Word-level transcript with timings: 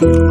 Ja, 0.00 0.27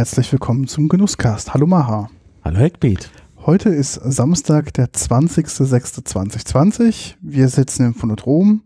herzlich 0.00 0.32
willkommen 0.32 0.66
zum 0.66 0.88
Genusscast. 0.88 1.52
Hallo 1.52 1.66
Maha. 1.66 2.08
Hallo 2.42 2.56
Heckbeat. 2.56 3.10
Heute 3.44 3.68
ist 3.68 3.96
Samstag, 3.96 4.72
der 4.72 4.86
20.06.2020. 4.86 7.16
Wir 7.20 7.50
sitzen 7.50 7.84
im 7.84 7.94
Phonodrom. 7.94 8.62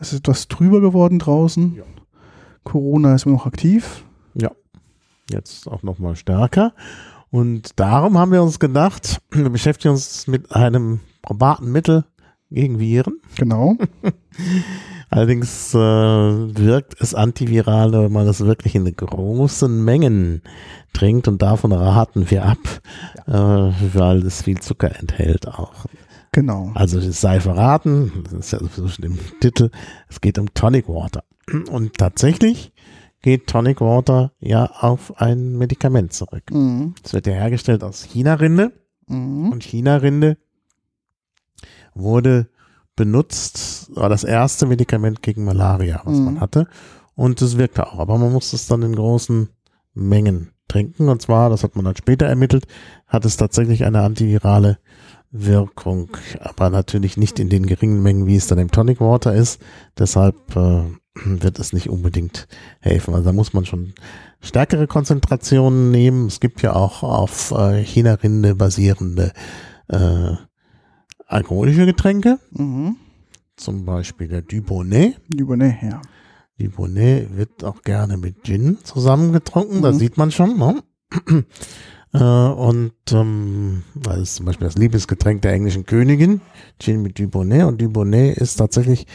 Es 0.00 0.14
ist 0.14 0.20
etwas 0.20 0.48
trüber 0.48 0.80
geworden 0.80 1.18
draußen. 1.18 1.74
Ja. 1.74 1.82
Corona 2.64 3.14
ist 3.14 3.26
immer 3.26 3.34
noch 3.34 3.44
aktiv. 3.44 4.06
Ja, 4.32 4.50
jetzt 5.30 5.68
auch 5.68 5.82
nochmal 5.82 6.16
stärker. 6.16 6.72
Und 7.30 7.78
darum 7.78 8.16
haben 8.16 8.32
wir 8.32 8.42
uns 8.42 8.58
gedacht, 8.58 9.20
wir 9.32 9.50
beschäftigen 9.50 9.92
uns 9.92 10.26
mit 10.26 10.52
einem 10.52 11.00
probaten 11.20 11.70
Mittel 11.70 12.06
gegen 12.50 12.78
Viren. 12.78 13.20
Genau. 13.36 13.76
Allerdings 15.08 15.72
äh, 15.74 15.78
wirkt 15.78 17.00
es 17.00 17.14
antiviral, 17.14 17.92
wenn 17.92 18.12
man 18.12 18.26
das 18.26 18.40
wirklich 18.40 18.74
in 18.74 18.84
großen 18.94 19.84
Mengen 19.84 20.42
trinkt 20.92 21.28
und 21.28 21.42
davon 21.42 21.72
raten 21.72 22.30
wir 22.30 22.44
ab, 22.44 22.58
ja. 23.26 23.68
äh, 23.68 23.72
weil 23.94 24.26
es 24.26 24.42
viel 24.42 24.58
Zucker 24.60 24.98
enthält 24.98 25.46
auch. 25.48 25.86
Genau. 26.32 26.70
Also 26.74 26.98
es 26.98 27.20
sei 27.20 27.40
verraten, 27.40 28.24
das 28.24 28.32
ist 28.32 28.50
ja 28.52 28.58
sowieso 28.58 28.88
schon 28.88 29.04
im 29.04 29.18
Titel, 29.40 29.70
es 30.08 30.20
geht 30.20 30.38
um 30.38 30.52
Tonic 30.52 30.88
Water. 30.88 31.22
Und 31.70 31.94
tatsächlich 31.96 32.72
geht 33.22 33.46
Tonic 33.46 33.80
Water 33.80 34.32
ja 34.40 34.66
auf 34.66 35.18
ein 35.20 35.56
Medikament 35.56 36.12
zurück. 36.12 36.42
Es 36.50 36.54
Mhm. 36.54 36.94
wird 37.12 37.26
ja 37.28 37.32
hergestellt 37.34 37.84
aus 37.84 38.02
China-Rinde 38.02 38.72
Mhm. 39.06 39.52
und 39.52 39.62
China-Rinde 39.62 40.36
wurde 41.94 42.48
benutzt, 42.96 43.90
war 43.94 44.08
das 44.08 44.24
erste 44.24 44.66
Medikament 44.66 45.22
gegen 45.22 45.44
Malaria, 45.44 46.00
was 46.04 46.18
Mhm. 46.18 46.24
man 46.24 46.40
hatte. 46.40 46.66
Und 47.14 47.40
es 47.40 47.56
wirkte 47.56 47.86
auch, 47.86 47.98
aber 47.98 48.18
man 48.18 48.32
musste 48.32 48.56
es 48.56 48.66
dann 48.66 48.82
in 48.82 48.94
großen 48.94 49.48
Mengen 49.94 50.50
trinken. 50.68 51.08
Und 51.08 51.22
zwar, 51.22 51.48
das 51.50 51.62
hat 51.62 51.76
man 51.76 51.84
dann 51.84 51.96
später 51.96 52.26
ermittelt, 52.26 52.66
hat 53.06 53.24
es 53.24 53.36
tatsächlich 53.36 53.84
eine 53.84 54.02
antivirale 54.02 54.78
Wirkung, 55.30 56.10
aber 56.40 56.70
natürlich 56.70 57.16
nicht 57.16 57.38
in 57.38 57.48
den 57.48 57.66
geringen 57.66 58.02
Mengen, 58.02 58.26
wie 58.26 58.36
es 58.36 58.46
dann 58.46 58.58
im 58.58 58.70
Tonic 58.70 59.00
Water 59.00 59.34
ist. 59.34 59.60
Deshalb 59.98 60.56
äh, 60.56 60.82
wird 61.24 61.58
es 61.58 61.72
nicht 61.72 61.88
unbedingt 61.90 62.48
helfen. 62.80 63.14
Also 63.14 63.26
da 63.26 63.32
muss 63.32 63.52
man 63.52 63.64
schon 63.66 63.94
stärkere 64.40 64.86
Konzentrationen 64.86 65.90
nehmen. 65.90 66.26
Es 66.26 66.40
gibt 66.40 66.62
ja 66.62 66.74
auch 66.74 67.02
auf 67.02 67.50
äh, 67.52 67.82
China-Rinde 67.82 68.54
basierende 68.54 69.32
äh, 69.88 70.32
alkoholische 71.26 71.86
Getränke, 71.86 72.38
Mhm. 72.52 72.96
zum 73.56 73.84
Beispiel 73.84 74.28
der 74.28 74.42
Dubonnet. 74.42 75.20
Dubonnet, 75.28 75.76
ja. 75.82 76.00
Dubonnet 76.58 77.36
wird 77.36 77.64
auch 77.64 77.82
gerne 77.82 78.16
mit 78.16 78.44
Gin 78.44 78.78
zusammengetrunken, 78.84 79.82
das 79.82 79.96
Mhm. 79.96 79.98
sieht 79.98 80.16
man 80.16 80.30
schon. 80.30 80.58
Ne? 80.58 80.82
Äh, 82.14 82.18
und 82.22 82.92
ähm, 83.10 83.82
das 83.94 84.18
ist 84.18 84.34
zum 84.36 84.46
Beispiel 84.46 84.66
das 84.66 84.76
Liebesgetränk 84.78 85.42
der 85.42 85.52
englischen 85.52 85.84
Königin, 85.84 86.40
Gin 86.78 87.02
mit 87.02 87.18
Dubonnet. 87.18 87.64
Und 87.64 87.82
Dubonnet 87.82 88.38
ist 88.38 88.56
tatsächlich 88.56 89.06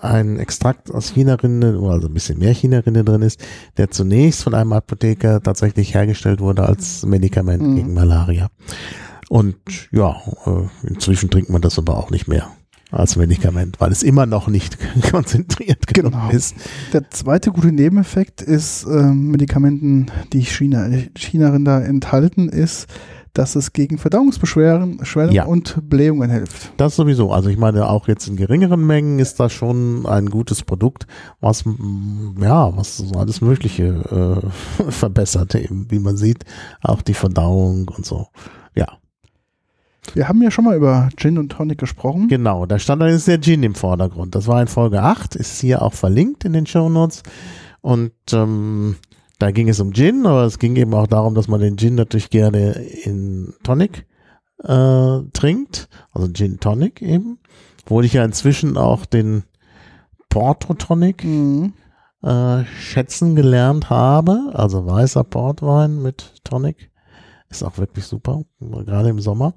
ein 0.00 0.38
Extrakt 0.38 0.90
aus 0.92 1.14
China-Rinde, 1.14 1.80
wo 1.80 1.88
also 1.88 2.08
ein 2.08 2.12
bisschen 2.14 2.38
mehr 2.40 2.52
China-Rinde 2.52 3.04
drin 3.04 3.22
ist, 3.22 3.40
der 3.78 3.90
zunächst 3.90 4.42
von 4.42 4.52
einem 4.54 4.72
Apotheker 4.74 5.40
tatsächlich 5.40 5.94
hergestellt 5.94 6.40
wurde 6.40 6.64
als 6.66 7.06
Medikament 7.06 7.62
Mhm. 7.62 7.76
gegen 7.76 7.94
Malaria. 7.94 8.50
Und 9.32 9.56
ja, 9.92 10.16
äh, 10.44 10.86
inzwischen 10.86 11.30
trinkt 11.30 11.48
man 11.48 11.62
das 11.62 11.78
aber 11.78 11.96
auch 11.96 12.10
nicht 12.10 12.28
mehr 12.28 12.50
als 12.90 13.16
Medikament, 13.16 13.80
weil 13.80 13.90
es 13.90 14.02
immer 14.02 14.26
noch 14.26 14.46
nicht 14.46 14.76
konzentriert 15.10 15.86
genug 15.86 16.12
Genau. 16.12 16.28
ist. 16.28 16.54
Der 16.92 17.08
zweite 17.10 17.50
gute 17.50 17.72
Nebeneffekt 17.72 18.42
ist 18.42 18.84
ähm, 18.84 19.30
Medikamenten, 19.30 20.08
die 20.34 20.42
China, 20.42 20.86
China-Rinder 21.16 21.82
enthalten, 21.82 22.50
ist, 22.50 22.88
dass 23.32 23.56
es 23.56 23.72
gegen 23.72 23.96
Verdauungsbeschwerden 23.96 25.02
Schwellen 25.06 25.32
Ja. 25.32 25.46
und 25.46 25.78
Blähungen 25.88 26.28
hilft. 26.30 26.74
Das 26.76 26.94
sowieso. 26.94 27.32
Also 27.32 27.48
ich 27.48 27.56
meine, 27.56 27.88
auch 27.88 28.08
jetzt 28.08 28.28
in 28.28 28.36
geringeren 28.36 28.86
Mengen 28.86 29.18
ist 29.18 29.40
das 29.40 29.54
schon 29.54 30.04
ein 30.04 30.26
gutes 30.28 30.60
Produkt, 30.62 31.06
was 31.40 31.64
ja, 32.38 32.76
was 32.76 33.02
alles 33.16 33.40
Mögliche 33.40 34.42
äh, 34.82 34.90
verbessert, 34.90 35.54
eben, 35.54 35.90
wie 35.90 36.00
man 36.00 36.18
sieht, 36.18 36.44
auch 36.82 37.00
die 37.00 37.14
Verdauung 37.14 37.88
und 37.96 38.04
so. 38.04 38.26
Ja, 38.74 38.98
Wir 40.14 40.28
haben 40.28 40.42
ja 40.42 40.50
schon 40.50 40.64
mal 40.64 40.76
über 40.76 41.08
Gin 41.16 41.38
und 41.38 41.50
Tonic 41.50 41.78
gesprochen. 41.78 42.28
genau. 42.28 42.66
Da 42.66 42.78
stand 42.78 43.02
allerdings 43.02 43.24
der 43.24 43.40
Gin 43.40 43.62
im 43.62 43.74
Vordergrund. 43.74 44.34
Das 44.34 44.46
war 44.48 44.60
in 44.60 44.68
Folge 44.68 45.02
8, 45.02 45.36
ist 45.36 45.60
hier 45.60 45.82
auch 45.82 45.94
verlinkt 45.94 46.44
in 46.44 46.52
den 46.52 46.66
Show 46.66 46.88
Notes. 46.88 47.22
Und 47.80 48.12
ähm, 48.32 48.96
da 49.38 49.50
ging 49.52 49.68
es 49.68 49.80
um 49.80 49.92
Gin, 49.92 50.26
aber 50.26 50.42
es 50.44 50.58
ging 50.58 50.76
eben 50.76 50.92
auch 50.94 51.06
darum, 51.06 51.34
dass 51.34 51.48
man 51.48 51.60
den 51.60 51.76
Gin 51.78 51.94
natürlich 51.94 52.30
gerne 52.30 52.72
in 52.72 53.54
Tonic 53.62 54.06
äh, 54.62 55.18
trinkt, 55.32 55.88
also 56.12 56.28
Gin 56.32 56.60
Tonic 56.60 57.00
eben. 57.00 57.38
Obwohl 57.84 58.04
ich 58.04 58.12
ja 58.12 58.24
inzwischen 58.24 58.76
auch 58.76 59.06
den 59.06 59.44
Porto 60.28 60.74
Tonic 60.74 61.24
Mhm. 61.24 61.72
äh, 62.22 62.64
schätzen 62.64 63.34
gelernt 63.34 63.90
habe, 63.90 64.50
also 64.54 64.86
weißer 64.86 65.24
Portwein 65.24 66.00
mit 66.02 66.34
Tonic. 66.44 66.91
Ist 67.52 67.62
auch 67.62 67.78
wirklich 67.78 68.06
super, 68.06 68.42
gerade 68.60 69.10
im 69.10 69.20
Sommer, 69.20 69.54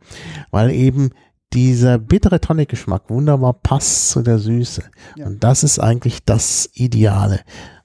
weil 0.51 0.69
eben 0.71 1.09
dieser 1.53 1.97
bittere 1.97 2.41
Tonic-Geschmack 2.41 3.09
wunderbar 3.09 3.53
passt 3.53 4.09
zu 4.09 4.21
der 4.21 4.37
Süße. 4.39 4.83
Ja. 5.15 5.25
Und 5.27 5.43
das 5.43 5.63
ist 5.63 5.79
eigentlich 5.79 6.23
das 6.25 6.69
Ideale. 6.73 7.39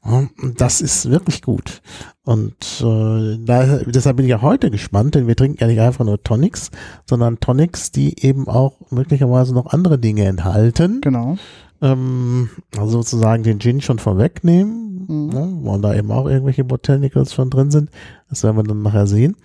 Ja, 0.05 0.27
Das 0.57 0.81
ist 0.81 1.09
wirklich 1.11 1.43
gut. 1.43 1.81
Und 2.25 2.55
äh, 2.81 3.39
da, 3.45 3.79
deshalb 3.87 4.17
bin 4.17 4.27
ich 4.27 4.35
auch 4.35 4.43
heute 4.43 4.71
gespannt, 4.71 5.15
denn 5.15 5.29
wir 5.29 5.37
trinken 5.37 5.59
ja 5.61 5.67
nicht 5.69 5.81
einfach 5.81 6.05
nur 6.05 6.21
Tonics, 6.23 6.71
sondern 7.09 7.39
Tonics, 7.39 7.93
die 7.93 8.21
eben 8.25 8.49
auch 8.49 8.91
möglicherweise 8.91 9.55
noch 9.55 9.67
andere 9.67 9.99
Dinge 9.99 10.25
enthalten 10.25 11.01
Genau. 11.03 11.37
ähm, 11.83 12.51
also 12.77 13.03
sozusagen 13.03 13.43
den 13.45 13.61
Gin 13.61 13.81
schon 13.81 13.99
vorwegnehmen, 14.01 15.07
Mhm. 15.07 15.27
ne, 15.29 15.59
weil 15.63 15.81
da 15.81 15.95
eben 15.95 16.11
auch 16.13 16.27
irgendwelche 16.29 16.65
Botanicals 16.65 17.35
schon 17.35 17.51
drin 17.51 17.71
sind. 17.71 17.91
Das 18.29 18.43
werden 18.43 18.57
wir 18.57 18.63
dann 18.65 18.83
nachher 18.83 19.07
sehen. 19.07 19.37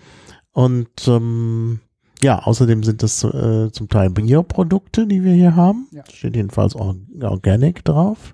Und 0.55 1.05
ähm, 1.09 1.81
ja, 2.23 2.39
außerdem 2.39 2.81
sind 2.83 3.03
das 3.03 3.25
äh, 3.25 3.69
zum 3.73 3.89
Teil 3.89 4.09
Bioprodukte, 4.09 5.05
die 5.05 5.21
wir 5.21 5.33
hier 5.33 5.57
haben. 5.57 5.88
Ja. 5.91 6.03
Steht 6.09 6.38
jedenfalls 6.38 6.77
Or 6.77 6.95
Organic 7.21 7.83
drauf. 7.83 8.33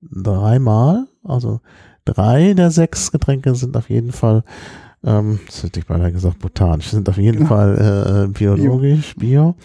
Dreimal. 0.00 1.08
Also 1.24 1.60
drei 2.04 2.54
der 2.54 2.70
sechs 2.70 3.10
Getränke 3.10 3.56
sind 3.56 3.76
auf 3.76 3.90
jeden 3.90 4.12
Fall, 4.12 4.44
ähm, 5.02 5.40
das 5.46 5.64
hätte 5.64 5.80
ich 5.80 5.86
beinahe 5.86 6.12
gesagt, 6.12 6.38
botanisch, 6.38 6.90
sind 6.90 7.08
auf 7.08 7.18
jeden 7.18 7.38
Genau. 7.38 7.48
Fall 7.48 8.28
äh, 8.28 8.32
biologisch, 8.32 9.16
bio, 9.16 9.56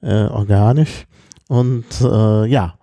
äh, 0.00 0.26
organisch. 0.26 1.06
Und 1.48 1.86
äh, 2.02 2.46
ja, 2.46 2.74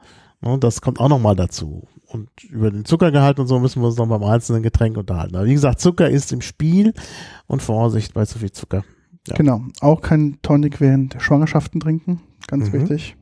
ne, 0.42 0.58
das 0.60 0.82
kommt 0.82 1.00
auch 1.00 1.08
nochmal 1.10 1.38
dazu. 1.38 1.88
Und 2.12 2.30
über 2.50 2.72
den 2.72 2.86
Zuckergehalt 2.86 3.40
und 3.40 3.48
so 3.48 3.60
müssen 3.60 3.82
wir 3.82 3.88
uns 3.88 3.98
noch 3.98 4.08
beim 4.08 4.24
einzelnen 4.24 4.64
Getränk 4.64 4.98
unterhalten. 4.98 5.36
Aber 5.36 5.46
wie 5.46 5.54
gesagt, 5.54 5.80
Zucker 5.80 6.10
ist 6.10 6.32
im 6.34 6.42
Spiel 6.42 6.94
und 7.46 7.62
Vorsicht 7.62 8.14
bei 8.16 8.26
zu 8.26 8.40
viel 8.40 8.52
Zucker. 8.52 8.84
Ja. 9.28 9.36
Genau. 9.36 9.62
Auch 9.82 10.02
kein 10.02 10.38
Tonic 10.42 10.82
während 10.82 11.18
Schwangerschaften 11.20 11.80
trinken. 11.80 12.22
Ganz 12.48 12.70
Mhm. 12.70 12.74
wichtig. 12.74 13.16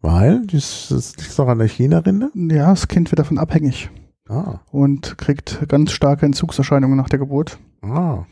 Weil, 0.00 0.46
das, 0.46 0.86
das 0.90 1.16
liegt 1.16 1.38
doch 1.38 1.48
an 1.48 1.58
der 1.58 1.68
China-Rinde. 1.68 2.30
Ja, 2.34 2.70
das 2.70 2.88
Kind 2.88 3.10
wird 3.10 3.18
davon 3.18 3.38
abhängig 3.38 3.90
Ah, 4.28 4.60
und 4.72 5.18
kriegt 5.18 5.68
ganz 5.68 5.92
starke 5.92 6.26
Entzugserscheinungen 6.26 6.96
nach 6.96 7.08
der 7.08 7.18
Geburt. 7.18 7.58
ah, 7.82 8.24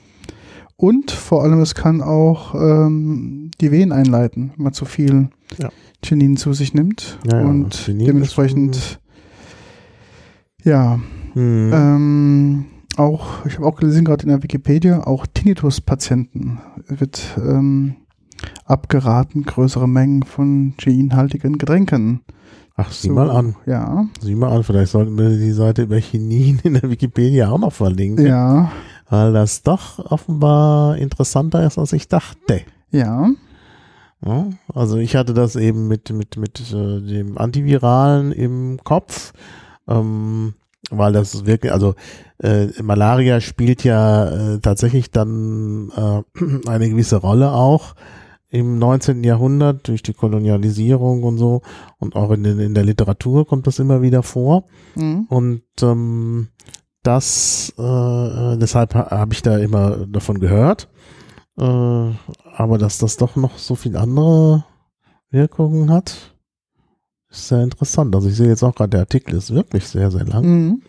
Und 0.77 1.11
vor 1.11 1.43
allem, 1.43 1.61
es 1.61 1.75
kann 1.75 2.01
auch 2.03 2.55
ähm, 2.55 3.51
die 3.61 3.71
Wehen 3.71 3.93
einleiten, 3.93 4.53
wenn 4.57 4.65
man 4.65 4.73
zu 4.73 4.85
viel 4.87 5.29
Ja. 5.59 5.69
Chinin 6.05 6.37
zu 6.37 6.53
sich 6.53 6.75
nimmt. 6.75 7.19
Ja, 7.31 7.41
ja, 7.41 7.47
und 7.47 7.75
Chinin 7.75 8.07
dementsprechend, 8.07 9.01
ja, 10.65 10.99
hm. 11.35 11.73
ähm, 11.73 12.65
auch, 12.97 13.45
ich 13.47 13.57
habe 13.57 13.67
auch 13.67 13.77
gelesen, 13.77 14.05
gerade 14.05 14.23
in 14.25 14.31
der 14.31 14.43
Wikipedia, 14.43 15.07
auch 15.07 15.27
Tinnitus-Patienten 15.27 16.61
wird 16.89 17.23
ähm, 17.39 17.97
abgeraten, 18.65 19.45
größere 19.45 19.89
Mengen 19.89 20.23
von 20.23 20.75
geinhaltigen 20.77 21.59
Getränken 21.59 22.21
Ach, 22.77 22.91
sieh 22.91 23.11
mal 23.11 23.31
an. 23.31 23.55
Ja. 23.67 24.07
Sieh 24.21 24.35
mal 24.35 24.51
an, 24.51 24.65
vielleicht 24.65 24.91
sollten 24.91 25.17
wir 25.17 25.31
die 25.31 25.53
Seite 25.53 25.83
über 25.83 25.97
Chinin 25.97 26.61
in 26.65 26.75
der 26.75 26.91
Wikipedia 26.91 27.51
auch 27.51 27.59
noch 27.59 27.73
verlinken. 27.73 28.27
Ja. 28.27 28.73
Weil 29.09 29.33
das 29.33 29.63
doch 29.63 29.99
offenbar 30.11 30.97
interessanter 30.97 31.65
ist, 31.65 31.79
als 31.79 31.93
ich 31.93 32.09
dachte. 32.09 32.63
Ja. 32.91 33.31
Ja, 34.27 34.47
also 34.73 34.97
ich 34.97 35.15
hatte 35.17 35.35
das 35.35 35.55
eben 35.55 35.87
mit, 35.87 36.11
mit, 36.11 36.37
mit 36.37 36.61
äh, 36.73 37.01
dem 37.01 37.37
Antiviralen 37.37 38.33
im 38.33 38.81
Kopf, 38.83 39.35
ähm, 39.89 40.55
weil 40.91 41.13
das 41.13 41.35
ist 41.35 41.47
wirklich, 41.47 41.73
also 41.73 41.95
äh, 42.39 42.67
Malaria 42.83 43.41
spielt 43.41 43.85
ja 43.85 44.55
äh, 44.55 44.59
tatsächlich 44.61 45.11
dann 45.11 45.91
äh, 45.97 46.23
eine 46.69 46.91
gewisse 46.91 47.17
Rolle 47.17 47.53
auch 47.53 47.95
im 48.51 48.79
19. 48.79 49.25
Jahrhundert 49.25 49.89
durch 49.89 50.03
die 50.03 50.13
Kolonialisierung 50.13 51.25
und 51.25 51.39
so 51.39 51.63
und 51.99 52.15
auch 52.15 52.31
in, 52.31 52.45
den, 52.45 52.61
in 52.61 52.75
der 52.75 52.85
Literatur 52.85 53.47
kommt 53.47 53.67
das 53.67 53.79
immer 53.79 54.03
wieder 54.03 54.23
vor 54.23 54.65
Mhm. 54.95 55.27
und 55.29 55.63
ähm, 55.83 56.49
das, 57.03 57.73
äh, 57.77 58.57
deshalb 58.57 58.95
ha, 58.95 59.11
habe 59.11 59.35
ich 59.35 59.43
da 59.43 59.59
immer 59.59 60.07
davon 60.07 60.39
gehört. 60.41 60.89
Äh, 61.59 61.63
aber 61.63 62.79
dass 62.79 62.99
das 62.99 63.17
doch 63.17 63.37
noch 63.37 63.59
so 63.59 63.75
viel 63.75 63.97
andere 63.97 64.65
Wirkungen 65.31 65.91
hat, 65.91 66.34
ist 67.39 67.49
sehr 67.49 67.63
interessant. 67.63 68.15
Also 68.15 68.29
ich 68.29 68.37
sehe 68.37 68.49
jetzt 68.49 68.63
auch 68.63 68.75
gerade, 68.75 68.91
der 68.91 69.01
Artikel 69.01 69.35
ist 69.37 69.53
wirklich 69.55 69.87
sehr, 69.87 70.11
sehr 70.11 70.25
lang. 70.25 70.45
Mhm. 70.45 70.83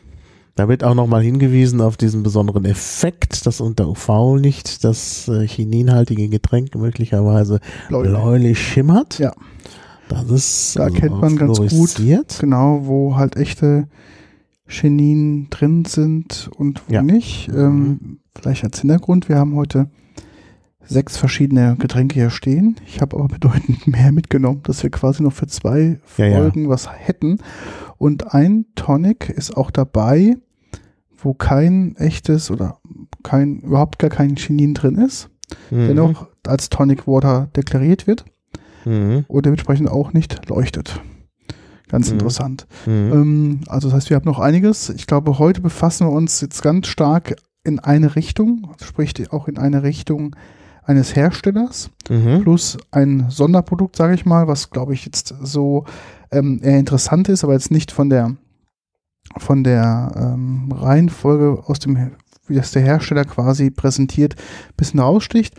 Da 0.55 0.69
wird 0.69 0.85
auch 0.85 0.95
nochmal 0.95 1.21
hingewiesen 1.21 1.81
auf 1.81 1.97
diesen 1.97 2.23
besonderen 2.23 2.63
Effekt, 2.63 3.45
dass 3.45 3.59
unter 3.59 3.89
UV-Licht 3.89 4.85
das 4.85 5.27
äh, 5.27 5.45
chininhaltige 5.45 6.29
Getränk 6.29 6.75
möglicherweise 6.75 7.59
Bläulich. 7.89 8.11
bläulich 8.13 8.59
schimmert. 8.59 9.19
Ja. 9.19 9.33
Das 10.07 10.29
ist 10.29 10.77
Da 10.77 10.83
erkennt 10.85 11.19
man 11.19 11.35
ganz 11.35 11.57
gut. 11.57 11.95
Genau, 12.39 12.81
wo 12.85 13.15
halt 13.17 13.35
echte 13.35 13.87
Chenin 14.67 15.47
drin 15.49 15.83
sind 15.85 16.49
und 16.55 16.81
wo 16.87 16.93
Ja. 16.93 17.01
nicht. 17.01 17.49
Ähm, 17.49 18.19
vielleicht 18.35 18.63
als 18.63 18.79
Hintergrund, 18.79 19.27
wir 19.29 19.37
haben 19.37 19.55
heute 19.55 19.89
sechs 20.87 21.17
verschiedene 21.17 21.75
Getränke 21.79 22.15
hier 22.15 22.29
stehen. 22.29 22.75
Ich 22.85 23.01
habe 23.01 23.17
aber 23.17 23.27
bedeutend 23.27 23.85
mehr 23.87 24.11
mitgenommen, 24.11 24.61
dass 24.63 24.83
wir 24.83 24.89
quasi 24.91 25.23
noch 25.23 25.33
für 25.33 25.47
zwei 25.47 25.99
Ja, 26.17 26.25
ja. 26.27 26.37
Folgen 26.37 26.69
was 26.69 26.89
hätten. 26.91 27.39
Und 27.97 28.33
ein 28.33 28.65
Tonic 28.75 29.29
ist 29.29 29.55
auch 29.55 29.71
dabei, 29.71 30.35
wo 31.17 31.33
kein 31.33 31.95
echtes 31.97 32.51
oder 32.51 32.79
kein, 33.23 33.59
überhaupt 33.61 33.99
gar 33.99 34.09
kein 34.09 34.35
Chinin 34.35 34.73
drin 34.73 34.95
ist, 34.97 35.29
Mhm. 35.71 35.87
dennoch 35.87 36.27
als 36.45 36.69
Tonic 36.69 37.07
Water 37.07 37.49
deklariert 37.55 38.05
wird 38.07 38.25
Mhm. 38.85 39.25
und 39.27 39.45
dementsprechend 39.45 39.89
auch 39.89 40.13
nicht 40.13 40.47
leuchtet. 40.49 41.01
Ganz 41.87 42.07
Mhm. 42.07 42.13
interessant. 42.13 42.67
Mhm. 42.85 43.11
Ähm, 43.13 43.59
also 43.67 43.87
das 43.87 43.95
heißt, 43.95 44.09
wir 44.09 44.17
haben 44.17 44.25
noch 44.25 44.39
einiges. 44.39 44.89
Ich 44.89 45.07
glaube, 45.07 45.39
heute 45.39 45.61
befassen 45.61 46.07
wir 46.07 46.11
uns 46.11 46.41
jetzt 46.41 46.61
ganz 46.61 46.87
stark 46.87 47.35
in 47.63 47.79
eine 47.79 48.15
Richtung, 48.15 48.71
sprich 48.83 49.13
auch 49.31 49.47
in 49.47 49.57
eine 49.57 49.81
Richtung 49.83 50.35
eines 50.85 51.15
Herstellers 51.15 51.89
Mhm. 52.09 52.41
plus 52.43 52.77
ein 52.91 53.25
Sonderprodukt, 53.29 53.95
sage 53.95 54.13
ich 54.13 54.25
mal, 54.25 54.47
was 54.47 54.69
glaube 54.69 54.93
ich 54.93 55.05
jetzt 55.05 55.33
so 55.41 55.85
ähm, 56.31 56.59
eher 56.63 56.77
interessant 56.79 57.29
ist, 57.29 57.43
aber 57.43 57.53
jetzt 57.53 57.71
nicht 57.71 57.91
von 57.91 58.09
der 58.09 58.35
von 59.37 59.63
der 59.63 60.11
ähm, 60.15 60.71
Reihenfolge 60.71 61.63
aus 61.65 61.79
dem, 61.79 62.11
wie 62.47 62.55
das 62.55 62.71
der 62.71 62.83
Hersteller 62.83 63.25
quasi 63.25 63.71
präsentiert, 63.71 64.35
ein 64.37 64.73
bisschen 64.77 64.99
raussticht. 64.99 65.55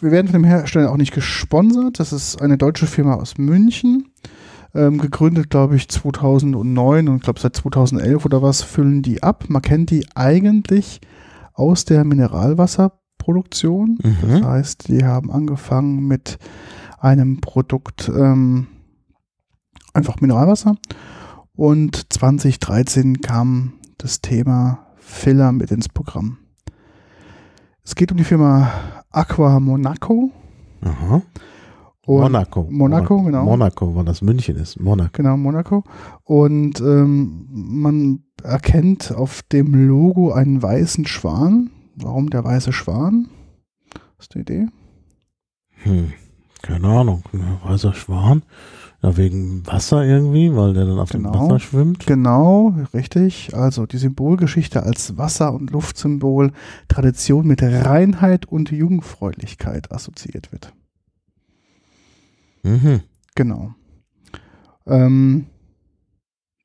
Wir 0.00 0.10
werden 0.10 0.26
von 0.28 0.40
dem 0.42 0.44
Hersteller 0.44 0.90
auch 0.90 0.96
nicht 0.96 1.12
gesponsert. 1.14 2.00
Das 2.00 2.12
ist 2.12 2.40
eine 2.40 2.56
deutsche 2.58 2.86
Firma 2.86 3.14
aus 3.14 3.36
München. 3.38 4.08
Ähm, 4.74 4.98
gegründet, 4.98 5.50
glaube 5.50 5.76
ich, 5.76 5.88
2009 5.88 7.08
und 7.08 7.16
ich 7.18 7.22
glaube 7.22 7.38
seit 7.38 7.54
2011 7.54 8.24
oder 8.24 8.42
was 8.42 8.62
füllen 8.62 9.02
die 9.02 9.22
ab. 9.22 9.44
Man 9.48 9.62
kennt 9.62 9.90
die 9.90 10.04
eigentlich 10.16 11.00
aus 11.52 11.84
der 11.84 12.02
Mineralwasserproduktion. 12.04 13.03
Das 13.98 14.40
Mhm. 14.40 14.44
heißt, 14.46 14.88
die 14.88 15.04
haben 15.04 15.30
angefangen 15.30 16.06
mit 16.06 16.38
einem 16.98 17.40
Produkt, 17.40 18.10
ähm, 18.14 18.66
einfach 19.92 20.20
Mineralwasser. 20.20 20.76
Und 21.56 22.12
2013 22.12 23.20
kam 23.20 23.74
das 23.98 24.20
Thema 24.20 24.86
Filler 24.96 25.52
mit 25.52 25.70
ins 25.70 25.88
Programm. 25.88 26.38
Es 27.84 27.94
geht 27.94 28.10
um 28.10 28.16
die 28.18 28.24
Firma 28.24 28.70
Aqua 29.10 29.60
Monaco. 29.60 30.30
Aha. 30.82 31.22
Monaco. 32.06 32.66
Monaco, 32.70 33.22
genau. 33.22 33.44
Monaco, 33.44 33.94
weil 33.94 34.04
das 34.04 34.20
München 34.20 34.56
ist. 34.56 34.78
Monaco. 34.78 35.10
Genau, 35.14 35.36
Monaco. 35.38 35.84
Und 36.22 36.80
ähm, 36.80 37.46
man 37.50 38.24
erkennt 38.42 39.12
auf 39.12 39.42
dem 39.52 39.74
Logo 39.88 40.32
einen 40.32 40.62
weißen 40.62 41.06
Schwan. 41.06 41.70
Warum 41.96 42.30
der 42.30 42.44
weiße 42.44 42.72
Schwan? 42.72 43.28
Hast 44.18 44.34
du 44.34 44.38
eine 44.38 44.42
Idee? 44.42 44.66
Hm. 45.82 46.12
Keine 46.62 46.88
Ahnung. 46.88 47.22
Weißer 47.64 47.92
Schwan. 47.94 48.42
Ja, 49.02 49.18
wegen 49.18 49.66
Wasser 49.66 50.02
irgendwie, 50.02 50.56
weil 50.56 50.72
der 50.72 50.86
dann 50.86 50.98
auf 50.98 51.10
dem 51.10 51.24
Genau. 51.24 51.34
Wasser 51.44 51.60
schwimmt. 51.60 52.06
Genau, 52.06 52.74
richtig. 52.94 53.54
Also 53.54 53.84
die 53.84 53.98
Symbolgeschichte 53.98 54.82
als 54.82 55.18
Wasser- 55.18 55.52
und 55.52 55.70
Luftsymbol, 55.70 56.52
Tradition 56.88 57.46
mit 57.46 57.62
Reinheit 57.62 58.46
und 58.46 58.70
Jungfräulichkeit 58.70 59.92
assoziiert 59.92 60.52
wird. 60.52 60.72
Mhm. 62.62 63.00
Genau. 63.34 63.74
Ähm, 64.86 65.46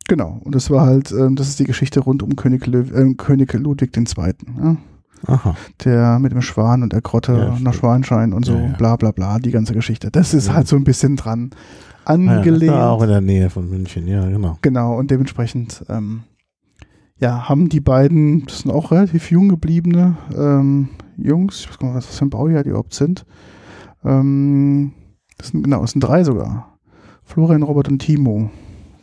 genau. 0.07 0.39
Und 0.45 0.55
das 0.55 0.69
war 0.69 0.85
halt, 0.85 1.11
ähm, 1.11 1.35
das 1.35 1.49
ist 1.49 1.59
die 1.59 1.65
Geschichte 1.65 1.99
rund 1.99 2.23
um 2.23 2.37
König, 2.37 2.65
Löw, 2.67 2.89
äh, 2.93 3.13
König 3.15 3.51
Ludwig 3.53 3.95
II. 3.97 4.33
Ja? 4.57 4.77
Aha. 5.27 5.55
Der 5.83 6.19
mit 6.19 6.31
dem 6.31 6.41
Schwan 6.41 6.81
und 6.83 6.93
der 6.93 7.01
Grotte 7.01 7.33
Ja, 7.33 7.57
nach. 7.59 7.73
Schwanschein 7.73 8.33
und 8.33 8.45
so, 8.45 8.53
Ja, 8.53 8.61
ja. 8.67 8.75
bla 8.77 8.95
bla 8.95 9.11
bla, 9.11 9.39
die 9.39 9.51
ganze 9.51 9.73
Geschichte. 9.73 10.09
Das 10.11 10.33
ist 10.33 10.47
Ja. 10.47 10.53
halt 10.55 10.67
so 10.67 10.75
ein 10.75 10.83
bisschen 10.83 11.15
dran 11.17 11.49
Ja, 12.07 12.13
angelehnt. 12.13 12.71
da 12.73 12.89
auch 12.89 13.01
in 13.03 13.09
der 13.09 13.21
Nähe 13.21 13.49
von 13.49 13.69
München, 13.69 14.07
ja, 14.07 14.27
genau. 14.29 14.57
Genau, 14.61 14.97
und 14.97 15.11
dementsprechend, 15.11 15.83
ähm, 15.89 16.21
ja, 17.17 17.49
haben 17.49 17.67
die 17.69 17.81
beiden, 17.81 18.45
das 18.45 18.59
sind 18.59 18.71
auch 18.71 18.91
relativ 18.91 19.29
jung 19.29 19.49
gebliebene 19.49 20.15
ähm, 20.35 20.89
Jungs, 21.17 21.61
ich 21.61 21.69
weiß 21.69 21.77
gar 21.79 21.87
nicht, 21.89 21.97
was 22.07 22.17
für 22.17 22.25
ein 22.25 22.29
Baujahr 22.29 22.63
die 22.63 22.69
überhaupt 22.69 22.93
sind. 22.93 23.25
Ähm, 24.05 24.93
das 25.37 25.49
sind, 25.49 25.63
genau, 25.63 25.83
es 25.83 25.91
sind 25.91 26.01
drei 26.01 26.23
sogar. 26.23 26.77
Florian, 27.23 27.63
Robert 27.63 27.89
und 27.89 27.99
Timo. 27.99 28.49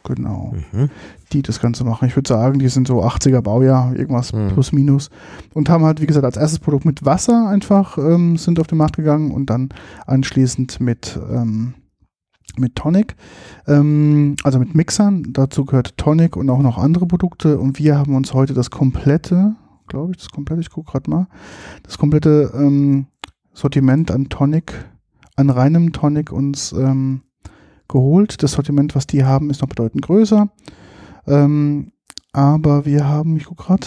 Genau, 0.05 0.55
Mhm. 0.73 0.89
Die 1.33 1.43
das 1.43 1.61
Ganze 1.61 1.85
machen. 1.85 2.07
Ich 2.09 2.17
würde 2.17 2.29
sagen, 2.29 2.59
die 2.59 2.69
sind 2.69 2.87
so 2.87 3.03
80er 3.03 3.41
Baujahr, 3.43 3.95
irgendwas 3.97 4.33
Mhm. 4.33 4.49
plus 4.49 4.73
minus. 4.73 5.11
Und 5.55 5.69
haben 5.69 5.85
halt, 5.85 6.01
wie 6.01 6.07
gesagt, 6.07 6.25
als 6.25 6.37
erstes 6.37 6.59
Produkt 6.61 6.85
mit 6.85 7.05
Wasser 7.05 7.49
einfach 7.49 7.99
ähm, 7.99 8.37
sind 8.37 8.61
auf 8.61 8.67
den 8.67 8.79
Markt 8.79 8.97
gegangen 8.97 9.31
und 9.33 9.51
dann 9.51 9.71
anschließend 10.07 10.81
mit, 10.81 11.19
ähm, 11.31 11.75
mit 12.59 12.77
Tonic, 12.77 13.17
ähm, 13.67 14.37
also 14.45 14.59
mit 14.59 14.75
Mixern. 14.75 15.25
Dazu 15.33 15.65
gehört 15.65 15.97
Tonic 15.97 16.37
und 16.37 16.49
auch 16.49 16.63
noch 16.63 16.79
andere 16.79 17.07
Produkte. 17.07 17.59
Und 17.59 17.79
wir 17.79 17.99
haben 17.99 18.15
uns 18.15 18.33
heute 18.33 18.55
das 18.55 18.71
komplette, 18.71 19.57
glaube 19.89 20.13
ich, 20.13 20.19
das 20.19 20.31
komplette, 20.31 20.61
ich 20.61 20.71
gucke 20.71 20.93
gerade 20.93 21.11
mal, 21.11 21.27
das 21.83 21.99
komplette 21.99 22.53
ähm, 22.55 23.07
Sortiment 23.53 24.11
an 24.11 24.29
Tonic, 24.29 24.73
an 25.35 25.51
reinem 25.51 25.93
Tonic 25.93 26.31
uns 26.31 26.73
ähm, 26.73 27.23
geholt. 27.89 28.43
Das 28.43 28.53
Sortiment, 28.53 28.95
was 28.95 29.07
die 29.07 29.25
haben, 29.25 29.51
ist 29.51 29.61
noch 29.61 29.69
bedeutend 29.69 30.03
größer. 30.03 30.49
Ähm, 31.27 31.93
aber 32.33 32.85
wir 32.85 33.09
haben, 33.09 33.37
ich 33.37 33.45
gucke 33.47 33.65
gerade, 33.65 33.87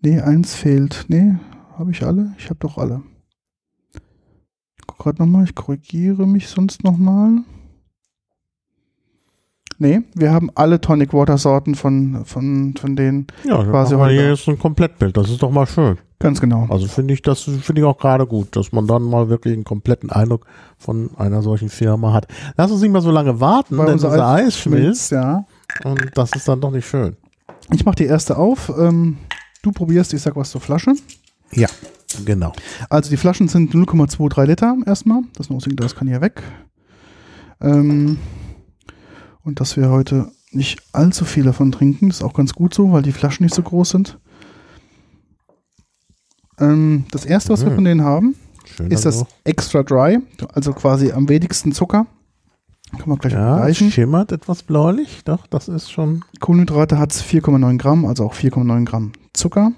nee, 0.00 0.20
eins 0.20 0.54
fehlt. 0.54 1.06
Nee, 1.08 1.34
habe 1.78 1.90
ich 1.90 2.02
alle? 2.04 2.32
Ich 2.38 2.46
habe 2.46 2.58
doch 2.60 2.78
alle. 2.78 3.02
Ich 4.78 4.86
gucke 4.86 5.02
gerade 5.04 5.22
nochmal, 5.22 5.44
ich 5.44 5.54
korrigiere 5.54 6.26
mich 6.26 6.48
sonst 6.48 6.84
nochmal. 6.84 7.42
Nee, 9.78 10.02
wir 10.14 10.30
haben 10.30 10.50
alle 10.54 10.78
Tonic 10.80 11.14
Water 11.14 11.38
Sorten 11.38 11.74
von, 11.74 12.26
von, 12.26 12.74
von 12.78 12.96
denen. 12.96 13.26
Ja, 13.44 13.64
Quasi 13.64 13.94
heute. 13.94 14.12
hier 14.12 14.28
jetzt 14.28 14.46
ein 14.46 14.58
Komplettbild. 14.58 15.16
Das 15.16 15.30
ist 15.30 15.42
doch 15.42 15.50
mal 15.50 15.66
schön. 15.66 15.96
Ganz 16.18 16.38
genau. 16.38 16.66
Also 16.68 16.86
finde 16.86 17.14
ich, 17.14 17.22
das 17.22 17.44
finde 17.44 17.80
ich 17.80 17.84
auch 17.86 17.96
gerade 17.96 18.26
gut, 18.26 18.54
dass 18.54 18.72
man 18.72 18.86
dann 18.86 19.04
mal 19.04 19.30
wirklich 19.30 19.54
einen 19.54 19.64
kompletten 19.64 20.10
Eindruck 20.10 20.44
von 20.76 21.08
einer 21.16 21.40
solchen 21.40 21.70
Firma 21.70 22.12
hat. 22.12 22.26
Lass 22.58 22.70
uns 22.70 22.82
nicht 22.82 22.92
mal 22.92 23.00
so 23.00 23.10
lange 23.10 23.40
warten, 23.40 23.78
Weil 23.78 23.86
denn 23.86 23.94
unser 23.94 24.10
unser 24.10 24.28
Eis 24.28 24.46
Eis 24.48 24.58
schmilzt 24.58 25.12
Ja. 25.12 25.46
Und 25.84 26.10
das 26.14 26.32
ist 26.32 26.46
dann 26.48 26.60
doch 26.60 26.70
nicht 26.70 26.88
schön. 26.88 27.16
Ich 27.72 27.84
mache 27.84 27.96
die 27.96 28.04
erste 28.06 28.36
auf. 28.36 28.70
Ähm, 28.78 29.18
du 29.62 29.72
probierst, 29.72 30.12
ich 30.14 30.22
sag 30.22 30.36
was 30.36 30.50
zur 30.50 30.60
Flasche. 30.60 30.92
Ja, 31.52 31.68
genau. 32.24 32.52
Also 32.88 33.10
die 33.10 33.16
Flaschen 33.16 33.48
sind 33.48 33.74
0,23 33.74 34.44
Liter 34.46 34.76
erstmal. 34.86 35.22
Das 35.34 35.50
Nosing 35.50 35.76
das 35.76 35.94
kann 35.94 36.08
hier 36.08 36.20
weg. 36.20 36.42
Ähm, 37.60 38.18
und 39.42 39.60
dass 39.60 39.76
wir 39.76 39.90
heute 39.90 40.30
nicht 40.52 40.80
allzu 40.92 41.24
viel 41.24 41.44
davon 41.44 41.70
trinken, 41.72 42.10
ist 42.10 42.22
auch 42.22 42.34
ganz 42.34 42.52
gut 42.54 42.74
so, 42.74 42.90
weil 42.92 43.02
die 43.02 43.12
Flaschen 43.12 43.44
nicht 43.44 43.54
so 43.54 43.62
groß 43.62 43.90
sind. 43.90 44.18
Ähm, 46.58 47.04
das 47.10 47.24
erste, 47.24 47.50
was 47.52 47.62
wir 47.64 47.70
Mhm. 47.70 47.74
von 47.76 47.84
denen 47.84 48.02
haben, 48.04 48.34
Schön 48.64 48.90
ist 48.90 49.04
das 49.06 49.16
also. 49.20 49.28
Extra 49.44 49.82
Dry, 49.82 50.18
also 50.52 50.72
quasi 50.72 51.12
am 51.12 51.28
wenigsten 51.28 51.72
Zucker 51.72 52.06
Kann 52.98 53.08
man 53.08 53.18
gleich 53.18 53.32
Ja, 53.32 53.56
vergleichen. 53.56 53.90
schimmert 53.90 54.32
etwas 54.32 54.62
bläulich. 54.62 55.22
Doch, 55.24 55.46
das 55.46 55.68
ist 55.68 55.90
schon. 55.90 56.24
Kohlenhydrate 56.40 56.98
hat 56.98 57.12
es 57.12 57.22
4,9 57.22 57.78
Gramm, 57.78 58.04
also 58.04 58.24
auch 58.26 58.34
4,9 58.34 58.84
Gramm 58.84 59.12
Zucker. 59.32 59.72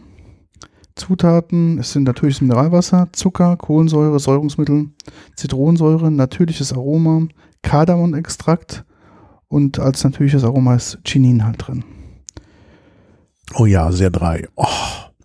Zutaten, 0.94 1.78
es 1.78 1.92
sind 1.92 2.02
natürliches 2.04 2.42
Mineralwasser, 2.42 3.08
Zucker, 3.12 3.56
Kohlensäure, 3.56 4.18
Säurungsmittel, 4.20 4.90
Zitronensäure, 5.36 6.10
natürliches 6.10 6.72
Aroma, 6.72 7.26
Kardamomextrakt 7.62 8.84
und 9.48 9.78
als 9.78 10.04
natürliches 10.04 10.44
Aroma 10.44 10.74
ist 10.74 10.98
Chinin 11.04 11.44
halt 11.46 11.66
drin. 11.66 11.84
Oh 13.54 13.64
ja, 13.66 13.90
sehr 13.92 14.10
drei. 14.10 14.48
Oh, 14.56 14.66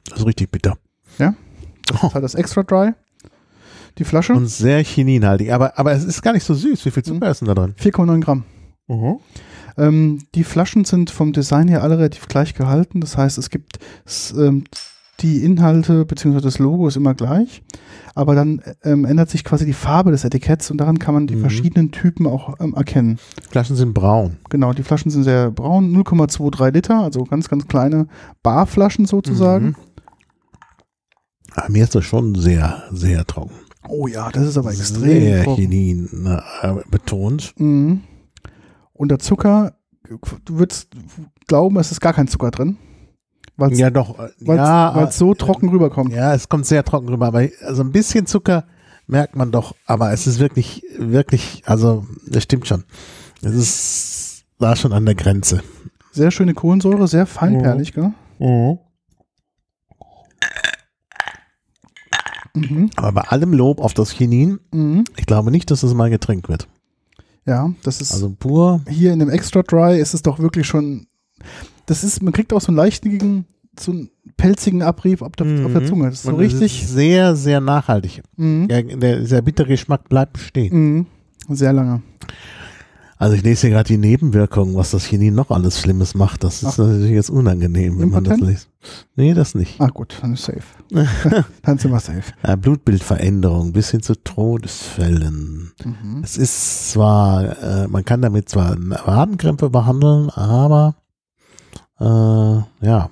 das 0.09 0.19
ist 0.19 0.25
richtig 0.25 0.51
bitter. 0.51 0.77
Das 1.17 2.03
ist 2.03 2.13
halt 2.13 2.23
das 2.23 2.35
Extra 2.35 2.63
Dry. 2.63 2.91
Die 3.97 4.03
Flasche, 4.03 4.33
Und 4.33 4.47
sehr 4.47 4.83
chininhaltig. 4.83 5.51
Aber, 5.51 5.77
aber 5.79 5.91
es 5.93 6.03
ist 6.03 6.21
gar 6.21 6.33
nicht 6.33 6.43
so 6.43 6.53
süß. 6.53 6.85
Wie 6.85 6.91
viel 6.91 7.03
Mhm. 7.05 7.13
Zucker 7.15 7.31
ist 7.31 7.41
denn 7.41 7.47
da 7.47 7.55
drin? 7.55 7.73
4,9 7.79 8.21
Gramm. 8.21 8.43
Ähm, 9.77 10.19
die 10.35 10.43
Flaschen 10.43 10.85
sind 10.85 11.09
vom 11.09 11.33
Design 11.33 11.67
her 11.67 11.83
alle 11.83 11.97
relativ 11.97 12.27
gleich 12.27 12.53
gehalten. 12.53 13.01
Das 13.01 13.17
heißt, 13.17 13.37
es 13.37 13.49
gibt 13.49 13.79
ähm, 14.37 14.63
die 15.19 15.43
Inhalte 15.43 16.05
bzw. 16.05 16.41
das 16.41 16.59
Logo 16.59 16.87
ist 16.87 16.95
immer 16.95 17.15
gleich, 17.15 17.63
aber 18.13 18.35
dann 18.35 18.61
ähm, 18.83 19.03
ändert 19.03 19.31
sich 19.31 19.43
quasi 19.43 19.65
die 19.65 19.73
Farbe 19.73 20.11
des 20.11 20.23
Etiketts 20.23 20.69
und 20.69 20.77
daran 20.77 20.99
kann 20.99 21.15
man 21.15 21.25
die 21.27 21.35
Mhm. 21.35 21.41
verschiedenen 21.41 21.91
Typen 21.91 22.27
auch 22.27 22.53
ähm, 22.59 22.75
erkennen. 22.75 23.17
Flaschen 23.49 23.75
sind 23.75 23.93
braun. 23.93 24.37
Genau, 24.49 24.73
die 24.73 24.83
Flaschen 24.83 25.09
sind 25.09 25.23
sehr 25.23 25.49
braun, 25.49 25.91
0,23 25.95 26.71
Liter, 26.71 26.99
also 27.01 27.23
ganz, 27.23 27.49
ganz 27.49 27.67
kleine 27.67 28.07
Barflaschen 28.43 29.05
sozusagen. 29.07 29.65
Mhm. 29.69 29.75
Ah, 31.55 31.65
mir 31.69 31.83
ist 31.83 31.95
das 31.95 32.05
schon 32.05 32.35
sehr, 32.35 32.83
sehr 32.91 33.25
trocken. 33.25 33.55
Oh 33.89 34.07
ja, 34.07 34.29
das 34.31 34.47
ist 34.47 34.57
aber 34.57 34.71
extrem. 34.71 35.43
Chinin 35.55 36.09
äh, 36.61 36.73
betont. 36.89 37.53
Mhm. 37.57 38.01
Und 38.93 39.09
der 39.09 39.19
Zucker, 39.19 39.73
du 40.03 40.57
würdest 40.57 40.89
glauben, 41.47 41.77
es 41.77 41.91
ist 41.91 42.01
gar 42.01 42.13
kein 42.13 42.27
Zucker 42.27 42.51
drin, 42.51 42.77
weil 43.55 43.71
es 43.71 43.79
Ja, 43.79 43.89
doch. 43.89 44.17
äh, 44.19 44.29
weil's, 44.39 44.57
ja, 44.59 44.95
weil's 44.95 45.17
so 45.17 45.31
äh, 45.31 45.35
trocken 45.35 45.69
rüberkommt. 45.69 46.11
Ja, 46.13 46.33
es 46.33 46.49
kommt 46.49 46.65
sehr 46.65 46.83
trocken 46.83 47.09
rüber, 47.09 47.27
aber 47.27 47.47
also 47.65 47.83
ein 47.83 47.91
bisschen 47.91 48.25
Zucker 48.25 48.65
merkt 49.05 49.35
man 49.35 49.51
doch, 49.51 49.75
aber 49.85 50.11
es 50.11 50.27
ist 50.27 50.39
wirklich, 50.39 50.83
wirklich, 50.97 51.63
also 51.65 52.05
das 52.27 52.43
stimmt 52.43 52.67
schon. 52.67 52.83
Es 53.41 53.53
ist 53.53 54.43
da 54.59 54.75
schon 54.75 54.91
an 54.93 55.05
der 55.05 55.15
Grenze. 55.15 55.61
Sehr 56.11 56.31
schöne 56.31 56.53
Kohlensäure, 56.55 57.07
sehr 57.07 57.25
feinperlig, 57.27 57.93
gell? 57.93 58.11
Mhm. 58.39 58.79
Aber 62.95 63.11
bei 63.11 63.21
allem 63.21 63.53
Lob 63.53 63.79
auf 63.81 63.93
das 63.93 64.11
Chinin, 64.11 64.59
Mhm. 64.73 65.03
ich 65.17 65.25
glaube 65.25 65.51
nicht, 65.51 65.69
dass 65.71 65.83
es 65.83 65.93
mein 65.93 66.11
Getränk 66.11 66.49
wird. 66.49 66.67
Ja, 67.45 67.71
das 67.83 68.01
ist 68.01 68.11
Also 68.13 68.29
pur, 68.37 68.81
hier 68.89 69.13
in 69.13 69.19
dem 69.19 69.29
Extra 69.29 69.61
Dry 69.63 69.99
ist 69.99 70.13
es 70.13 70.21
doch 70.21 70.39
wirklich 70.39 70.67
schon. 70.67 71.07
Das 71.85 72.03
ist, 72.03 72.21
man 72.21 72.33
kriegt 72.33 72.51
auch 72.51 72.59
so 72.59 72.67
einen 72.67 72.77
leichten, 72.77 73.45
so 73.79 73.91
einen 73.91 74.09
pelzigen 74.35 74.81
Abrieb 74.81 75.21
auf 75.21 75.31
der, 75.33 75.45
auf 75.65 75.71
der 75.71 75.81
Mhm. 75.81 75.85
Zunge. 75.85 76.05
Das 76.09 76.15
ist 76.15 76.23
so 76.23 76.29
und 76.29 76.39
richtig. 76.39 76.83
ist 76.83 76.89
sehr, 76.93 77.35
sehr 77.37 77.61
nachhaltig. 77.61 78.21
Mhm. 78.35 78.67
Ja, 78.69 78.81
der, 78.81 79.21
der 79.21 79.41
bittere 79.41 79.67
Geschmack 79.69 80.09
bleibt 80.09 80.33
bestehen. 80.33 81.05
Mhm. 81.47 81.55
Sehr 81.55 81.71
lange. 81.71 82.01
Also 83.19 83.35
ich 83.35 83.43
lese 83.43 83.61
hier 83.61 83.69
gerade 83.71 83.87
die 83.87 83.97
Nebenwirkungen, 83.97 84.75
was 84.75 84.91
das 84.91 85.05
Chinin 85.05 85.33
noch 85.33 85.49
alles 85.49 85.79
Schlimmes 85.79 86.13
macht. 86.13 86.43
Das 86.43 86.61
ist 86.61 86.79
Ach. 86.79 86.85
natürlich 86.85 87.11
jetzt 87.11 87.31
unangenehm, 87.31 87.99
wenn 87.99 88.09
man 88.09 88.23
das 88.23 88.39
liest. 88.39 88.69
Nee, 89.15 89.33
das 89.33 89.55
nicht. 89.55 89.81
Ah, 89.81 89.87
gut, 89.87 90.19
dann 90.21 90.33
ist 90.33 90.45
safe. 90.45 90.61
dann 91.63 91.77
sind 91.79 91.91
wir 91.91 91.99
safe. 91.99 92.33
Äh, 92.43 92.55
Blutbildveränderung 92.57 93.73
bis 93.73 93.89
hin 93.89 94.03
zu 94.03 94.15
Todesfällen. 94.15 95.71
Mhm. 95.83 96.21
Es 96.23 96.37
ist 96.37 96.91
zwar, 96.91 97.61
äh, 97.61 97.87
man 97.87 98.05
kann 98.05 98.21
damit 98.21 98.49
zwar 98.49 98.77
Wadenkrämpfe 98.77 99.71
behandeln, 99.71 100.29
aber 100.29 100.95
äh, 101.99 102.05
ja, 102.85 103.09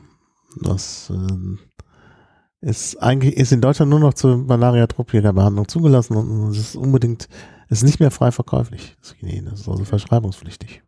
das 0.62 1.12
äh, 1.12 2.67
ist 2.69 3.01
eigentlich 3.01 3.38
ist 3.38 3.51
in 3.51 3.62
Deutschland 3.62 3.89
nur 3.89 4.00
noch 4.00 4.13
zur 4.13 4.38
Malaria 4.38 4.88
tropica 4.88 5.31
Behandlung 5.31 5.67
zugelassen 5.67 6.15
und 6.15 6.51
es 6.51 6.59
ist 6.59 6.75
unbedingt, 6.75 7.27
ist 7.69 7.84
nicht 7.84 8.00
mehr 8.00 8.12
frei 8.12 8.31
verkäuflich. 8.31 8.95
Das 9.01 9.13
Chinin. 9.15 9.45
Das 9.45 9.62
ist 9.62 9.69
also 9.69 9.86
verschreibungspflichtig. 9.86 10.84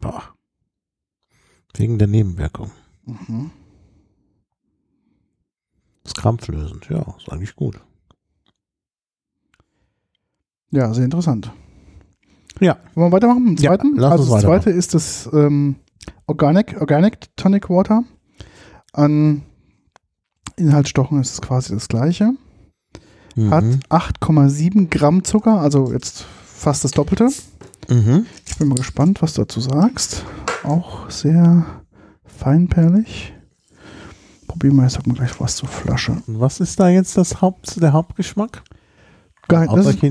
Boah. 0.00 0.22
Wegen 1.74 1.98
der 1.98 2.08
Nebenwirkung. 2.08 2.70
Mhm. 3.04 3.50
Das 6.02 6.12
ist 6.12 6.16
krampflösend, 6.18 6.88
ja, 6.88 7.14
ist 7.18 7.30
eigentlich 7.30 7.56
gut. 7.56 7.80
Ja, 10.70 10.92
sehr 10.94 11.04
interessant. 11.04 11.50
Ja. 12.60 12.78
Wollen 12.94 13.08
wir 13.10 13.16
weitermachen 13.16 13.56
Ja, 13.56 13.70
zweiten? 13.70 13.96
lass 13.96 14.12
also 14.12 14.32
das 14.34 14.42
zweite 14.42 14.70
ist 14.70 14.94
das 14.94 15.28
ähm, 15.32 15.76
Organic, 16.26 16.80
Organic 16.80 17.34
Tonic 17.36 17.68
Water. 17.68 18.04
An 18.92 19.42
Inhaltsstoffen 20.56 21.20
ist 21.20 21.32
es 21.32 21.42
quasi 21.42 21.74
das 21.74 21.88
gleiche. 21.88 22.32
Hat 23.50 23.64
Mhm. 23.64 23.80
8,7 23.90 24.88
Gramm 24.90 25.22
Zucker, 25.24 25.60
also 25.60 25.92
jetzt 25.92 26.24
fast 26.46 26.84
das 26.84 26.92
Doppelte. 26.92 27.28
Mhm. 27.88 28.26
Ich 28.46 28.56
bin 28.56 28.68
mal 28.68 28.76
gespannt, 28.76 29.20
was 29.22 29.34
du 29.34 29.42
dazu 29.42 29.60
sagst. 29.60 30.24
Auch 30.64 31.10
sehr 31.10 31.64
feinperlig. 32.24 33.32
Probieren 34.46 34.76
wir 34.76 34.84
jetzt 34.84 35.06
mal 35.06 35.14
gleich 35.14 35.38
was 35.40 35.56
zur 35.56 35.68
Flasche. 35.68 36.12
Und 36.26 36.40
was 36.40 36.60
ist 36.60 36.80
da 36.80 36.88
jetzt 36.88 37.16
das 37.18 37.42
Haupt, 37.42 37.80
der 37.82 37.92
Hauptgeschmack? 37.92 38.62
Geil, 39.48 39.68
das, 39.72 39.86
ist, 39.86 40.02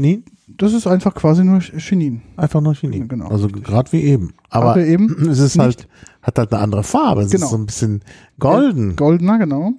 das 0.58 0.74
ist 0.74 0.88
einfach 0.88 1.14
quasi 1.14 1.44
nur 1.44 1.60
Chinin. 1.60 2.22
Einfach 2.38 2.62
nur 2.62 2.74
Chinin. 2.74 3.08
Genau. 3.08 3.28
Also 3.28 3.48
gerade 3.48 3.92
wie 3.92 4.02
eben. 4.02 4.34
Aber 4.50 4.78
eben 4.78 5.28
es 5.30 5.40
ist 5.40 5.58
halt, 5.60 5.88
hat 6.22 6.38
halt 6.38 6.54
eine 6.54 6.62
andere 6.62 6.84
Farbe. 6.84 7.24
Es 7.24 7.32
Genau. 7.32 7.46
ist 7.46 7.52
so 7.52 7.58
ein 7.58 7.66
bisschen 7.66 8.02
golden. 8.40 8.96
Goldener, 8.96 9.38
genau. 9.40 9.74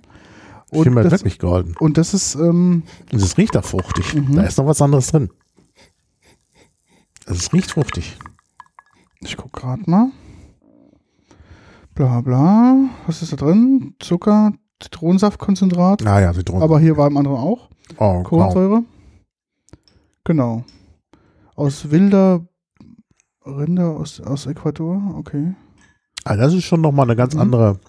Und 0.71 0.85
Schimmert 0.85 1.05
das, 1.07 1.13
wirklich 1.13 1.39
golden. 1.39 1.77
und 1.79 1.97
das 1.97 2.13
ist, 2.13 2.35
ähm, 2.35 2.83
es 3.13 3.39
riecht 3.39 3.57
auch 3.57 3.65
fruchtig. 3.65 4.15
Mhm. 4.15 4.35
Da 4.37 4.43
ist 4.43 4.59
noch 4.59 4.67
was 4.67 4.83
anderes 4.83 5.09
drin. 5.09 5.31
Es 7.27 7.53
riecht 7.53 7.71
fruchtig. 7.73 8.17
ich 9.21 9.37
guck 9.37 9.53
gerade 9.53 9.89
mal. 9.89 10.11
Bla 11.95 12.21
bla. 12.21 12.77
Was 13.07 13.23
ist 13.23 13.33
da 13.33 13.37
drin? 13.37 13.95
Zucker, 14.01 14.53
Zitronensaftkonzentrat. 14.81 16.03
Naja, 16.03 16.33
Zitronen. 16.35 16.63
Aber 16.63 16.79
hier 16.81 16.97
war 16.97 17.07
im 17.09 17.17
anderen 17.17 17.39
auch. 17.39 17.71
oh. 17.99 18.23
Kohlensäure. 18.23 18.83
Genau. 20.25 20.65
Aus 21.55 21.91
wilder 21.91 22.47
Rinder 23.47 23.91
aus, 23.97 24.21
aus 24.21 24.47
Ecuador. 24.47 25.15
Okay. 25.17 25.55
Ah, 26.25 26.37
das 26.37 26.53
ist 26.53 26.65
schon 26.65 26.81
nochmal 26.81 27.07
eine 27.07 27.17
ganz 27.17 27.35
Mhm. 27.35 27.41
andere 27.41 27.81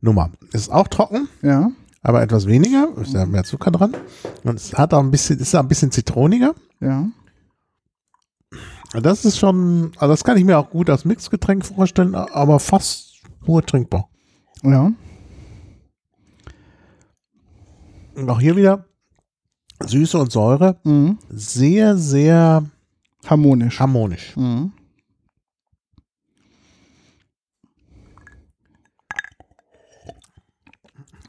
Nummer. 0.00 0.30
Ist 0.52 0.70
auch 0.72 0.88
trocken, 0.88 1.28
Ja. 1.42 1.70
Aber 2.02 2.22
etwas 2.22 2.46
weniger. 2.46 2.88
Ist 3.00 3.12
ja 3.14 3.26
mehr 3.26 3.44
Zucker 3.44 3.70
dran. 3.70 3.94
Und 4.44 4.56
es 4.56 4.74
hat 4.74 4.94
auch 4.94 5.00
ein 5.00 5.10
bisschen, 5.10 5.38
ist 5.38 5.54
auch 5.54 5.60
ein 5.60 5.68
bisschen 5.68 5.90
zitroniger. 5.90 6.54
Ja. 6.80 7.06
Das 9.02 9.24
ist 9.24 9.38
schon, 9.38 9.92
also 9.98 10.12
das 10.12 10.24
kann 10.24 10.38
ich 10.38 10.44
mir 10.44 10.58
auch 10.58 10.70
gut 10.70 10.88
als 10.88 11.04
Mixgetränk 11.04 11.64
vorstellen, 11.66 12.14
aber 12.14 12.58
fast 12.58 13.20
pur 13.44 13.62
trinkbar. 13.64 14.08
Ja. 14.62 14.90
Und 18.14 18.30
auch 18.30 18.40
hier 18.40 18.56
wieder 18.56 18.86
Süße 19.84 20.18
und 20.18 20.32
Säure 20.32 20.80
Mhm. 20.84 21.18
sehr, 21.28 21.96
sehr 21.98 22.64
Harmonisch. 23.26 23.78
harmonisch. 23.78 24.36
Mhm. 24.36 24.72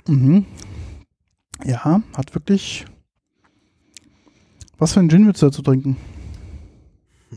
Mhm. 0.10 0.46
Ja, 1.66 2.01
hat 2.16 2.34
wirklich. 2.36 2.86
Was 4.78 4.94
für 4.94 5.00
einen 5.01 5.10
Gin 5.10 5.25
würdest 5.25 5.42
du 5.44 5.48
dazu 5.48 5.62
trinken? 5.62 5.98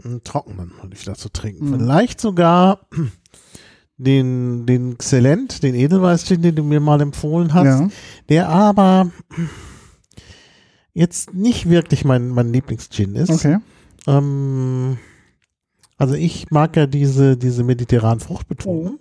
Einen 0.04 0.22
Trockenen 0.22 0.72
würde 0.80 0.96
ich 0.96 1.04
dazu 1.04 1.28
trinken. 1.28 1.70
Mhm. 1.70 1.74
Vielleicht 1.78 2.20
sogar 2.20 2.86
den, 3.96 4.64
den 4.66 4.96
Xelent, 4.96 5.62
den 5.62 5.74
Edelweiß-Gin, 5.74 6.40
den 6.42 6.54
du 6.54 6.62
mir 6.64 6.80
mal 6.80 7.00
empfohlen 7.00 7.52
hast, 7.52 7.80
Ja. 7.80 7.88
der 8.28 8.48
aber 8.48 9.10
jetzt 10.94 11.34
nicht 11.34 11.68
wirklich 11.68 12.04
mein, 12.04 12.28
mein 12.28 12.52
Lieblings-Gin 12.52 13.14
ist. 13.16 13.30
Okay. 13.30 13.58
Ähm, 14.06 14.98
also 15.98 16.14
ich 16.14 16.50
mag 16.50 16.76
ja 16.76 16.86
diese, 16.86 17.36
diese 17.36 17.64
mediterranen 17.64 18.20
Fruchtbetonten, 18.20 18.98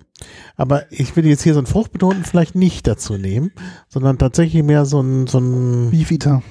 aber 0.58 0.92
ich 0.92 1.16
würde 1.16 1.30
jetzt 1.30 1.44
hier 1.44 1.54
so 1.54 1.60
einen 1.60 1.68
Fruchtbetonten 1.68 2.24
vielleicht 2.26 2.56
nicht 2.56 2.88
dazu 2.88 3.18
nehmen, 3.18 3.52
sondern 3.88 4.18
tatsächlich 4.18 4.64
mehr 4.64 4.86
so 4.86 5.02
ein, 5.02 5.28
so 5.28 5.40
ein 5.40 5.92
Beef 5.92 6.12
Eater. 6.12 6.42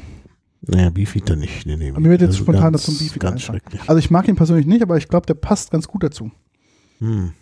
naja, 0.63 0.91
Beefeater 0.91 1.37
nicht. 1.37 1.67
Nee, 1.67 1.77
nee, 1.77 1.93
Mir 1.93 2.11
wird 2.11 2.21
jetzt 2.21 2.31
ist 2.33 2.39
spontan 2.39 2.73
ganz, 2.73 2.83
dazu 2.85 2.93
ein 2.93 2.99
Beefeater 2.99 3.29
Ganz 3.31 3.43
schrecklich. 3.43 3.81
Also 3.87 3.99
ich 3.99 4.11
mag 4.11 4.29
ihn 4.29 4.37
persönlich 4.37 4.67
nicht, 4.67 4.83
aber 4.83 4.97
ich 4.97 5.09
glaube, 5.09 5.27
der 5.27 5.35
passt 5.35 5.71
ganz 5.71 5.87
gut 5.89 6.03
dazu. 6.03 6.31
Hm. 6.99 7.33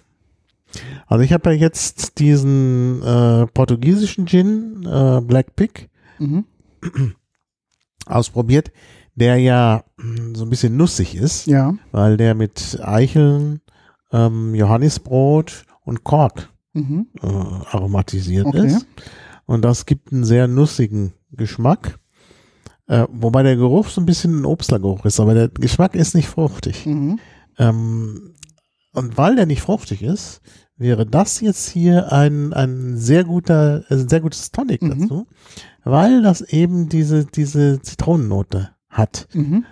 Also 1.07 1.25
ich 1.25 1.33
habe 1.33 1.51
ja 1.55 1.57
jetzt 1.57 2.19
diesen 2.19 3.03
äh, 3.03 3.47
portugiesischen 3.47 4.27
Gin, 4.27 4.85
äh, 4.87 5.21
Black 5.23 5.57
Pig, 5.57 5.89
Mhm. 6.19 6.45
ausprobiert. 8.07 8.71
der 9.15 9.37
ja 9.39 9.83
mm, 9.97 10.35
so 10.37 10.45
ein 10.45 10.51
bisschen 10.51 10.77
nussig 10.77 11.17
ist, 11.17 11.47
Ja. 11.47 11.75
weil 11.91 12.17
der 12.17 12.35
mit 12.37 12.79
Eicheln, 12.83 13.61
ähm, 14.13 14.55
Johannisbrot 14.55 15.65
und 15.89 16.05
Kork 16.05 16.51
Mhm. 16.75 17.07
äh, 17.23 17.27
aromatisiert 17.27 18.47
Okay. 18.47 18.67
ist. 18.67 18.87
Und 19.47 19.63
das 19.65 19.87
gibt 19.87 20.13
einen 20.13 20.25
sehr 20.25 20.47
nussigen 20.47 21.15
Geschmack. 21.33 21.99
Äh, 22.87 23.07
wobei 23.11 23.43
der 23.43 23.57
Geruch 23.57 23.89
so 23.89 24.01
ein 24.01 24.07
bisschen 24.07 24.41
ein 24.41 24.45
Obstlergeruch 24.47 25.05
ist, 25.05 25.19
aber 25.21 25.35
der 25.35 25.49
Geschmack 25.49 25.95
ist 25.95 26.15
nicht 26.15 26.29
fruchtig. 26.29 26.87
Mhm. 26.87 27.19
Ähm, 27.59 28.35
und 28.93 29.17
weil 29.19 29.37
der 29.37 29.47
nicht 29.47 29.63
fruchtig 29.63 30.03
ist, 30.03 30.41
wäre 30.77 31.05
das 31.07 31.41
jetzt 31.41 31.69
hier 31.69 32.13
ein, 32.13 32.53
ein 32.53 32.97
sehr 32.97 33.25
guter, 33.25 33.85
äh, 33.91 33.97
sehr 33.97 34.21
gutes 34.21 34.51
Tonic 34.53 34.83
Mhm. 34.83 35.01
dazu, 35.01 35.27
weil 35.85 36.23
das 36.23 36.41
eben 36.43 36.89
diese, 36.89 37.25
diese 37.27 37.81
Zitronennote 37.83 38.71
hat 38.89 39.29
Mhm. 39.35 39.65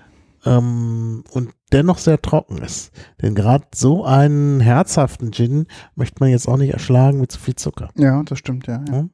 Ähm, 0.47 1.25
und 1.33 1.51
dennoch 1.73 1.99
sehr 1.99 2.23
trocken 2.23 2.59
ist. 2.59 2.93
Denn 3.21 3.35
gerade 3.35 3.67
so 3.75 4.05
einen 4.05 4.61
herzhaften 4.61 5.33
Gin 5.33 5.67
möchte 5.95 6.21
man 6.21 6.31
jetzt 6.31 6.49
auch 6.49 6.57
nicht 6.57 6.73
erschlagen 6.73 7.21
mit 7.21 7.33
zu 7.33 7.39
viel 7.41 7.57
Zucker. 7.57 7.91
Ja, 7.97 8.23
das 8.23 8.39
stimmt, 8.39 8.67
ja. 8.67 8.83
ja. 8.91 9.09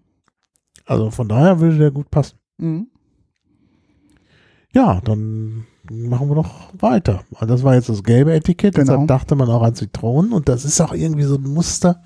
Also 0.86 1.10
von 1.10 1.28
daher 1.28 1.58
würde 1.60 1.78
der 1.78 1.90
gut 1.90 2.10
passen. 2.10 2.38
Mhm. 2.58 2.88
Ja, 4.74 5.00
dann 5.02 5.66
machen 5.90 6.28
wir 6.28 6.34
noch 6.36 6.72
weiter. 6.78 7.24
Das 7.40 7.62
war 7.62 7.74
jetzt 7.74 7.88
das 7.88 8.02
gelbe 8.02 8.32
Etikett, 8.32 8.74
Genau. 8.74 8.92
deshalb 8.92 9.08
dachte 9.08 9.34
man 9.34 9.48
auch 9.50 9.62
an 9.62 9.74
Zitronen 9.74 10.32
und 10.32 10.48
das 10.48 10.64
ist 10.64 10.80
auch 10.80 10.94
irgendwie 10.94 11.24
so 11.24 11.34
ein 11.36 11.42
Muster. 11.42 12.02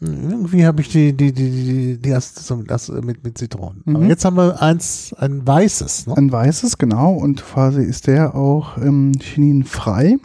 Irgendwie 0.00 0.66
habe 0.66 0.80
ich 0.82 0.88
die, 0.88 1.12
die, 1.16 1.32
die, 1.32 1.50
die, 1.50 1.98
die 1.98 2.08
erste 2.08 2.40
das 2.66 2.88
mit, 2.88 3.22
mit 3.24 3.38
Zitronen. 3.38 3.82
Aber 3.86 4.00
Mhm. 4.00 4.08
jetzt 4.08 4.24
haben 4.24 4.36
wir 4.36 4.60
eins, 4.60 5.14
ein 5.18 5.46
weißes, 5.46 6.08
ne? 6.08 6.16
Ein 6.16 6.30
weißes, 6.32 6.76
genau. 6.78 7.12
Und 7.14 7.44
quasi 7.44 7.82
ist 7.82 8.06
der 8.06 8.34
auch 8.34 8.76
ähm, 8.78 9.12
chininfrei. 9.20 10.16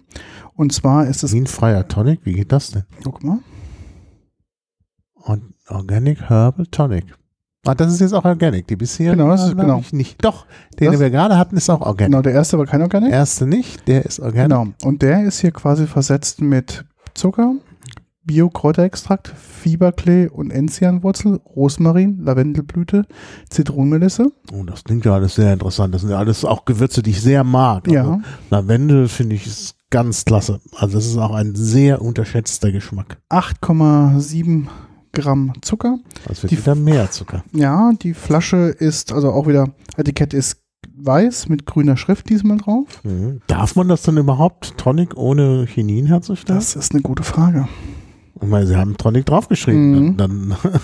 Und 0.56 0.74
zwar 0.74 1.08
ist 1.08 1.24
es, 1.24 1.34
Wie 1.34 1.40
ein 1.42 1.48
freier 1.48 1.88
Tonic, 1.88 2.22
wie 2.24 2.34
geht 2.34 2.52
das 2.52 2.72
denn? 2.72 2.84
guck 3.04 3.24
mal, 3.24 3.40
Und 5.24 5.54
Organic 5.70 6.22
Herbal 6.30 6.66
Tonic. 6.68 7.06
Ah, 7.66 7.76
das 7.76 7.94
ist 7.94 8.00
jetzt 8.00 8.14
auch 8.14 8.26
Organic. 8.26 8.68
Die 8.68 8.76
bisher 8.76 9.12
Genau, 9.16 9.30
das 9.30 9.46
ist- 9.46 9.56
genau. 9.56 9.80
ich 9.80 9.94
nicht. 9.94 10.24
Doch, 10.26 10.48
den 10.80 10.92
Das- 10.92 11.00
wir 11.00 11.12
gerade 11.12 11.38
hatten, 11.38 11.56
ist 11.56 11.70
auch 11.70 11.82
Organic. 11.82 12.08
genau, 12.12 12.22
der 12.24 12.34
erste 12.34 12.58
war 12.58 12.66
kein 12.66 12.82
Organic. 12.82 13.12
Der 13.12 13.20
erste 13.20 13.46
nicht, 13.46 13.88
der 13.88 14.04
ist 14.06 14.20
Organic. 14.20 14.50
Genau. 14.50 14.68
Und 14.84 15.04
der 15.04 15.24
ist 15.26 15.40
hier 15.42 15.52
quasi 15.52 15.86
versetzt 15.86 16.42
mit 16.42 16.84
Zucker, 17.14 17.54
Bio-Kräuterextrakt, 18.24 19.28
Fieberklee 19.30 20.28
und 20.28 20.52
Enzianwurzel, 20.52 21.40
Rosmarin, 21.56 22.20
Lavendelblüte, 22.24 23.06
Zitronenmelisse. 23.50 24.32
Oh, 24.54 24.64
das 24.64 24.84
klingt 24.84 25.06
ja 25.06 25.14
alles 25.16 25.36
sehr 25.36 25.52
interessant. 25.54 25.94
Das 25.94 26.02
sind 26.02 26.12
ja 26.12 26.18
alles 26.18 26.46
auch 26.46 26.66
Gewürze, 26.66 27.02
die 27.02 27.12
ich 27.12 27.22
sehr 27.22 27.44
mag. 27.44 27.88
Also 27.88 27.94
Ja. 27.96 28.20
Lavendel 28.50 29.08
finde 29.08 29.36
ich 29.36 29.48
ist 29.48 29.76
ganz 29.90 30.24
klasse. 30.26 30.62
Also 30.76 30.98
das 30.98 31.06
ist 31.08 31.18
auch 31.18 31.34
ein 31.34 31.56
sehr 31.56 32.02
unterschätzter 32.02 32.72
Geschmack. 32.72 33.18
8,7 33.30 34.68
Gramm 35.14 35.54
Zucker. 35.62 35.98
Das 36.28 36.42
wird 36.44 36.52
Die- 36.52 36.58
wieder 36.58 36.76
mehr 36.76 37.12
Zucker. 37.12 37.44
Ja, 37.52 37.92
die 38.02 38.14
Flasche 38.14 38.68
ist, 38.68 39.12
also 39.12 39.32
auch 39.32 39.48
wieder, 39.48 39.68
Etikett 39.98 40.34
ist 40.34 40.58
weiß 41.04 41.50
mit 41.50 41.66
grüner 41.66 41.98
Schrift 41.98 42.30
diesmal 42.30 42.58
drauf. 42.58 42.86
Mhm. 43.04 43.42
Darf 43.48 43.76
man 43.76 43.88
das 43.88 44.04
dann 44.04 44.18
überhaupt 44.18 44.78
Tonic 44.78 45.18
ohne 45.18 45.66
Chinin 45.68 46.06
herzustellen? 46.06 46.60
Das 46.60 46.76
ist 46.76 46.94
eine 46.94 47.02
gute 47.02 47.24
Frage. 47.24 47.68
Ich 48.42 48.48
meine, 48.48 48.66
sie 48.68 48.76
haben 48.76 48.98
Tonic 48.98 49.26
draufgeschrieben. 49.28 49.92
Mhm. 49.92 50.18
Dann, 50.18 50.50
dann 50.62 50.72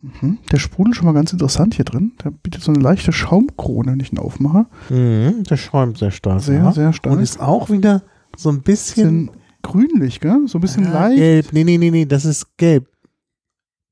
Mhm. 0.00 0.38
Der 0.52 0.58
Sprudel 0.58 0.94
schon 0.94 1.06
mal 1.06 1.12
ganz 1.12 1.32
interessant 1.32 1.74
hier 1.74 1.84
drin. 1.84 2.12
Der 2.22 2.30
bietet 2.30 2.62
so 2.62 2.70
eine 2.72 2.80
leichte 2.80 3.10
Schaumkrone, 3.12 3.90
wenn 3.92 3.98
ich 4.00 4.12
ihn 4.12 4.18
aufmache. 4.20 4.66
mhm, 4.90 5.42
der 5.42 5.56
schäumt 5.56 5.98
sehr 5.98 6.12
stark. 6.12 6.40
Sehr, 6.40 6.58
ja. 6.58 6.72
sehr 6.72 6.92
stark. 6.92 7.16
Und 7.16 7.20
ist 7.22 7.40
auch 7.40 7.68
wieder 7.68 8.02
so 8.36 8.48
ein 8.50 8.62
bisschen, 8.62 9.26
bisschen 9.26 9.30
grünlich, 9.62 10.20
gell? 10.20 10.42
So 10.46 10.58
ein 10.58 10.60
bisschen 10.60 10.84
Ja, 10.84 10.92
leicht. 10.92 11.16
gelb. 11.16 11.46
Nee, 11.52 11.64
nee, 11.64 11.78
nee, 11.78 11.90
nee, 11.90 12.06
das 12.06 12.24
ist 12.24 12.56
gelb. 12.58 12.86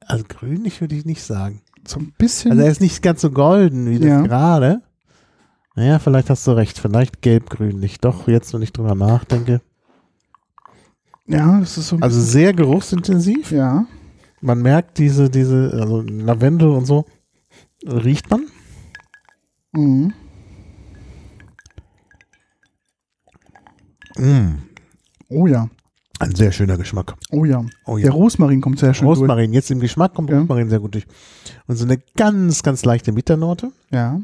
Also 0.00 0.24
grünlich 0.28 0.80
würde 0.80 0.94
ich 0.94 1.04
nicht 1.06 1.24
sagen. 1.24 1.62
So 1.84 1.98
ein 1.98 2.12
bisschen. 2.16 2.52
Also 2.52 2.62
er 2.62 2.70
ist 2.70 2.80
nicht 2.80 3.02
ganz 3.02 3.20
so 3.20 3.32
golden 3.32 3.90
wie 3.90 3.98
das 3.98 4.08
Ja. 4.08 4.20
gerade. 4.20 4.82
Naja, 5.74 5.98
vielleicht 5.98 6.30
hast 6.30 6.46
du 6.46 6.52
recht. 6.52 6.78
Vielleicht 6.78 7.20
gelb-grünlich. 7.20 7.98
Doch, 7.98 8.28
jetzt, 8.28 8.54
wenn 8.54 8.62
ich 8.62 8.72
drüber 8.72 8.94
nachdenke. 8.94 9.60
Ja, 11.28 11.60
das 11.60 11.76
ist 11.78 11.88
so 11.88 11.96
Also 12.00 12.20
sehr 12.20 12.52
geruchsintensiv. 12.52 13.50
Ja. 13.50 13.86
Man 14.40 14.62
merkt 14.62 14.98
diese, 14.98 15.28
diese, 15.30 15.70
also 15.80 16.02
Lavendel 16.02 16.68
und 16.68 16.84
so, 16.86 17.04
riecht 17.86 18.30
man. 18.30 18.46
Mhm. 19.72 20.12
Mm, 24.18 24.62
Oh 25.28 25.46
ja. 25.46 25.68
ein 26.20 26.34
sehr 26.34 26.52
schöner 26.52 26.78
Geschmack. 26.78 27.14
Oh 27.30 27.44
ja. 27.44 27.64
Oh 27.84 27.98
Der 27.98 28.10
Rosmarin 28.10 28.60
kommt 28.60 28.78
sehr 28.78 28.94
schön 28.94 29.06
durch. 29.06 29.18
Rosmarin, 29.18 29.52
jetzt 29.52 29.70
im 29.70 29.80
Geschmack 29.80 30.14
kommt 30.14 30.30
Ja. 30.30 30.38
Rosmarin 30.40 30.70
sehr 30.70 30.80
gut 30.80 30.94
durch. 30.94 31.06
Und 31.66 31.76
so 31.76 31.84
eine 31.84 31.98
ganz, 32.16 32.62
ganz 32.62 32.84
leichte 32.84 33.12
Bitternote. 33.12 33.72
Ja. 33.90 34.20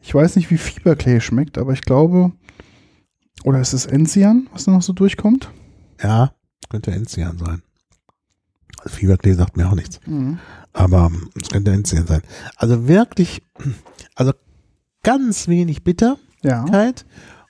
Ich 0.00 0.14
weiß 0.14 0.36
nicht, 0.36 0.50
wie 0.50 0.58
Fieberklee 0.58 1.20
schmeckt, 1.20 1.56
aber 1.58 1.72
ich 1.72 1.82
glaube, 1.82 2.32
oder 3.44 3.60
ist 3.60 3.72
es 3.72 3.86
Enzian, 3.86 4.48
was 4.52 4.64
da 4.64 4.72
noch 4.72 4.82
so 4.82 4.92
durchkommt? 4.92 5.50
Ja, 6.02 6.32
könnte 6.68 6.90
Enzian 6.92 7.38
sein. 7.38 7.62
Also 8.78 8.96
Fieberklee 8.96 9.34
sagt 9.34 9.56
mir 9.56 9.68
auch 9.68 9.74
nichts. 9.74 10.00
Mhm. 10.06 10.38
Aber 10.72 11.06
ähm, 11.12 11.30
es 11.40 11.48
könnte 11.50 11.70
Enzian 11.72 12.06
sein. 12.06 12.22
Also 12.56 12.88
wirklich, 12.88 13.42
also 14.14 14.32
ganz 15.02 15.48
wenig 15.48 15.84
Bitterkeit 15.84 16.18
Ja. 16.42 16.64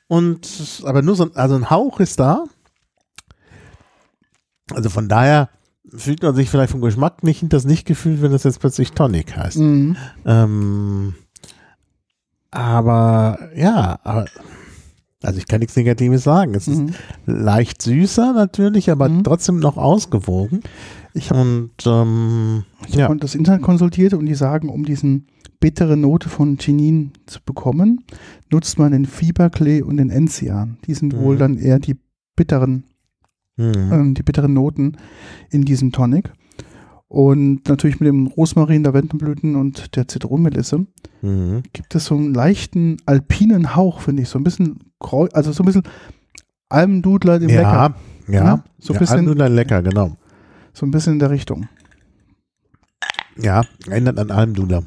und 0.08 0.48
aber 0.84 1.02
nur 1.02 1.16
so 1.16 1.24
ein, 1.24 1.36
also 1.36 1.54
ein 1.56 1.70
Hauch 1.70 2.00
ist 2.00 2.20
da. 2.20 2.44
Also 4.72 4.90
von 4.90 5.08
daher 5.08 5.48
fühlt 5.96 6.22
man 6.22 6.34
sich 6.34 6.50
vielleicht 6.50 6.72
vom 6.72 6.80
Geschmack 6.80 7.22
nicht 7.22 7.44
das 7.52 7.64
nicht 7.64 7.86
gefühlt, 7.86 8.22
wenn 8.22 8.32
das 8.32 8.44
jetzt 8.44 8.60
plötzlich 8.60 8.92
Tonic 8.92 9.36
heißt. 9.36 9.58
Mhm. 9.58 9.96
Ähm, 10.24 11.14
aber 12.50 13.38
ja, 13.54 13.98
aber, 14.04 14.26
also 15.24 15.38
ich 15.38 15.46
kann 15.46 15.60
nichts 15.60 15.76
Negatives 15.76 16.22
sagen. 16.24 16.54
Es 16.54 16.68
ist 16.68 16.80
Mhm. 16.80 16.90
leicht 17.26 17.82
süßer 17.82 18.32
natürlich, 18.32 18.90
aber 18.90 19.08
Mhm. 19.08 19.24
trotzdem 19.24 19.58
noch 19.58 19.76
ausgewogen. 19.76 20.60
Ich 21.14 21.30
habe 21.30 21.40
Und 21.40 21.70
ähm, 21.86 22.64
ich 22.88 22.94
ja. 22.96 23.08
hab 23.08 23.18
das 23.20 23.34
Internet 23.34 23.62
konsultiert 23.62 24.14
und 24.14 24.26
die 24.26 24.34
sagen, 24.34 24.68
um 24.68 24.84
diesen 24.84 25.26
bittere 25.60 25.96
Note 25.96 26.28
von 26.28 26.58
Chinin 26.58 27.12
zu 27.26 27.38
bekommen, 27.44 28.04
nutzt 28.52 28.78
man 28.78 28.92
den 28.92 29.06
Fieberklee 29.06 29.82
und 29.82 29.96
den 29.96 30.10
Enzian. 30.10 30.76
Die 30.86 30.94
sind 30.94 31.16
wohl 31.16 31.36
Mhm. 31.36 31.38
dann 31.38 31.56
eher 31.58 31.78
die 31.78 31.96
bitteren 32.36 32.84
Mhm. 33.56 33.92
ähm, 33.92 34.14
die 34.14 34.24
bitteren 34.24 34.52
Noten 34.52 34.96
in 35.50 35.64
diesem 35.64 35.92
Tonic. 35.92 36.32
Und 37.06 37.68
natürlich 37.68 38.00
mit 38.00 38.08
dem 38.08 38.26
Rosmarin, 38.26 38.82
Lavendelblüten 38.82 39.54
und 39.54 39.94
der 39.94 40.08
Zitronenmelisse 40.08 40.86
Mhm. 41.22 41.62
gibt 41.72 41.94
es 41.94 42.06
so 42.06 42.16
einen 42.16 42.34
leichten 42.34 42.96
alpinen 43.06 43.76
Hauch, 43.76 44.00
finde 44.00 44.22
ich. 44.22 44.28
So 44.28 44.38
ein 44.40 44.44
bisschen, 44.44 44.80
Kreu 45.04 45.28
also 45.32 45.52
so 45.52 45.62
ein 45.62 45.66
bisschen 45.66 45.84
Almdudler 46.68 47.36
im 47.36 47.48
Ja, 47.48 47.56
Lecker. 47.56 47.94
ja. 48.28 48.34
Ja, 48.44 48.64
so 48.78 48.92
ein 48.92 48.94
ja, 48.94 49.00
bisschen- 49.00 49.16
Almdudler 49.18 49.48
lecker, 49.48 49.82
genau. 49.82 50.16
So 50.72 50.86
ein 50.86 50.90
bisschen 50.90 51.12
in 51.14 51.18
der 51.18 51.30
Richtung. 51.30 51.68
Ja, 53.36 53.62
erinnert 53.88 54.18
an 54.18 54.30
Almdudler. 54.30 54.84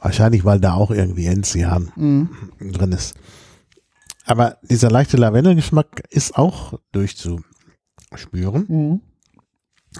Wahrscheinlich, 0.00 0.44
weil 0.44 0.60
da 0.60 0.74
auch 0.74 0.90
irgendwie 0.90 1.26
Enzian 1.26 1.90
Mhm. 1.96 2.28
drin 2.60 2.92
ist. 2.92 3.14
Aber 4.26 4.58
dieser 4.62 4.90
leichte 4.90 5.16
Lavendelgeschmack 5.16 6.02
ist 6.10 6.36
auch 6.36 6.78
durchzuspüren. 6.92 8.64
Mhm. 8.68 9.00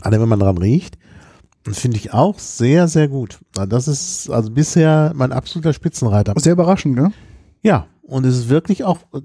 Alle, 0.03 0.21
wenn 0.21 0.29
man 0.29 0.41
dran 0.41 0.59
riecht. 0.59 0.99
Und 1.67 1.75
finde 1.77 1.97
ich 1.97 2.13
auch 2.13 2.39
sehr, 2.39 2.89
sehr 2.89 3.09
gut. 3.09 3.41
Das 3.55 3.89
ist 3.89 4.29
also 4.29 4.51
bisher 4.51 5.13
mein 5.15 5.33
absoluter 5.33 5.73
Spitzenreiter. 5.73 6.35
Sehr 6.37 6.53
überraschend, 6.53 6.95
ne? 6.97 7.13
Ja, 7.63 7.87
und 8.07 8.25
es 8.27 8.37
ist 8.37 8.49
wirklich 8.49 8.85
auch 8.85 8.99
äh, 9.13 9.21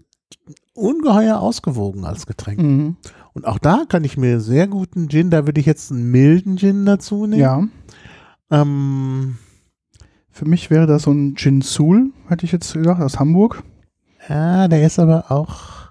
ungeheuer 0.73 1.39
ausgewogen 1.39 2.05
als 2.05 2.25
Getränk. 2.25 2.59
Mhm. 2.59 2.97
Und 3.33 3.45
auch 3.45 3.59
da 3.59 3.83
kann 3.87 4.03
ich 4.03 4.17
mir 4.17 4.39
sehr 4.39 4.67
guten 4.67 5.09
Gin, 5.09 5.29
da 5.29 5.45
würde 5.45 5.59
ich 5.59 5.65
jetzt 5.67 5.91
einen 5.91 6.09
milden 6.11 6.57
Gin 6.57 6.85
dazu 6.85 7.25
nehmen. 7.27 7.41
Ja. 7.41 7.63
Ähm, 8.51 9.37
Für 10.31 10.45
mich 10.45 10.69
wäre 10.69 10.87
das 10.87 11.03
so 11.03 11.11
ein 11.11 11.35
Gin 11.35 11.61
Sul, 11.61 12.11
hätte 12.27 12.45
ich 12.45 12.51
jetzt 12.51 12.73
gedacht, 12.73 13.01
aus 13.01 13.19
Hamburg. 13.19 13.63
ja, 14.27 14.67
der 14.67 14.85
ist 14.85 14.99
aber 14.99 15.31
auch, 15.31 15.89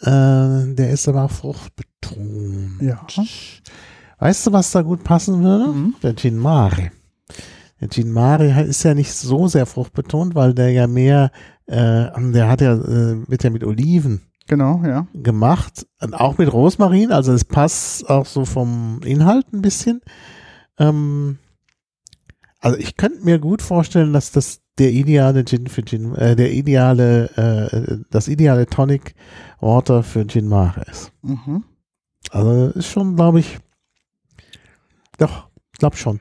äh, 0.00 0.74
der 0.74 0.90
ist 0.90 1.08
aber 1.08 1.24
auch 1.24 1.30
fruchtbetont. 1.30 2.80
Ja. 2.80 3.04
Weißt 4.18 4.46
du, 4.46 4.52
was 4.52 4.70
da 4.70 4.82
gut 4.82 5.04
passen 5.04 5.42
würde? 5.42 5.72
Mhm. 5.72 5.94
Der 6.02 6.14
Gin 6.14 6.38
Mare. 6.38 6.92
Der 7.80 7.88
Gin 7.90 8.10
Mare 8.10 8.62
ist 8.62 8.82
ja 8.84 8.94
nicht 8.94 9.12
so 9.12 9.48
sehr 9.48 9.66
fruchtbetont, 9.66 10.34
weil 10.34 10.54
der 10.54 10.70
ja 10.70 10.86
mehr, 10.86 11.30
äh, 11.66 12.06
der 12.32 12.48
hat 12.48 12.60
ja, 12.60 12.74
äh, 12.74 13.28
wird 13.28 13.44
ja 13.44 13.50
mit 13.50 13.64
Oliven 13.64 14.22
Genau, 14.46 14.82
ja. 14.84 15.06
gemacht, 15.14 15.86
und 16.00 16.14
auch 16.14 16.36
mit 16.38 16.52
Rosmarin, 16.52 17.12
also 17.12 17.32
es 17.32 17.44
passt 17.44 18.08
auch 18.10 18.26
so 18.26 18.44
vom 18.44 19.00
Inhalt 19.04 19.52
ein 19.52 19.62
bisschen. 19.62 20.00
Ähm, 20.78 21.38
Also 22.60 22.78
ich 22.78 22.96
könnte 22.96 23.24
mir 23.24 23.38
gut 23.38 23.60
vorstellen, 23.62 24.12
dass 24.12 24.32
das 24.32 24.60
der 24.78 24.90
ideale 24.90 25.44
Gin 25.44 25.66
für 25.66 25.84
Gin, 25.84 26.14
äh, 26.14 26.34
der 26.36 26.52
ideale, 26.52 27.30
äh, 27.36 27.98
das 28.10 28.28
ideale 28.28 28.66
Tonic 28.66 29.14
Water 29.60 30.02
für 30.02 30.26
Gin 30.26 30.48
Mare 30.48 30.82
ist. 30.90 31.12
Mhm. 31.22 31.64
Also 32.30 32.70
ist 32.70 32.88
schon, 32.88 33.16
glaube 33.16 33.40
ich, 33.40 33.58
doch, 35.18 35.48
glaube 35.78 35.96
schon. 35.96 36.20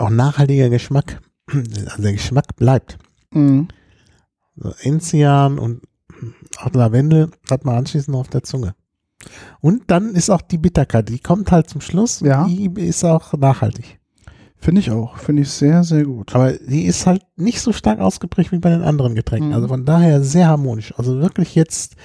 Auch 0.00 0.10
nachhaltiger 0.10 0.68
Geschmack. 0.68 1.20
Also 1.52 2.02
der 2.02 2.12
Geschmack 2.12 2.56
bleibt. 2.56 2.98
Mhm. 3.32 3.68
So 4.56 4.72
Enzian 4.80 5.58
und 5.58 5.82
auch 6.58 6.72
Lavendel 6.72 7.30
hat 7.50 7.64
man 7.64 7.76
anschließend 7.76 8.16
auf 8.16 8.28
der 8.28 8.42
Zunge. 8.42 8.74
Und 9.60 9.84
dann 9.90 10.14
ist 10.14 10.30
auch 10.30 10.40
die 10.40 10.58
Bitterkeit, 10.58 11.08
die 11.08 11.18
kommt 11.18 11.52
halt 11.52 11.68
zum 11.68 11.80
Schluss. 11.80 12.20
Ja. 12.20 12.46
Die 12.46 12.70
ist 12.80 13.04
auch 13.04 13.32
nachhaltig. 13.34 13.98
Finde 14.56 14.80
ich 14.80 14.90
auch. 14.90 15.18
Finde 15.18 15.42
ich 15.42 15.50
sehr, 15.50 15.84
sehr 15.84 16.04
gut. 16.04 16.34
Aber 16.34 16.52
die 16.54 16.84
ist 16.86 17.06
halt 17.06 17.22
nicht 17.36 17.60
so 17.60 17.72
stark 17.72 18.00
ausgeprägt 18.00 18.52
wie 18.52 18.58
bei 18.58 18.70
den 18.70 18.82
anderen 18.82 19.14
Getränken. 19.14 19.50
Mhm. 19.50 19.54
Also 19.54 19.68
von 19.68 19.84
daher 19.84 20.22
sehr 20.22 20.48
harmonisch. 20.48 20.94
Also 20.98 21.20
wirklich 21.20 21.54
jetzt 21.54 21.96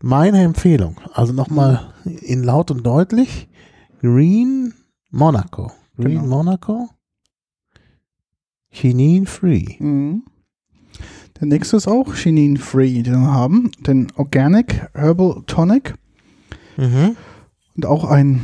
meine 0.00 0.42
Empfehlung. 0.42 1.00
Also 1.14 1.32
nochmal 1.32 1.94
in 2.04 2.44
laut 2.44 2.70
und 2.70 2.86
deutlich. 2.86 3.48
Green 4.02 4.74
Monaco. 5.10 5.72
Green 5.96 6.20
Genau. 6.22 6.26
Monaco. 6.36 6.88
Chinin 8.70 9.26
Free. 9.26 9.76
Mhm. 9.78 10.24
Der 11.40 11.46
nächste 11.46 11.76
ist 11.76 11.86
auch 11.86 12.14
Chinin 12.14 12.56
Free, 12.56 13.02
den 13.02 13.20
wir 13.20 13.32
haben. 13.32 13.70
Den 13.80 14.08
Organic 14.16 14.88
Herbal 14.94 15.42
Tonic. 15.46 15.94
Mhm. 16.76 17.16
Und 17.76 17.86
auch 17.86 18.04
ein 18.04 18.42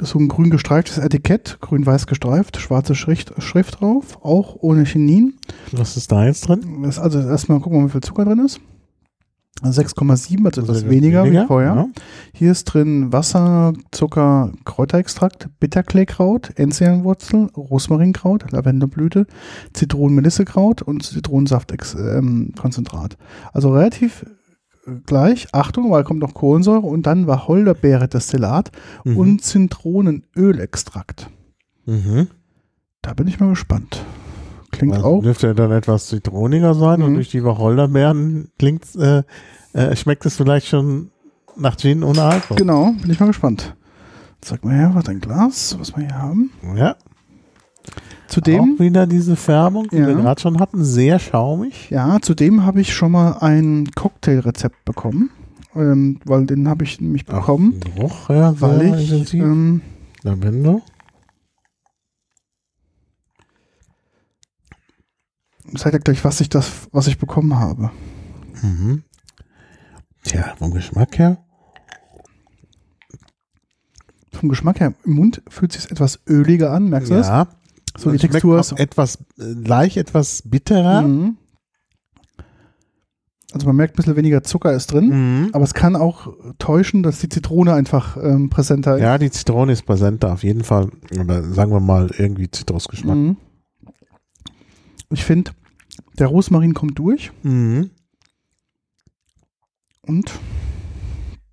so 0.00 0.18
ein 0.18 0.28
grün 0.28 0.50
gestreiftes 0.50 0.98
Etikett, 0.98 1.58
grün-weiß 1.60 2.06
gestreift, 2.06 2.58
schwarze 2.58 2.94
Schrift, 2.94 3.32
Schrift 3.42 3.80
drauf, 3.80 4.18
auch 4.22 4.56
ohne 4.60 4.84
Chinin. 4.84 5.34
Was 5.72 5.96
ist 5.96 6.12
da 6.12 6.24
jetzt 6.24 6.48
drin? 6.48 6.82
Das 6.82 7.00
also 7.00 7.18
erstmal 7.18 7.58
gucken 7.58 7.78
wir 7.78 7.82
mal, 7.82 7.88
wie 7.88 7.92
viel 7.92 8.00
Zucker 8.02 8.24
drin 8.24 8.44
ist. 8.44 8.60
Also 9.60 9.82
6,7, 9.82 10.46
also 10.46 10.62
etwas 10.62 10.76
Also 10.76 10.88
weniger, 10.90 11.24
wie 11.24 11.44
vorher. 11.46 11.74
Ja. 11.74 11.88
Hier 12.32 12.52
ist 12.52 12.62
drin 12.64 13.12
Wasser, 13.12 13.72
Zucker, 13.90 14.52
Kräuterextrakt, 14.64 15.48
Bitterkleekraut, 15.58 16.52
Enzianwurzel, 16.56 17.46
Rosmarinkraut, 17.56 18.52
Lavendelblüte, 18.52 19.26
Zitronen-Melissekraut 19.72 20.82
und 20.82 21.02
Zitronensaftkonzentrat. 21.02 23.16
also 23.52 23.72
relativ 23.74 24.24
äh, 24.86 24.92
gleich. 25.06 25.48
Achtung, 25.52 25.90
weil 25.90 26.04
kommt 26.04 26.20
noch 26.20 26.34
Kohlensäure 26.34 26.86
und 26.86 27.06
dann 27.06 27.26
Wacholderbeere-Destillat 27.26 28.70
Mhm. 29.04 29.16
und 29.16 29.42
Zitronenölextrakt. 29.42 31.30
Mhm. 31.84 32.28
Da 33.02 33.12
bin 33.14 33.26
ich 33.26 33.40
mal 33.40 33.48
gespannt. 33.50 34.04
Klingt 34.78 34.94
Also 34.94 35.06
auch. 35.06 35.22
dürfte 35.22 35.54
dann 35.54 35.72
etwas 35.72 36.06
zitroniger 36.08 36.74
sein 36.74 37.02
und 37.02 37.10
Mhm. 37.10 37.14
durch 37.16 37.30
die 37.30 37.44
Wacholderbeeren 37.44 38.48
klingt, 38.58 38.84
äh, 38.96 39.22
äh, 39.74 39.94
schmeckt 39.96 40.24
es 40.26 40.36
vielleicht 40.36 40.66
schon 40.68 41.10
nach 41.56 41.76
Gin 41.76 42.02
ohne 42.04 42.22
Alkohol. 42.22 42.56
Genau, 42.56 42.92
bin 43.02 43.10
ich 43.10 43.20
mal 43.20 43.26
gespannt. 43.26 43.74
Sag 44.44 44.64
mal 44.64 44.74
her, 44.74 44.90
was 44.94 45.08
ein 45.08 45.20
Glas, 45.20 45.76
was 45.80 45.94
wir 45.96 46.04
hier 46.06 46.16
haben. 46.18 46.50
Ja, 46.76 46.94
Zudem, 48.28 48.74
auch 48.76 48.80
wieder 48.80 49.06
diese 49.06 49.36
Färbung, 49.36 49.88
die 49.90 49.96
Ja. 49.96 50.06
wir 50.08 50.14
gerade 50.14 50.40
schon 50.40 50.60
hatten, 50.60 50.84
sehr 50.84 51.18
schaumig. 51.18 51.88
ja, 51.90 52.18
zudem 52.20 52.64
habe 52.66 52.80
ich 52.80 52.92
schon 52.94 53.12
mal 53.12 53.38
ein 53.40 53.88
Cocktailrezept 53.94 54.84
bekommen, 54.84 55.30
ähm, 55.74 56.20
weil 56.26 56.44
den 56.44 56.68
habe 56.68 56.84
ich 56.84 57.00
nämlich 57.00 57.24
bekommen, 57.24 57.80
Auch 57.82 57.94
Geruch, 57.96 58.30
ja, 58.30 58.60
weil 58.60 58.94
ich 59.00 59.32
ähm, 59.34 59.80
Lavendel. 60.22 60.82
Sag 65.74 65.92
dir 65.92 66.00
gleich, 66.00 66.24
was 66.24 66.40
ich 66.40 66.48
das, 66.48 66.88
was 66.92 67.06
ich 67.06 67.18
bekommen 67.18 67.58
habe. 67.58 67.90
Mhm. 68.62 69.02
Tja, 70.24 70.54
vom 70.58 70.72
Geschmack 70.72 71.18
her. 71.18 71.38
Vom 74.32 74.48
Geschmack 74.48 74.80
her, 74.80 74.94
im 75.04 75.12
Mund 75.14 75.42
fühlt 75.48 75.72
sich 75.72 75.90
etwas 75.90 76.20
öliger 76.28 76.70
an, 76.72 76.88
merkst 76.88 77.10
du 77.10 77.14
das? 77.14 77.28
ja. 77.28 77.48
So 77.96 78.12
die 78.12 78.18
schmeckt 78.18 78.32
Textur 78.34 78.60
ist 78.60 78.72
etwas, 78.72 79.16
äh, 79.38 79.44
leicht 79.44 79.96
etwas 79.96 80.42
bitterer. 80.44 81.02
Mhm. 81.02 81.36
Also 83.52 83.66
man 83.66 83.74
merkt 83.76 83.94
ein 83.94 83.96
bisschen 83.96 84.14
weniger 84.14 84.44
Zucker 84.44 84.72
ist 84.72 84.92
drin, 84.92 85.08
Mhm. 85.46 85.48
aber 85.52 85.64
es 85.64 85.74
kann 85.74 85.96
auch 85.96 86.32
täuschen, 86.58 87.02
dass 87.02 87.18
die 87.18 87.28
Zitrone 87.30 87.72
einfach 87.72 88.16
ähm, 88.22 88.50
präsenter 88.50 88.96
ist. 88.96 89.02
Ja, 89.02 89.18
die 89.18 89.30
Zitrone 89.30 89.72
ist 89.72 89.84
präsenter 89.86 90.32
auf 90.34 90.44
jeden 90.44 90.62
Fall. 90.62 90.90
Oder 91.18 91.42
sagen 91.42 91.72
wir 91.72 91.80
mal 91.80 92.10
irgendwie 92.18 92.48
Zitrusgeschmack. 92.50 93.16
Mhm. 93.16 93.36
Ich 95.10 95.24
finde, 95.24 95.52
der 96.18 96.26
Rosmarin 96.26 96.74
kommt 96.74 96.98
durch 96.98 97.32
Mhm. 97.42 97.90
und 100.02 100.30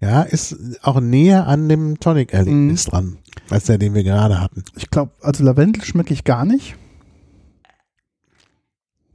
Ja, 0.02 0.22
ist 0.22 0.56
auch 0.84 1.00
näher 1.00 1.48
an 1.48 1.68
dem 1.70 2.00
Tonic-Erlebnis 2.00 2.86
dran, 2.86 3.18
als 3.50 3.66
der, 3.66 3.78
den 3.78 3.94
wir 3.94 4.04
gerade 4.04 4.40
hatten. 4.40 4.64
ich 4.76 4.90
glaube, 4.92 5.14
also 5.22 5.44
Lavendel 5.44 5.84
schmecke 5.84 6.14
ich 6.14 6.24
gar 6.26 6.46
nicht. 6.46 6.76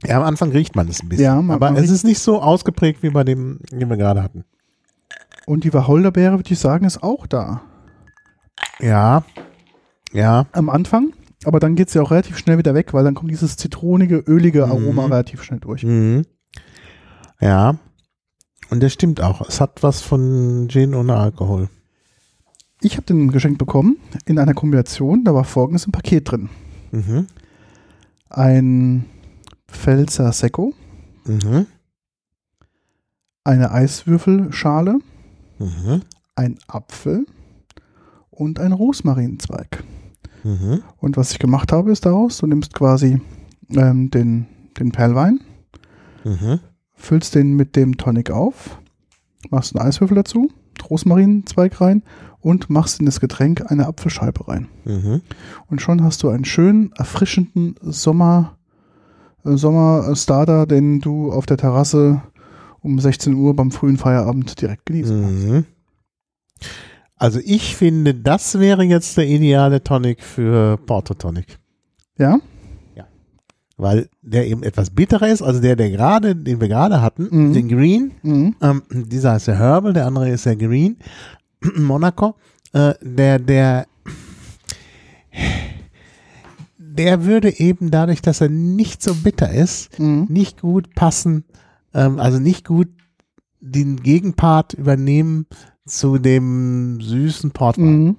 Ja, 0.03 0.17
am 0.17 0.23
Anfang 0.23 0.51
riecht 0.51 0.75
man 0.75 0.87
es 0.89 1.01
ein 1.01 1.09
bisschen. 1.09 1.23
Ja, 1.25 1.35
man- 1.41 1.55
aber 1.55 1.71
man 1.71 1.83
es 1.83 1.91
ist 1.91 2.03
nicht 2.03 2.19
so 2.19 2.41
ausgeprägt 2.41 3.03
wie 3.03 3.11
bei 3.11 3.23
dem, 3.23 3.59
den 3.71 3.87
wir 3.89 3.97
gerade 3.97 4.23
hatten. 4.23 4.43
Und 5.45 5.63
die 5.63 5.73
Wacholderbeere, 5.73 6.37
würde 6.39 6.51
ich 6.51 6.59
sagen, 6.59 6.85
ist 6.85 7.03
auch 7.03 7.27
da. 7.27 7.61
Ja, 8.79 9.23
ja, 10.11 10.47
Am 10.51 10.69
Anfang, 10.69 11.13
aber 11.45 11.59
dann 11.59 11.75
geht 11.75 11.87
es 11.89 11.93
ja 11.93 12.01
auch 12.01 12.11
relativ 12.11 12.37
schnell 12.37 12.57
wieder 12.57 12.73
weg, 12.73 12.93
weil 12.93 13.03
dann 13.03 13.13
kommt 13.15 13.31
dieses 13.31 13.57
zitronige, 13.57 14.17
ölige 14.27 14.65
Aroma 14.65 15.05
Mhm. 15.07 15.11
relativ 15.13 15.43
schnell 15.43 15.59
durch. 15.59 15.83
mhm. 15.83 16.23
ja. 17.39 17.77
Und 18.69 18.79
der 18.81 18.89
stimmt 18.89 19.19
auch. 19.21 19.41
Es 19.47 19.59
hat 19.59 19.83
was 19.83 20.01
von 20.01 20.67
Gin 20.69 20.93
ohne 20.95 21.15
Alkohol. 21.17 21.67
Ich 22.81 22.93
habe 22.95 23.05
den 23.05 23.29
geschenkt 23.31 23.57
bekommen 23.59 23.97
in 24.25 24.39
einer 24.39 24.53
Kombination, 24.53 25.23
da 25.25 25.33
war 25.33 25.43
folgendes 25.43 25.85
im 25.85 25.91
Paket 25.91 26.31
drin. 26.31 26.49
Mhm. 26.91 27.27
Ein 28.29 29.05
Pfälzer 29.67 30.31
Secco, 30.31 30.73
Mhm. 31.25 31.65
eine 33.43 33.71
Eiswürfelschale, 33.71 34.99
Mhm. 35.59 36.01
ein 36.35 36.57
Apfel 36.67 37.25
und 38.29 38.59
ein 38.59 38.71
Rosmarinzweig. 38.71 39.83
Mhm. 40.43 40.81
Und 40.97 41.17
was 41.17 41.31
ich 41.31 41.39
gemacht 41.39 41.71
habe, 41.71 41.91
ist 41.91 42.05
daraus, 42.05 42.37
du 42.37 42.47
nimmst 42.47 42.73
quasi 42.73 43.21
ähm, 43.75 44.09
den, 44.09 44.47
den 44.79 44.91
Perlwein, 44.91 45.39
Mhm. 46.23 46.59
füllst 46.93 47.33
den 47.35 47.53
mit 47.55 47.75
dem 47.75 47.97
Tonic 47.97 48.29
auf, 48.31 48.79
machst 49.49 49.75
einen 49.75 49.87
Eiswürfel 49.87 50.15
dazu, 50.15 50.49
Rosmarinzweig 50.89 51.81
rein 51.81 52.03
und 52.39 52.69
machst 52.69 52.99
in 52.99 53.05
das 53.05 53.19
Getränk 53.19 53.71
eine 53.71 53.87
Apfelscheibe 53.87 54.47
rein. 54.47 54.67
Mhm. 54.85 55.21
Und 55.67 55.81
schon 55.81 56.03
hast 56.03 56.21
du 56.23 56.29
einen 56.29 56.45
schönen, 56.45 56.91
erfrischenden 56.97 57.75
Sommer, 57.81 58.57
äh, 59.45 59.55
Sommer-Starter, 59.57 60.65
den 60.65 60.99
du 61.01 61.31
auf 61.31 61.45
der 61.45 61.57
Terrasse 61.57 62.21
um 62.81 62.99
16 62.99 63.33
Uhr 63.35 63.55
beim 63.55 63.69
frühen 63.71 63.97
Feierabend 63.97 64.59
direkt 64.59 64.85
genießen 64.87 65.21
kannst. 65.21 65.47
Also 67.21 67.39
ich 67.45 67.75
finde, 67.75 68.15
das 68.15 68.57
wäre 68.59 68.81
jetzt 68.81 69.15
der 69.15 69.27
ideale 69.27 69.83
Tonic 69.83 70.23
für 70.23 70.77
Porto 70.87 71.13
Tonic. 71.13 71.59
Ja? 72.17 72.39
Weil 73.77 74.09
der 74.23 74.47
eben 74.47 74.63
etwas 74.63 74.89
bitterer 74.89 75.27
ist, 75.29 75.43
also 75.43 75.61
der, 75.61 75.75
der 75.75 75.91
gerade, 75.91 76.35
den 76.35 76.59
wir 76.59 76.67
gerade 76.67 76.99
hatten, 76.99 77.27
Mhm. 77.31 77.53
den 77.53 77.67
Green, 77.69 78.11
Mhm. 78.23 78.55
ähm, 78.61 78.81
dieser 78.91 79.35
ist 79.35 79.45
der 79.47 79.59
Herbal, 79.59 79.93
der 79.93 80.07
andere 80.07 80.31
ist 80.31 80.47
der 80.47 80.55
Green, 80.55 80.97
Monaco, 81.77 82.33
äh, 82.73 82.93
der, 83.03 83.37
der, 83.37 83.85
der 86.77 87.25
würde 87.25 87.59
eben 87.59 87.91
dadurch, 87.91 88.21
dass 88.23 88.41
er 88.41 88.49
nicht 88.49 89.03
so 89.03 89.13
bitter 89.13 89.51
ist, 89.51 89.99
Mhm. 89.99 90.25
nicht 90.27 90.61
gut 90.61 90.95
passen, 90.95 91.45
ähm, 91.93 92.19
also 92.19 92.39
nicht 92.39 92.65
gut 92.67 92.89
den 93.59 93.97
Gegenpart 93.97 94.73
übernehmen 94.73 95.45
zu 95.85 96.17
dem 96.17 96.99
süßen 97.01 97.51
Portwein. 97.51 98.03
Mhm. 98.05 98.15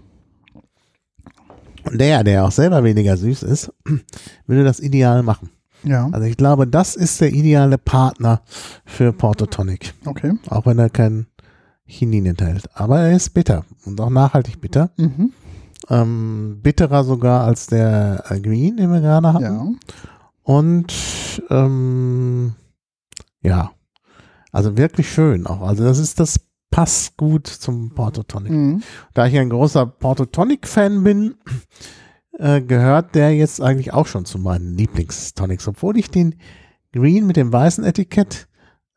Und 1.84 1.98
der, 2.00 2.22
der 2.22 2.44
auch 2.44 2.52
selber 2.52 2.84
weniger 2.84 3.16
süß 3.16 3.42
ist, 3.42 3.72
würde 4.46 4.64
das 4.64 4.80
ideal 4.80 5.22
machen. 5.22 5.50
Ja, 5.84 6.08
Also 6.12 6.26
ich 6.28 6.36
glaube, 6.36 6.66
das 6.68 6.94
ist 6.94 7.20
der 7.20 7.32
ideale 7.32 7.76
Partner 7.76 8.42
für 8.84 9.12
Porto 9.12 9.46
Tonic. 9.46 9.94
okay. 10.04 10.34
Auch 10.48 10.64
wenn 10.66 10.78
er 10.78 10.90
kein 10.90 11.26
Chinin 11.84 12.26
enthält. 12.26 12.68
Aber 12.74 13.00
er 13.00 13.16
ist 13.16 13.30
bitter 13.30 13.64
und 13.84 14.00
auch 14.00 14.10
nachhaltig 14.10 14.60
bitter. 14.60 14.90
Mhm. 14.96 15.32
Ähm, 15.90 16.60
bitterer 16.62 17.02
sogar 17.02 17.44
als 17.44 17.66
der 17.66 18.22
Green, 18.42 18.76
den 18.76 18.92
wir 18.92 19.00
gerade 19.00 19.32
hatten. 19.32 19.42
Ja. 19.44 19.66
Und 20.44 21.42
ähm, 21.50 22.54
ja, 23.42 23.72
also 24.52 24.76
wirklich 24.76 25.10
schön 25.12 25.46
auch. 25.48 25.62
Also 25.62 25.82
das 25.82 25.98
ist 25.98 26.20
das 26.20 26.38
passt 26.72 27.16
gut 27.16 27.46
zum 27.46 27.94
Porto 27.94 28.24
Tonic. 28.24 28.50
Mhm. 28.50 28.82
Da 29.14 29.26
ich 29.26 29.38
ein 29.38 29.50
großer 29.50 29.86
Porto 29.86 30.24
Tonic 30.24 30.66
Fan 30.66 31.04
bin, 31.04 31.34
äh, 32.38 32.60
gehört 32.60 33.14
der 33.14 33.36
jetzt 33.36 33.60
eigentlich 33.60 33.92
auch 33.92 34.06
schon 34.06 34.24
zu 34.24 34.38
meinen 34.38 34.76
Lieblingstonics, 34.76 35.68
obwohl 35.68 35.96
ich 35.98 36.10
den 36.10 36.34
Green 36.92 37.26
mit 37.26 37.36
dem 37.36 37.52
weißen 37.52 37.84
Etikett 37.84 38.48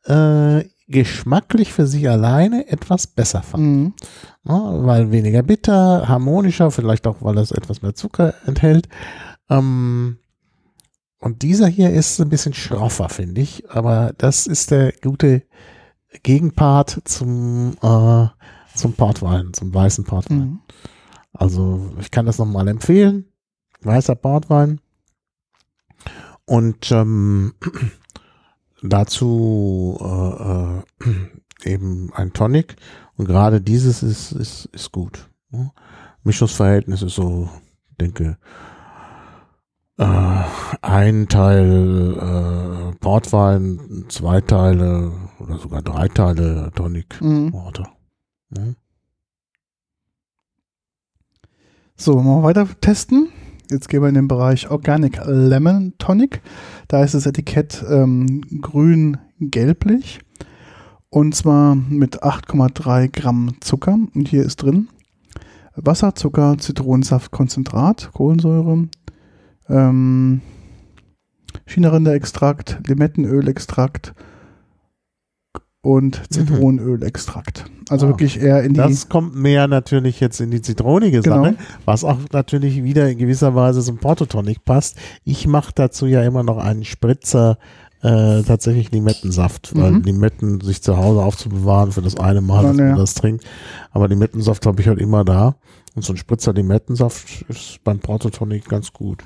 äh, 0.05 0.63
geschmacklich 0.87 1.73
für 1.73 1.85
sich 1.85 2.09
alleine 2.09 2.67
etwas 2.69 3.07
besser 3.07 3.43
fand. 3.43 3.63
Mhm. 3.63 3.93
Ja, 4.45 4.85
weil 4.85 5.11
weniger 5.11 5.43
bitter, 5.43 6.07
harmonischer, 6.07 6.71
vielleicht 6.71 7.05
auch, 7.05 7.17
weil 7.19 7.37
es 7.37 7.51
etwas 7.51 7.81
mehr 7.81 7.93
Zucker 7.93 8.35
enthält. 8.45 8.87
Ähm, 9.49 10.17
und 11.19 11.41
dieser 11.41 11.67
hier 11.67 11.89
ist 11.89 12.21
ein 12.21 12.29
bisschen 12.29 12.53
schroffer, 12.53 13.09
finde 13.09 13.41
ich. 13.41 13.69
Aber 13.69 14.13
das 14.17 14.47
ist 14.47 14.71
der 14.71 14.93
gute 15.01 15.43
Gegenpart 16.23 17.01
zum, 17.05 17.77
äh, 17.81 18.27
zum 18.75 18.93
Portwein, 18.93 19.53
zum 19.53 19.73
weißen 19.73 20.03
Portwein. 20.05 20.39
Mhm. 20.39 20.59
Also 21.33 21.91
ich 21.99 22.11
kann 22.11 22.25
das 22.25 22.37
nochmal 22.37 22.67
empfehlen. 22.67 23.25
Weißer 23.81 24.15
Portwein. 24.15 24.79
Und 26.45 26.91
ähm, 26.91 27.53
dazu 28.81 29.97
äh, 30.01 31.09
äh, 31.09 31.19
eben 31.69 32.13
ein 32.13 32.33
Tonic. 32.33 32.75
Und 33.17 33.25
gerade 33.25 33.61
dieses 33.61 34.03
ist, 34.03 34.31
ist, 34.31 34.65
ist 34.65 34.91
gut. 34.91 35.29
ne? 35.49 35.71
Mischungsverhältnis 36.23 37.01
ist 37.03 37.15
so, 37.15 37.49
denke, 37.99 38.37
äh, 39.97 40.43
ein 40.81 41.27
Teil 41.27 42.15
äh, 42.91 42.95
Portwein, 42.99 44.05
zwei 44.09 44.41
Teile 44.41 45.11
oder 45.39 45.57
sogar 45.57 45.81
drei 45.81 46.07
Teile 46.07 46.71
Tonic 46.75 47.21
Mhm. 47.21 47.53
Water. 47.53 47.89
ne? 48.49 48.75
So, 51.97 52.15
wollen 52.15 52.25
wir 52.25 52.43
weiter 52.43 52.67
testen. 52.81 53.29
Jetzt 53.71 53.87
gehen 53.89 54.01
wir 54.01 54.09
in 54.09 54.15
den 54.15 54.27
Bereich 54.27 54.69
Organic 54.69 55.21
Lemon 55.25 55.93
Tonic. 55.97 56.41
Da 56.87 57.03
ist 57.03 57.13
das 57.15 57.25
Etikett 57.25 57.83
ähm, 57.89 58.41
grün-gelblich. 58.61 60.19
Und 61.09 61.33
zwar 61.35 61.75
mit 61.75 62.21
8,3 62.21 63.07
Gramm 63.11 63.55
Zucker. 63.61 63.97
Und 64.13 64.27
hier 64.27 64.43
ist 64.43 64.57
drin 64.57 64.89
Wasser, 65.77 66.15
Zucker, 66.15 66.57
Zitronensaft, 66.57 67.31
Konzentrat, 67.31 68.11
Kohlensäure, 68.13 68.87
ähm, 69.69 70.41
Chinarinderextrakt, 71.65 72.79
Limettenölextrakt 72.87 74.13
und 75.81 76.21
Zitronenölextrakt. 76.31 77.65
Also 77.89 78.07
Ah, 78.07 78.09
wirklich 78.09 78.41
eher 78.41 78.63
in 78.63 78.73
die 78.73 78.77
Das 78.79 79.07
kommt 79.07 79.35
mehr 79.35 79.67
natürlich 79.67 80.19
jetzt 80.19 80.41
in 80.41 80.49
die 80.49 80.61
zitronige 80.61 81.21
Genau. 81.21 81.43
Sache, 81.43 81.55
was 81.85 82.03
auch 82.03 82.17
natürlich 82.31 82.83
wieder 82.83 83.07
in 83.09 83.19
gewisser 83.19 83.53
Weise 83.53 83.81
zum 83.81 83.97
Portotonic 83.97 84.65
passt. 84.65 84.97
Ich 85.23 85.45
mache 85.47 85.71
dazu 85.75 86.07
ja 86.07 86.23
immer 86.23 86.41
noch 86.43 86.57
einen 86.57 86.83
Spritzer 86.83 87.57
äh, 88.01 88.41
tatsächlich 88.43 88.91
Limettensaft, 88.91 89.75
weil 89.75 89.91
Mhm. 89.91 90.01
Limetten 90.03 90.61
sich 90.61 90.81
zu 90.81 90.97
Hause 90.97 91.21
aufzubewahren 91.23 91.91
für 91.91 92.01
das 92.01 92.17
eine 92.17 92.41
Mal, 92.41 92.63
dass 92.63 92.77
ja. 92.77 92.85
man 92.85 92.97
das 92.97 93.13
trinkt. 93.13 93.43
Aber 93.91 94.07
Limettensaft 94.07 94.65
habe 94.65 94.81
ich 94.81 94.87
halt 94.87 94.99
immer 94.99 95.23
da. 95.23 95.55
Und 95.95 96.03
so 96.03 96.11
ein 96.11 96.17
Spritzer 96.17 96.51
Limettensaft 96.51 97.43
ist 97.47 97.79
beim 97.85 97.99
Portotonic 97.99 98.67
ganz 98.67 98.91
gut. 98.91 99.23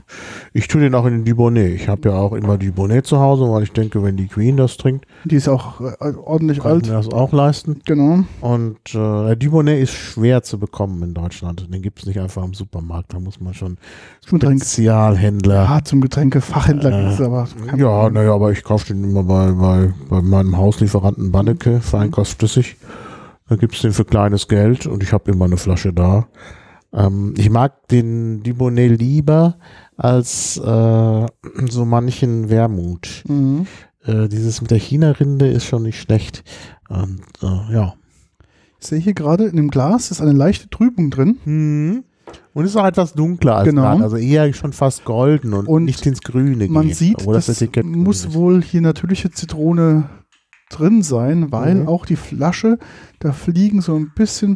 Ich 0.53 0.67
tue 0.67 0.81
den 0.81 0.93
auch 0.93 1.05
in 1.07 1.13
den 1.13 1.25
Dubonnet. 1.25 1.73
Ich 1.73 1.87
habe 1.89 2.09
ja 2.09 2.15
auch 2.15 2.31
immer 2.33 2.59
Dubonnet 2.59 3.07
zu 3.07 3.19
Hause, 3.19 3.49
weil 3.49 3.63
ich 3.63 3.71
denke, 3.71 4.03
wenn 4.03 4.17
die 4.17 4.27
Queen 4.27 4.55
das 4.55 4.77
trinkt, 4.77 5.05
Die 5.25 5.35
ist 5.37 5.47
auch 5.49 5.81
äh, 5.81 6.13
ordentlich 6.23 6.59
kann 6.59 6.67
ich 6.73 6.75
alt. 6.75 6.87
mir 6.87 6.93
das 6.93 7.09
auch 7.11 7.31
leisten. 7.33 7.81
Genau. 7.85 8.23
Und 8.41 8.77
äh, 8.89 8.93
der 8.93 9.35
Dubonnet 9.35 9.79
ist 9.81 9.93
schwer 9.93 10.43
zu 10.43 10.59
bekommen 10.59 11.01
in 11.01 11.15
Deutschland. 11.15 11.73
Den 11.73 11.81
gibt 11.81 12.01
es 12.01 12.05
nicht 12.05 12.19
einfach 12.19 12.43
im 12.43 12.53
Supermarkt. 12.53 13.13
Da 13.15 13.19
muss 13.19 13.41
man 13.41 13.55
schon 13.55 13.77
Zum. 14.21 14.39
Spezialhändler. 14.39 15.63
Ja, 15.63 15.83
zum 15.83 16.01
Getränkefachhändler 16.01 16.91
Äh, 16.91 17.13
ist 17.13 17.21
aber 17.21 17.47
kein 17.67 17.79
Ja, 17.79 18.11
naja, 18.11 18.33
aber 18.35 18.51
ich 18.51 18.63
kaufe 18.63 18.93
den 18.93 19.03
immer 19.03 19.23
bei, 19.23 19.51
bei, 19.53 19.91
bei 20.07 20.21
meinem 20.21 20.55
Hauslieferanten 20.55 21.31
Banneke, 21.31 21.81
Feinkostflüssig. 21.81 22.75
Da 23.47 23.55
gibt 23.55 23.73
es 23.73 23.81
den 23.81 23.91
für 23.93 24.05
kleines 24.05 24.47
Geld 24.47 24.85
und 24.85 25.01
ich 25.01 25.11
habe 25.13 25.31
immer 25.31 25.45
eine 25.45 25.57
Flasche 25.57 25.91
da. 25.91 26.27
Ähm, 26.93 27.33
ich 27.37 27.49
mag 27.49 27.87
den 27.89 28.41
Dubonnet 28.43 28.99
lieber 28.99 29.57
als 29.97 30.57
äh, 30.57 31.25
so 31.69 31.85
manchen 31.85 32.49
Wermut. 32.49 33.23
Mhm. 33.27 33.67
Äh, 34.05 34.27
dieses 34.27 34.61
mit 34.61 34.71
der 34.71 34.79
China-Rinde 34.79 35.47
ist 35.47 35.65
schon 35.65 35.83
nicht 35.83 35.99
schlecht. 36.01 36.43
Und 36.89 37.21
äh, 37.43 37.73
ja. 37.73 37.93
Ich 38.81 38.87
sehe 38.87 38.99
hier 38.99 39.13
gerade 39.13 39.45
in 39.45 39.57
dem 39.57 39.69
Glas 39.69 40.09
ist 40.09 40.21
eine 40.21 40.31
leichte 40.31 40.69
Trübung 40.69 41.09
drin. 41.11 41.37
Mhm. 41.45 42.03
Und 42.53 42.65
ist 42.65 42.75
auch 42.77 42.85
etwas 42.85 43.13
dunkler 43.13 43.55
als 43.57 43.69
Genau. 43.69 43.81
gerade, 43.81 44.03
also 44.03 44.15
eher 44.17 44.51
schon 44.53 44.71
fast 44.73 45.03
golden 45.03 45.53
und, 45.53 45.67
Und 45.67 45.85
nicht 45.85 46.05
ins 46.05 46.21
Grüne 46.21 46.67
Man 46.67 46.87
geht, 46.87 46.95
sieht, 46.95 47.27
das, 47.27 47.47
grün 47.71 47.91
muss 48.03 48.25
ist. 48.25 48.33
wohl 48.33 48.61
hier 48.61 48.81
natürliche 48.81 49.31
Zitrone 49.31 50.09
drin 50.69 51.01
sein, 51.01 51.51
weil 51.51 51.75
Mhm. 51.75 51.87
auch 51.87 52.05
die 52.05 52.15
Flasche, 52.15 52.77
da 53.19 53.31
fliegen 53.33 53.81
so 53.81 53.95
ein 53.95 54.11
bisschen 54.15 54.55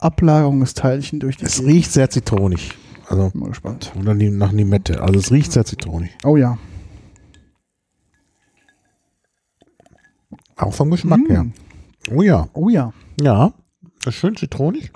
ein 0.00 0.02
paar 0.02 0.06
Ablagerungsteilchen 0.12 1.20
durch 1.20 1.36
die 1.36 1.44
Es 1.44 1.56
Gegend. 1.56 1.72
riecht 1.72 1.92
sehr 1.92 2.10
zitronig. 2.10 2.72
Also 3.06 3.30
Bin 3.30 3.40
mal 3.40 3.48
gespannt. 3.48 3.92
oder 3.98 4.14
nach 4.14 4.52
Limette. 4.52 5.02
Also 5.02 5.18
es 5.18 5.30
riecht 5.32 5.52
sehr 5.52 5.64
zitronig. 5.64 6.10
Oh 6.24 6.36
ja. 6.36 6.58
Auch 10.56 10.74
vom 10.74 10.90
Geschmack 10.90 11.20
Mm. 11.20 11.26
her. 11.30 11.46
Oh 12.10 12.22
ja. 12.22 12.48
Oh 12.52 12.68
ja. 12.68 12.92
Ja. 13.20 13.52
Das 14.04 14.14
ist 14.14 14.20
schön 14.20 14.36
zitronig. 14.36 14.92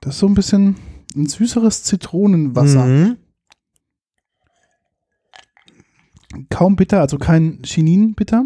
Das 0.00 0.14
ist 0.14 0.20
so 0.20 0.26
ein 0.28 0.34
bisschen 0.34 0.76
ein 1.16 1.26
süßeres 1.26 1.82
Zitronenwasser. 1.84 2.84
Mhm. 2.86 3.16
Kaum 6.50 6.76
bitter, 6.76 7.00
also 7.00 7.18
kein 7.18 7.62
Chinin-Bitter. 7.62 8.44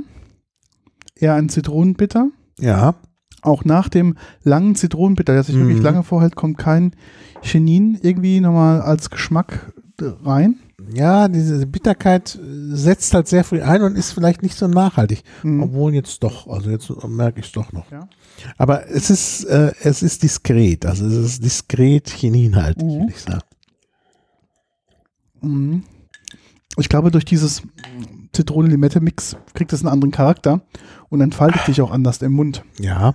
Eher 1.21 1.35
ein 1.35 1.49
Zitronenbitter. 1.49 2.29
Ja. 2.59 2.95
Auch 3.43 3.65
nach 3.65 3.89
dem 3.89 4.17
langen 4.43 4.75
Zitronenbitter, 4.75 5.33
der 5.33 5.43
sich 5.45 5.55
Mhm. 5.55 5.61
wirklich 5.69 5.83
lange 5.83 6.03
vorhält, 6.03 6.35
kommt 6.37 6.59
kein 6.59 6.93
Chinin 7.43 7.99
irgendwie 8.03 8.41
nochmal 8.41 8.83
als 8.83 9.09
Geschmack 9.11 9.73
rein. 10.25 10.59
Ja, 10.95 11.29
diese 11.29 11.67
Bitterkeit 11.67 12.39
setzt 12.71 13.13
halt 13.15 13.29
sehr 13.29 13.45
früh 13.45 13.63
ein 13.63 13.83
und 13.83 13.97
ist 13.97 14.13
vielleicht 14.13 14.43
nicht 14.43 14.57
so 14.57 14.67
nachhaltig. 14.67 15.23
Mhm. 15.43 15.63
Obwohl 15.63 15.95
jetzt 15.95 16.23
doch, 16.23 16.47
also 16.49 16.71
jetzt 16.71 16.91
merke 17.07 17.41
ich 17.41 17.47
es 17.47 17.53
doch 17.53 17.73
noch. 17.73 17.91
Ja. 17.93 18.09
Aber 18.57 18.89
es 18.89 19.11
ist, 19.11 19.45
äh, 19.45 19.73
es 19.83 20.03
ist 20.03 20.23
diskret, 20.23 20.87
also 20.87 21.07
es 21.07 21.15
ist 21.15 21.45
diskret 21.45 22.09
chininhaltig, 22.09 22.83
Mhm. 22.85 22.91
würde 23.01 23.11
ich 23.13 23.21
sagen. 23.21 23.43
Mhm. 25.43 25.85
Ich 26.79 26.89
glaube, 26.89 27.11
durch 27.11 27.25
dieses 27.25 27.63
Zitrone-Limette-Mix 28.33 29.37
kriegt 29.55 29.73
es 29.73 29.81
einen 29.81 29.93
anderen 29.93 30.13
Charakter 30.13 30.63
und 31.11 31.21
entfaltet 31.21 31.63
sich 31.67 31.83
auch 31.83 31.91
anders 31.91 32.23
im 32.23 32.33
Mund. 32.33 32.65
Ja. 32.79 33.15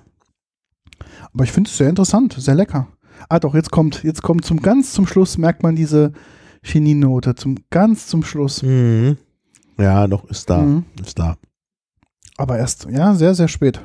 Aber 1.33 1.43
ich 1.43 1.51
finde 1.51 1.69
es 1.69 1.77
sehr 1.77 1.89
interessant, 1.89 2.33
sehr 2.37 2.55
lecker. 2.55 2.87
Ah, 3.29 3.39
doch, 3.39 3.55
jetzt 3.55 3.71
kommt, 3.71 4.03
jetzt 4.03 4.21
kommt 4.21 4.45
zum 4.45 4.61
ganz 4.61 4.93
zum 4.93 5.07
Schluss, 5.07 5.37
merkt 5.37 5.63
man 5.63 5.75
diese 5.75 6.13
Chinin-Note. 6.61 7.35
Zum 7.35 7.57
ganz 7.69 8.07
zum 8.07 8.23
Schluss. 8.23 8.61
Mhm. 8.61 9.17
Ja, 9.77 10.07
doch, 10.07 10.25
ist 10.25 10.49
da. 10.49 10.61
Mhm. 10.61 10.85
Ist 11.01 11.17
da. 11.17 11.37
Aber 12.37 12.57
erst, 12.57 12.87
ja, 12.89 13.15
sehr, 13.15 13.33
sehr 13.33 13.47
spät. 13.47 13.81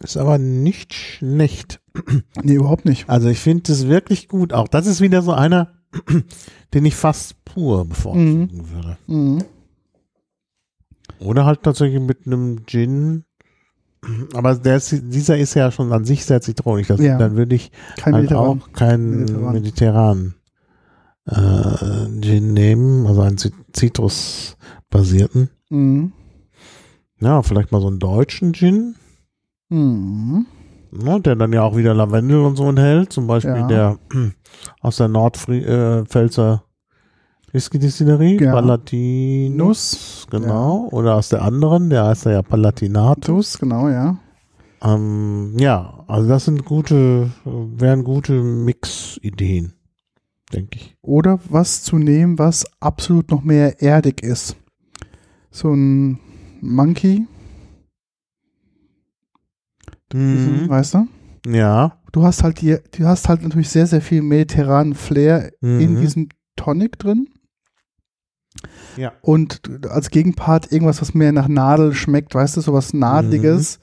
Ist 0.00 0.16
aber 0.16 0.38
nicht 0.38 0.94
schlecht. 0.94 1.80
Nee, 2.42 2.54
überhaupt 2.54 2.84
nicht. 2.84 3.08
Also 3.08 3.28
ich 3.28 3.38
finde 3.38 3.70
es 3.72 3.86
wirklich 3.86 4.28
gut. 4.28 4.52
Auch 4.52 4.68
das 4.68 4.86
ist 4.86 5.00
wieder 5.00 5.22
so 5.22 5.32
einer, 5.32 5.72
den 6.74 6.84
ich 6.84 6.94
fast 6.96 7.44
pur 7.44 7.84
bevorzugen 7.84 8.70
würde. 8.70 8.96
Mhm. 9.06 9.44
Oder 11.18 11.44
halt 11.44 11.62
tatsächlich 11.62 12.00
mit 12.00 12.26
einem 12.26 12.64
Gin. 12.66 13.24
Aber 14.32 14.54
der 14.54 14.76
ist, 14.76 14.94
dieser 15.12 15.36
ist 15.36 15.54
ja 15.54 15.70
schon 15.70 15.92
an 15.92 16.04
sich 16.04 16.24
sehr 16.24 16.40
zitronig. 16.40 16.86
Das, 16.86 17.00
Ja. 17.00 17.18
Dann 17.18 17.36
würde 17.36 17.54
ich 17.54 17.70
Kein 17.96 18.14
halt 18.14 18.24
Mediterran. 18.30 18.62
auch 18.62 18.72
keinen 18.72 19.20
Mediterran. 19.52 19.52
mediterranen 19.52 20.34
äh, 21.26 22.20
Gin 22.22 22.54
nehmen, 22.54 23.06
also 23.06 23.20
einen 23.20 23.36
Zit- 23.36 23.52
Zitrusbasierten. 23.72 25.50
Mhm. 25.68 26.12
Ja, 27.20 27.42
vielleicht 27.42 27.72
mal 27.72 27.80
so 27.82 27.88
einen 27.88 27.98
deutschen 27.98 28.54
Gin, 28.54 28.94
Mhm. 29.68 30.46
ne, 30.90 31.20
der 31.20 31.36
dann 31.36 31.52
ja 31.52 31.62
auch 31.62 31.76
wieder 31.76 31.92
Lavendel 31.94 32.38
und 32.38 32.56
so 32.56 32.68
enthält. 32.70 33.12
Zum 33.12 33.26
Beispiel 33.26 33.54
Ja. 33.54 33.66
der 33.66 33.98
aus 34.80 34.96
der 34.96 35.08
Nordpfälzer 35.08 36.64
Whisky-Distillerie, 37.52 38.40
Ja. 38.40 38.52
Palatinus, 38.52 40.26
genau. 40.30 40.88
Oder 40.92 41.16
aus 41.16 41.28
der 41.30 41.42
anderen, 41.42 41.90
der 41.90 42.04
heißt 42.06 42.26
ja 42.26 42.42
Palatinatus. 42.42 43.58
Genau, 43.58 43.88
ja. 43.88 44.18
Ähm, 44.82 45.54
ja, 45.58 46.04
also 46.06 46.28
das 46.28 46.44
sind 46.46 46.64
gute, 46.64 47.30
wären 47.44 48.04
gute 48.04 48.42
Mix-Ideen, 48.42 49.72
denke 50.52 50.78
ich. 50.78 50.96
Oder 51.02 51.38
was 51.48 51.82
zu 51.82 51.98
nehmen, 51.98 52.38
was 52.38 52.64
absolut 52.80 53.30
noch 53.30 53.42
mehr 53.42 53.82
erdig 53.82 54.22
ist. 54.22 54.56
so 55.52 55.72
ein 55.74 56.20
Monkey, 56.60 57.26
Mhm. 60.12 60.68
weißt 60.68 60.94
du? 60.94 61.08
Ja. 61.48 61.98
Du 62.12 62.22
hast 62.22 62.42
halt 62.42 62.60
die, 62.60 62.76
du 62.96 63.04
hast 63.04 63.28
halt 63.28 63.42
natürlich 63.42 63.68
sehr, 63.68 63.86
sehr 63.86 64.00
viel 64.00 64.22
mediterranen 64.22 64.94
Flair 64.94 65.50
in 65.60 65.94
Mhm. 65.94 66.00
diesem 66.00 66.28
Tonic 66.56 66.98
drin. 66.98 67.28
Ja. 68.96 69.12
Und 69.22 69.60
als 69.88 70.10
Gegenpart 70.10 70.72
irgendwas, 70.72 71.00
was 71.00 71.14
mehr 71.14 71.32
nach 71.32 71.48
Nadel 71.48 71.94
schmeckt, 71.94 72.34
weißt 72.34 72.56
du, 72.56 72.60
sowas 72.60 72.92
Nadeliges, 72.92 73.78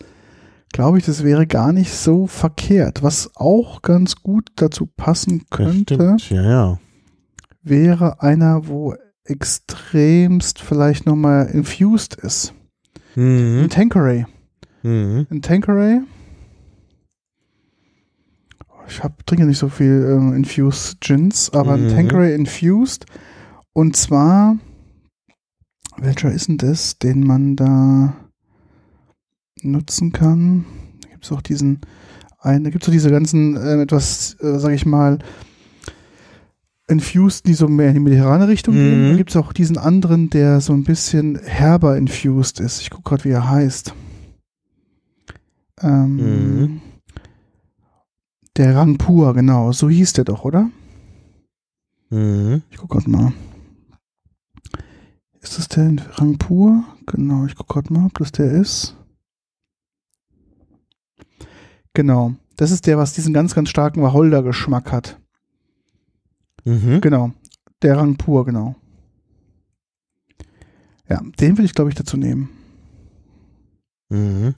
glaube 0.73 0.97
ich, 0.97 1.05
das 1.05 1.23
wäre 1.23 1.47
gar 1.47 1.71
nicht 1.71 1.93
so 1.93 2.27
verkehrt. 2.27 3.03
Was 3.03 3.31
auch 3.35 3.81
ganz 3.81 4.17
gut 4.17 4.49
dazu 4.55 4.85
passen 4.85 5.45
könnte. 5.49 6.17
Ja, 6.29 6.41
ja. 6.41 6.79
wäre 7.63 8.21
einer, 8.21 8.67
wo 8.67 8.93
extremst 9.23 10.59
vielleicht 10.61 11.05
nochmal 11.05 11.47
infused 11.47 12.15
ist. 12.15 12.53
Mhm. 13.15 13.61
Ein 13.63 13.69
Tanqueray. 13.69 14.25
Mhm. 14.83 15.27
Ein 15.29 15.41
Tanqueray. 15.41 16.01
Ich 18.89 19.03
hab, 19.03 19.25
trinke 19.25 19.45
nicht 19.45 19.57
so 19.57 19.67
viel 19.67 20.07
ähm, 20.09 20.33
Infused 20.33 21.01
Gins, 21.01 21.49
aber 21.53 21.73
ein 21.73 21.87
Mhm. 21.87 21.89
Tanqueray 21.89 22.33
Infused. 22.35 23.05
Und 23.73 23.97
zwar, 23.97 24.57
welcher 25.99 26.31
ist 26.31 26.47
denn 26.47 26.57
das, 26.57 26.97
den 26.99 27.25
man 27.25 27.55
da 27.55 28.15
nutzen 29.61 30.11
kann? 30.11 30.65
Da 31.01 31.09
gibt 31.09 31.25
es 31.25 31.31
auch 31.31 31.41
diesen, 31.41 31.81
einen, 32.39 32.63
da 32.63 32.69
gibt 32.69 32.83
es 32.83 32.85
so 32.85 32.91
diese 32.91 33.11
ganzen, 33.11 33.55
äh, 33.55 33.81
etwas, 33.81 34.35
äh, 34.41 34.59
sag 34.59 34.73
ich 34.73 34.85
mal, 34.85 35.19
Infused, 36.89 37.45
die 37.47 37.53
so 37.53 37.67
mehr 37.67 37.89
in 37.89 37.95
die 37.95 37.99
mediterrane 37.99 38.47
Richtung 38.47 38.75
gehen. 38.75 39.07
Mhm. 39.07 39.11
Da 39.11 39.17
gibt 39.17 39.31
es 39.31 39.35
auch 39.35 39.51
diesen 39.51 39.77
anderen, 39.77 40.29
der 40.29 40.61
so 40.61 40.71
ein 40.71 40.85
bisschen 40.85 41.37
herber 41.37 41.97
infused 41.97 42.61
ist. 42.61 42.79
Ich 42.79 42.89
gucke 42.89 43.09
gerade, 43.09 43.25
wie 43.25 43.31
er 43.31 43.49
heißt. 43.49 43.93
Ähm, 45.81 46.15
Mhm. 46.15 46.81
Der 48.55 48.75
Rangpur, 48.75 49.33
genau. 49.35 49.71
So 49.71 49.89
hieß 49.89 50.13
der 50.13 50.23
doch, 50.23 50.43
oder? 50.45 50.69
Mhm. 52.09 52.63
Ich 52.71 52.77
gucke 52.77 52.97
gerade 52.97 53.09
mal. 53.09 53.33
Ist 55.47 55.57
das 55.57 55.69
der 55.69 55.95
Rangpur? 56.19 56.83
Genau, 57.05 57.45
ich 57.45 57.55
gucke 57.55 57.73
gerade 57.73 57.93
mal, 57.93 58.07
ob 58.07 58.13
das 58.15 58.33
der 58.33 58.51
ist. 58.51 58.97
Genau. 61.93 62.35
Das 62.57 62.71
ist 62.71 62.85
der, 62.85 62.97
was 62.97 63.13
diesen 63.13 63.33
ganz, 63.33 63.55
ganz 63.55 63.69
starken 63.69 64.01
Wacholder-Geschmack 64.01 64.91
hat. 64.91 65.21
Mhm. 66.65 66.99
Genau. 66.99 67.31
Der 67.81 67.95
Rangpur, 67.95 68.43
genau. 68.45 68.75
Ja, 71.07 71.21
den 71.39 71.57
will 71.57 71.63
ich, 71.63 71.73
glaube 71.73 71.91
ich, 71.91 71.95
dazu 71.95 72.17
nehmen. 72.17 72.49
Mhm. 74.09 74.53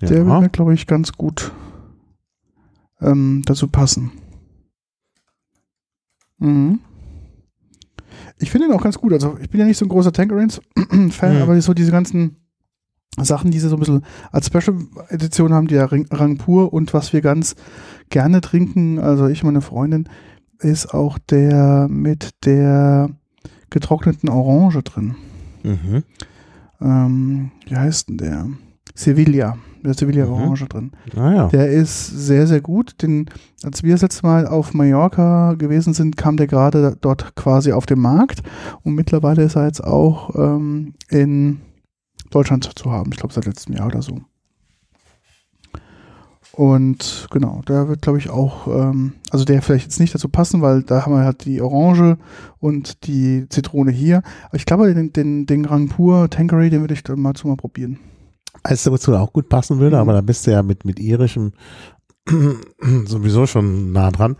Ja. 0.00 0.08
Der 0.08 0.26
wird 0.26 0.40
mir, 0.40 0.48
glaube 0.48 0.74
ich, 0.74 0.88
ganz 0.88 1.12
gut 1.12 1.52
ähm, 3.00 3.42
dazu 3.46 3.68
passen. 3.68 4.10
Mhm. 6.38 6.80
Ich 8.40 8.50
finde 8.50 8.66
ihn 8.68 8.72
auch 8.72 8.82
ganz 8.82 8.98
gut. 8.98 9.12
Also, 9.12 9.36
ich 9.40 9.50
bin 9.50 9.60
ja 9.60 9.66
nicht 9.66 9.78
so 9.78 9.84
ein 9.84 9.88
großer 9.88 10.12
Tangerines-Fan, 10.12 11.34
Mhm. 11.36 11.42
aber 11.42 11.60
so 11.60 11.74
diese 11.74 11.90
ganzen 11.92 12.36
Sachen, 13.20 13.50
die 13.50 13.58
sie 13.58 13.68
so 13.68 13.76
ein 13.76 13.80
bisschen 13.80 14.04
als 14.30 14.46
Special-Edition 14.46 15.52
haben, 15.52 15.66
die 15.66 15.74
ja 15.74 15.86
Ring- 15.86 16.06
Rangpur 16.10 16.72
und 16.72 16.94
was 16.94 17.12
wir 17.12 17.20
ganz 17.20 17.56
gerne 18.10 18.40
trinken, 18.40 18.98
also 19.00 19.26
ich 19.26 19.42
und 19.42 19.48
meine 19.48 19.60
Freundin, 19.60 20.08
ist 20.60 20.94
auch 20.94 21.18
der 21.18 21.88
mit 21.90 22.30
der 22.44 23.10
getrockneten 23.70 24.28
Orange 24.28 24.82
drin. 24.82 25.14
Mhm. 25.64 26.02
Ähm, 26.80 27.50
wie 27.66 27.76
heißt 27.76 28.08
denn 28.08 28.18
der? 28.18 28.46
Sevilla. 28.94 29.56
Der 29.88 29.94
Sevilla 29.94 30.26
Mhm. 30.26 30.32
Orange 30.32 30.66
drin. 30.68 30.92
Naja. 31.14 31.48
Der 31.48 31.68
ist 31.70 32.06
sehr, 32.06 32.46
sehr 32.46 32.60
gut. 32.60 33.02
Den, 33.02 33.26
als 33.62 33.82
wir 33.82 33.92
das 33.92 34.02
letzte 34.02 34.26
Mal 34.26 34.46
auf 34.46 34.74
Mallorca 34.74 35.54
gewesen 35.54 35.94
sind, 35.94 36.16
kam 36.16 36.36
der 36.36 36.46
gerade 36.46 36.96
dort 37.00 37.34
quasi 37.34 37.72
auf 37.72 37.86
den 37.86 37.98
Markt. 37.98 38.42
Und 38.82 38.94
mittlerweile 38.94 39.42
ist 39.42 39.56
er 39.56 39.64
jetzt 39.66 39.82
auch 39.82 40.34
ähm, 40.36 40.94
in 41.08 41.60
Deutschland 42.30 42.70
zu 42.78 42.92
haben. 42.92 43.10
Ich 43.12 43.18
glaube, 43.18 43.32
seit 43.32 43.46
letztem 43.46 43.74
Jahr 43.74 43.86
oder 43.86 44.02
so. 44.02 44.20
Und 46.52 47.28
genau, 47.30 47.62
der 47.68 47.88
wird, 47.88 48.02
glaube 48.02 48.18
ich, 48.18 48.30
auch, 48.30 48.66
ähm, 48.66 49.12
also 49.30 49.44
der 49.44 49.62
vielleicht 49.62 49.84
jetzt 49.84 50.00
nicht 50.00 50.14
dazu 50.14 50.28
passen, 50.28 50.60
weil 50.60 50.82
da 50.82 51.06
haben 51.06 51.12
wir 51.14 51.24
halt 51.24 51.44
die 51.44 51.60
Orange 51.62 52.18
und 52.58 53.06
die 53.06 53.46
Zitrone 53.48 53.92
hier. 53.92 54.22
Aber 54.46 54.56
ich 54.56 54.66
glaube, 54.66 54.92
den, 54.92 55.12
den, 55.12 55.46
den 55.46 55.64
Rangpur 55.64 56.28
Tanqueray, 56.28 56.68
den 56.68 56.80
würde 56.80 56.94
ich 56.94 57.04
mal 57.16 57.34
zu 57.34 57.46
mal 57.46 57.56
probieren. 57.56 57.98
Wozu 58.64 59.12
er 59.12 59.20
auch 59.22 59.32
gut 59.32 59.48
passen 59.48 59.78
würde, 59.78 59.96
Mhm. 59.96 60.02
aber 60.02 60.12
da 60.14 60.20
bist 60.20 60.46
du 60.46 60.50
ja 60.52 60.62
mit, 60.62 60.84
mit 60.84 60.98
irischem 60.98 61.52
sowieso 63.06 63.46
schon 63.46 63.92
nah 63.92 64.10
dran. 64.10 64.36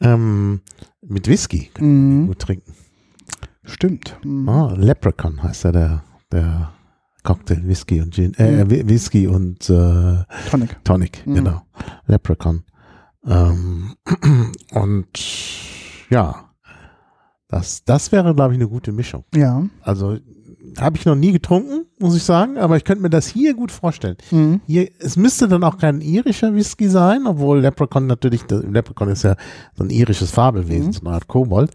Ähm, 0.00 0.60
mit 1.02 1.28
Whisky 1.28 1.70
Mhm. 1.78 2.26
gut 2.28 2.38
trinken. 2.40 2.74
Stimmt. 3.64 4.18
Mhm. 4.24 4.48
Ah, 4.48 4.74
Leprechaun 4.76 5.42
heißt 5.42 5.64
ja 5.64 5.72
der, 5.72 6.02
der 6.32 6.72
Cocktail, 7.22 7.62
Whisky 7.64 8.00
und 8.00 8.12
Gin, 8.14 8.34
äh, 8.34 8.64
Mhm. 8.64 8.70
Whi- 8.70 8.88
Whisky 8.88 9.26
und 9.28 9.70
äh, 9.70 10.24
Tonic. 10.50 10.84
Tonic, 10.84 11.26
Mhm. 11.26 11.34
genau. 11.34 11.62
Leprechaun. 12.06 12.64
Ähm, 13.24 13.94
und 14.72 15.06
ja, 16.10 16.50
das, 17.48 17.84
das 17.84 18.10
wäre, 18.10 18.34
glaube 18.34 18.54
ich, 18.54 18.58
eine 18.58 18.68
gute 18.68 18.90
Mischung. 18.92 19.24
Ja. 19.34 19.62
Also 19.82 20.18
habe 20.80 20.96
ich 20.96 21.04
noch 21.06 21.14
nie 21.14 21.32
getrunken, 21.32 21.86
muss 21.98 22.16
ich 22.16 22.22
sagen, 22.22 22.56
aber 22.58 22.76
ich 22.76 22.84
könnte 22.84 23.02
mir 23.02 23.10
das 23.10 23.26
hier 23.26 23.54
gut 23.54 23.70
vorstellen. 23.72 24.16
Mhm. 24.30 24.60
Hier, 24.66 24.88
es 24.98 25.16
müsste 25.16 25.48
dann 25.48 25.64
auch 25.64 25.78
kein 25.78 26.00
irischer 26.00 26.54
Whisky 26.54 26.88
sein, 26.88 27.26
obwohl 27.26 27.60
Leprechaun 27.60 28.06
natürlich, 28.06 28.42
Leprechaun 28.48 29.08
ist 29.08 29.24
ja 29.24 29.36
so 29.74 29.84
ein 29.84 29.90
irisches 29.90 30.30
Fabelwesen, 30.30 30.86
Mhm. 30.88 30.92
so 30.92 31.00
eine 31.06 31.10
Art 31.14 31.28
Kobold. 31.28 31.70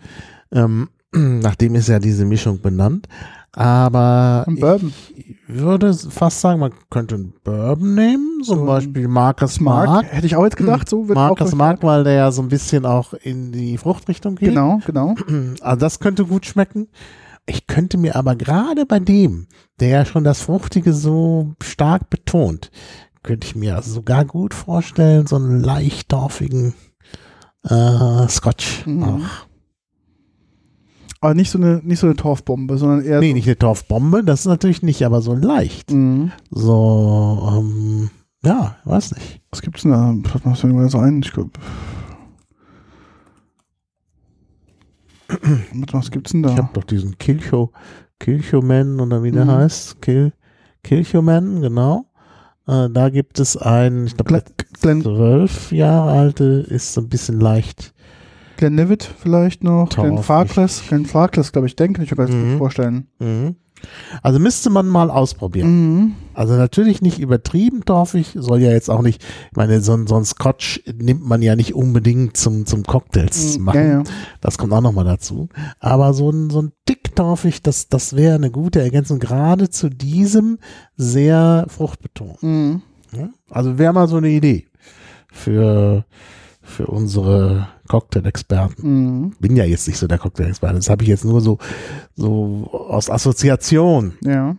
Ähm, 0.51 0.89
nachdem 1.13 1.75
ist 1.75 1.88
ja 1.89 1.99
diese 1.99 2.25
Mischung 2.25 2.62
benannt. 2.62 3.07
Aber 3.53 4.45
ich 4.47 5.36
würde 5.47 5.91
fast 5.93 6.41
sagen, 6.41 6.60
man 6.60 6.71
könnte 6.91 7.15
einen 7.15 7.33
Bourbon 7.43 7.95
nehmen, 7.95 8.43
zum 8.43 8.60
So 8.60 8.65
Beispiel 8.65 9.07
Marcus 9.07 9.60
Mark. 9.60 9.88
Mark. 9.88 10.05
Hätte 10.13 10.27
ich 10.27 10.36
auch 10.36 10.43
jetzt 10.43 10.57
gedacht, 10.57 10.88
so 10.88 11.07
wird 11.07 11.15
Marcus 11.15 11.53
auch 11.53 11.57
Mark, 11.57 11.81
weil 11.81 12.03
der 12.03 12.13
ja 12.13 12.31
so 12.31 12.43
ein 12.43 12.49
bisschen 12.49 12.86
auch 12.86 13.13
in 13.15 13.51
die 13.51 13.79
Fruchtrichtung 13.79 14.36
geht. 14.36 14.49
Genau, 14.49 14.79
genau. 14.86 15.15
Also 15.62 15.79
das 15.79 15.99
könnte 15.99 16.25
gut 16.25 16.45
schmecken. 16.45 16.88
Ich 17.49 17.65
könnte 17.65 17.97
mir 17.97 18.15
aber 18.15 18.36
gerade 18.36 18.86
bei 18.86 18.99
dem, 18.99 19.47
der 19.79 19.88
ja 19.89 20.05
schon 20.05 20.23
das 20.25 20.41
Fruchtige 20.41 20.93
so 20.93 21.53
stark 21.63 22.10
betont, 22.10 22.71
könnte 23.23 23.47
ich 23.47 23.55
mir 23.55 23.81
sogar 23.81 24.25
gut 24.25 24.53
vorstellen, 24.53 25.27
so 25.27 25.38
einen 25.38 25.62
leicht 25.63 26.12
dorfigen 26.12 26.73
äh, 27.63 28.27
Scotch 28.27 28.86
Mhm. 28.86 29.03
auch. 29.03 29.19
Aber 31.19 31.33
nicht 31.33 31.49
so 31.49 31.57
eine, 31.57 31.81
nicht 31.83 31.99
so 31.99 32.05
eine 32.07 32.15
Torfbombe, 32.15 32.77
sondern 32.77 33.03
eher. 33.03 33.19
Nee, 33.19 33.33
nicht 33.33 33.47
eine 33.47 33.57
Torfbombe, 33.57 34.23
das 34.23 34.41
ist 34.41 34.45
natürlich 34.45 34.83
nicht, 34.83 35.03
aber 35.03 35.21
so 35.21 35.33
leicht. 35.33 35.91
Mhm. 35.91 36.31
So, 36.51 37.49
ähm, 37.57 38.10
ja, 38.43 38.75
weiß 38.86 39.13
nicht. 39.15 39.41
Was 39.51 39.62
gibt's 39.62 39.81
denn 39.81 39.91
da? 39.91 40.13
Was 40.33 40.43
macht 40.45 40.63
denn 40.63 40.75
mal 40.75 40.89
so 40.89 40.99
ein? 40.99 41.21
Ich 41.23 41.31
glaub, 41.33 41.57
was 45.91 46.11
gibt's 46.11 46.31
denn 46.31 46.43
Ich 46.43 46.51
da? 46.55 46.57
habe 46.63 46.69
doch 46.73 46.83
diesen 46.83 47.17
Kilcho, 47.17 47.71
Kilchoman 48.19 48.99
oder 48.99 49.23
wie 49.23 49.31
der 49.31 49.45
Mhm. 49.45 49.51
heißt. 49.51 50.01
Kill, 50.01 50.33
Kilchoman, 50.83 51.61
genau. 51.61 52.05
Äh, 52.67 52.89
da 52.89 53.09
gibt 53.09 53.39
es 53.39 53.55
einen, 53.57 54.07
ich 54.07 54.15
glaube, 54.17 54.43
zwölf 54.79 55.71
Jahre 55.71 56.11
alte 56.11 56.65
ist 56.67 56.93
so 56.93 57.01
ein 57.01 57.09
bisschen 57.09 57.39
leicht. 57.39 57.93
Glenlivet 58.57 59.03
vielleicht 59.03 59.63
noch. 59.63 59.89
Glen 59.89 60.15
Torf, 60.15 60.25
Farkless. 60.25 60.83
Glen 60.87 61.05
Farkless, 61.05 61.51
glaube 61.51 61.67
ich, 61.67 61.75
denke 61.75 62.03
ich, 62.03 62.09
kann 62.09 62.27
ich 62.27 62.33
mir 62.33 62.53
Mhm. 62.53 62.57
vorstellen. 62.57 63.07
Mhm. 63.19 63.55
Also 64.21 64.39
müsste 64.39 64.69
man 64.69 64.88
mal 64.88 65.09
ausprobieren. 65.11 65.69
Mhm. 65.95 66.15
Also 66.34 66.53
natürlich 66.55 67.01
nicht 67.01 67.19
übertrieben 67.19 67.84
torfig, 67.86 68.36
soll 68.36 68.61
ja 68.61 68.71
jetzt 68.71 68.89
auch 68.89 69.01
nicht, 69.01 69.23
ich 69.51 69.57
meine, 69.57 69.82
so, 69.82 69.97
so 70.05 70.15
ein 70.15 70.25
Scotch 70.25 70.82
nimmt 70.95 71.25
man 71.25 71.41
ja 71.41 71.55
nicht 71.55 71.73
unbedingt 71.73 72.38
zum, 72.38 72.65
zum 72.65 72.84
Cocktails 72.84 73.57
Mhm. 73.57 73.63
machen. 73.63 73.78
Ja, 73.80 73.88
ja. 73.99 74.03
Das 74.41 74.57
kommt 74.57 74.73
auch 74.73 74.82
nochmal 74.82 75.05
dazu. 75.05 75.49
Aber 75.80 76.13
so 76.13 76.30
ein, 76.30 76.49
so 76.49 76.61
ein 76.61 76.71
dick 76.88 77.15
torfig, 77.15 77.61
das, 77.61 77.88
das 77.88 78.15
wäre 78.15 78.36
eine 78.36 78.51
gute 78.51 78.82
Ergänzung, 78.82 79.19
gerade 79.19 79.69
zu 79.69 79.89
diesem 79.89 80.59
sehr 80.95 81.65
fruchtbetont. 81.69 82.41
Mhm. 82.43 82.82
Also 83.49 83.78
wäre 83.78 83.93
mal 83.93 84.07
so 84.07 84.17
eine 84.17 84.30
Idee 84.30 84.67
für, 85.32 86.05
für 86.68 86.88
unsere 86.88 87.68
Cocktail-Experten. 87.88 89.22
Mhm. 89.24 89.36
Bin 89.39 89.55
ja 89.55 89.63
jetzt 89.65 89.88
nicht 89.88 89.97
so 89.97 90.07
der 90.07 90.18
Cocktail-Experte, 90.18 90.76
das 90.76 90.89
habe 90.89 91.03
ich 91.03 91.09
jetzt 91.09 91.26
nur 91.26 91.41
so, 91.41 91.57
so 92.15 92.70
aus 92.89 93.09
Assoziation. 93.09 94.13
Ja. 94.24 94.55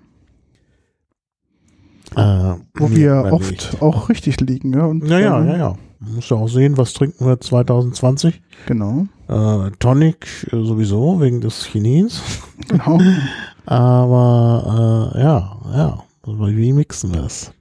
Äh, 2.17 2.57
Wo 2.75 2.91
wir 2.91 3.21
überlegt. 3.21 3.33
oft 3.33 3.83
auch 3.83 4.09
richtig 4.09 4.41
liegen, 4.41 4.73
ja. 4.73 4.87
Und, 4.87 5.07
Ja, 5.07 5.19
ja, 5.19 5.41
ähm, 5.41 5.49
ja, 5.49 5.57
ja. 5.57 5.77
Man 6.01 6.15
muss 6.15 6.29
ja 6.31 6.37
auch 6.37 6.49
sehen, 6.49 6.77
was 6.77 6.93
trinken 6.93 7.27
wir 7.27 7.41
2020. 7.41 8.41
Genau. 8.67 9.07
Äh, 9.29 9.71
Tonic 9.79 10.47
sowieso, 10.51 11.21
wegen 11.21 11.41
des 11.41 11.65
Chines. 11.67 12.23
Genau. 12.69 12.99
Aber 13.67 15.13
äh, 15.15 15.21
ja, 15.21 15.57
ja, 15.77 16.05
wie 16.25 16.73
mixen 16.73 17.13
wir 17.13 17.25
es? 17.25 17.53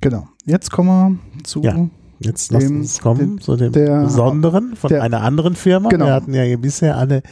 Genau. 0.00 0.26
Jetzt 0.44 0.70
kommen 0.72 1.20
wir 1.38 1.44
zu 1.44 1.62
Ja. 1.62 1.88
Jetzt 2.24 2.52
lass 2.52 2.64
Dem- 2.64 2.80
uns 2.80 3.00
kommen 3.00 3.18
dem- 3.18 3.40
zu 3.40 3.56
dem 3.56 3.72
der- 3.72 4.02
Besonderen 4.02 4.76
von 4.76 4.88
der- 4.88 5.02
einer 5.02 5.22
anderen 5.22 5.54
Firma. 5.56 5.88
Genau. 5.88 6.06
Wir 6.06 6.12
hatten 6.14 6.34
ja 6.34 6.42
hier 6.42 6.58
bisher 6.60 6.96
alle 6.96 7.22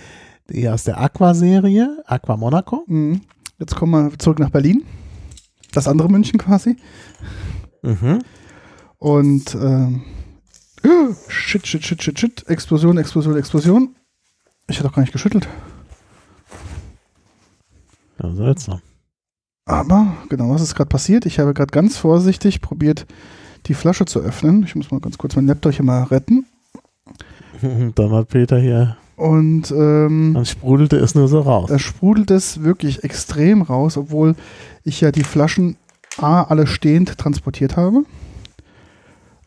die 0.51 0.69
aus 0.69 0.85
der 0.85 1.01
Aqua-Serie, 1.01 2.03
Aqua 2.07 2.37
Monaco. 2.37 2.83
Mhm. 2.89 3.21
Jetzt 3.59 3.77
kommen 3.77 4.11
wir 4.11 4.19
zurück 4.19 4.39
nach 4.41 4.51
Berlin. 4.51 4.83
Das 5.73 5.87
andere 5.87 6.09
München 6.11 6.39
quasi. 6.41 6.77
Mhm. 7.83 8.19
Und 8.99 9.55
ähm, 9.55 10.03
shit, 11.29 11.67
shit, 11.67 11.85
shit, 11.85 12.03
shit, 12.03 12.19
shit. 12.19 12.49
Explosion, 12.49 12.99
Explosion, 12.99 13.37
Explosion. 13.37 13.95
Ich 14.67 14.77
hätte 14.77 14.89
doch 14.89 14.95
gar 14.95 15.03
nicht 15.03 15.13
geschüttelt. 15.13 15.47
Ja, 18.23 18.33
seltsam. 18.33 18.81
Aber, 19.67 20.15
genau, 20.29 20.51
was 20.51 20.63
ist 20.63 20.75
gerade 20.75 20.89
passiert? 20.89 21.27
Ich 21.27 21.39
habe 21.39 21.55
gerade 21.55 21.71
ganz 21.71 21.97
vorsichtig 21.97 22.61
probiert, 22.61 23.07
die 23.67 23.75
Flasche 23.75 24.05
zu 24.05 24.21
öffnen. 24.21 24.63
Ich 24.65 24.75
muss 24.75 24.91
mal 24.91 25.01
ganz 25.01 25.19
kurz 25.19 25.37
meinen 25.37 25.49
Laptop 25.49 25.73
hier 25.73 25.85
mal 25.85 26.05
retten. 26.05 26.47
Dann 27.95 28.11
hat 28.13 28.29
Peter 28.29 28.59
hier, 28.59 28.97
Und 29.17 29.71
ähm, 29.71 30.33
dann 30.35 30.47
sprudelte 30.47 30.97
es 30.97 31.15
nur 31.15 31.29
so 31.29 31.41
raus. 31.41 31.69
da 31.69 31.79
sprudelt 31.79 32.31
es 32.31 32.63
wirklich 32.63 33.05
extrem 33.05 33.61
raus, 33.63 33.97
obwohl 33.99 34.35
ich 34.83 35.01
ja 35.03 35.13
die 35.13 35.25
Flaschen 35.25 35.77
A 36.17 36.43
alle 36.45 36.67
stehend 36.67 37.19
transportiert 37.19 37.77
habe. 37.77 38.05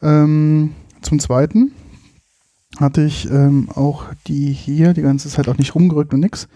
Ähm, 0.01 0.73
zum 1.01 1.19
Zweiten 1.19 1.71
hatte 2.79 3.03
ich 3.03 3.29
ähm, 3.29 3.69
auch 3.73 4.05
die 4.27 4.51
hier 4.51 4.93
die 4.93 5.01
ganze 5.01 5.29
Zeit 5.29 5.47
auch 5.47 5.57
nicht 5.57 5.75
rumgerückt 5.75 6.13
und 6.13 6.19
nix. 6.19 6.47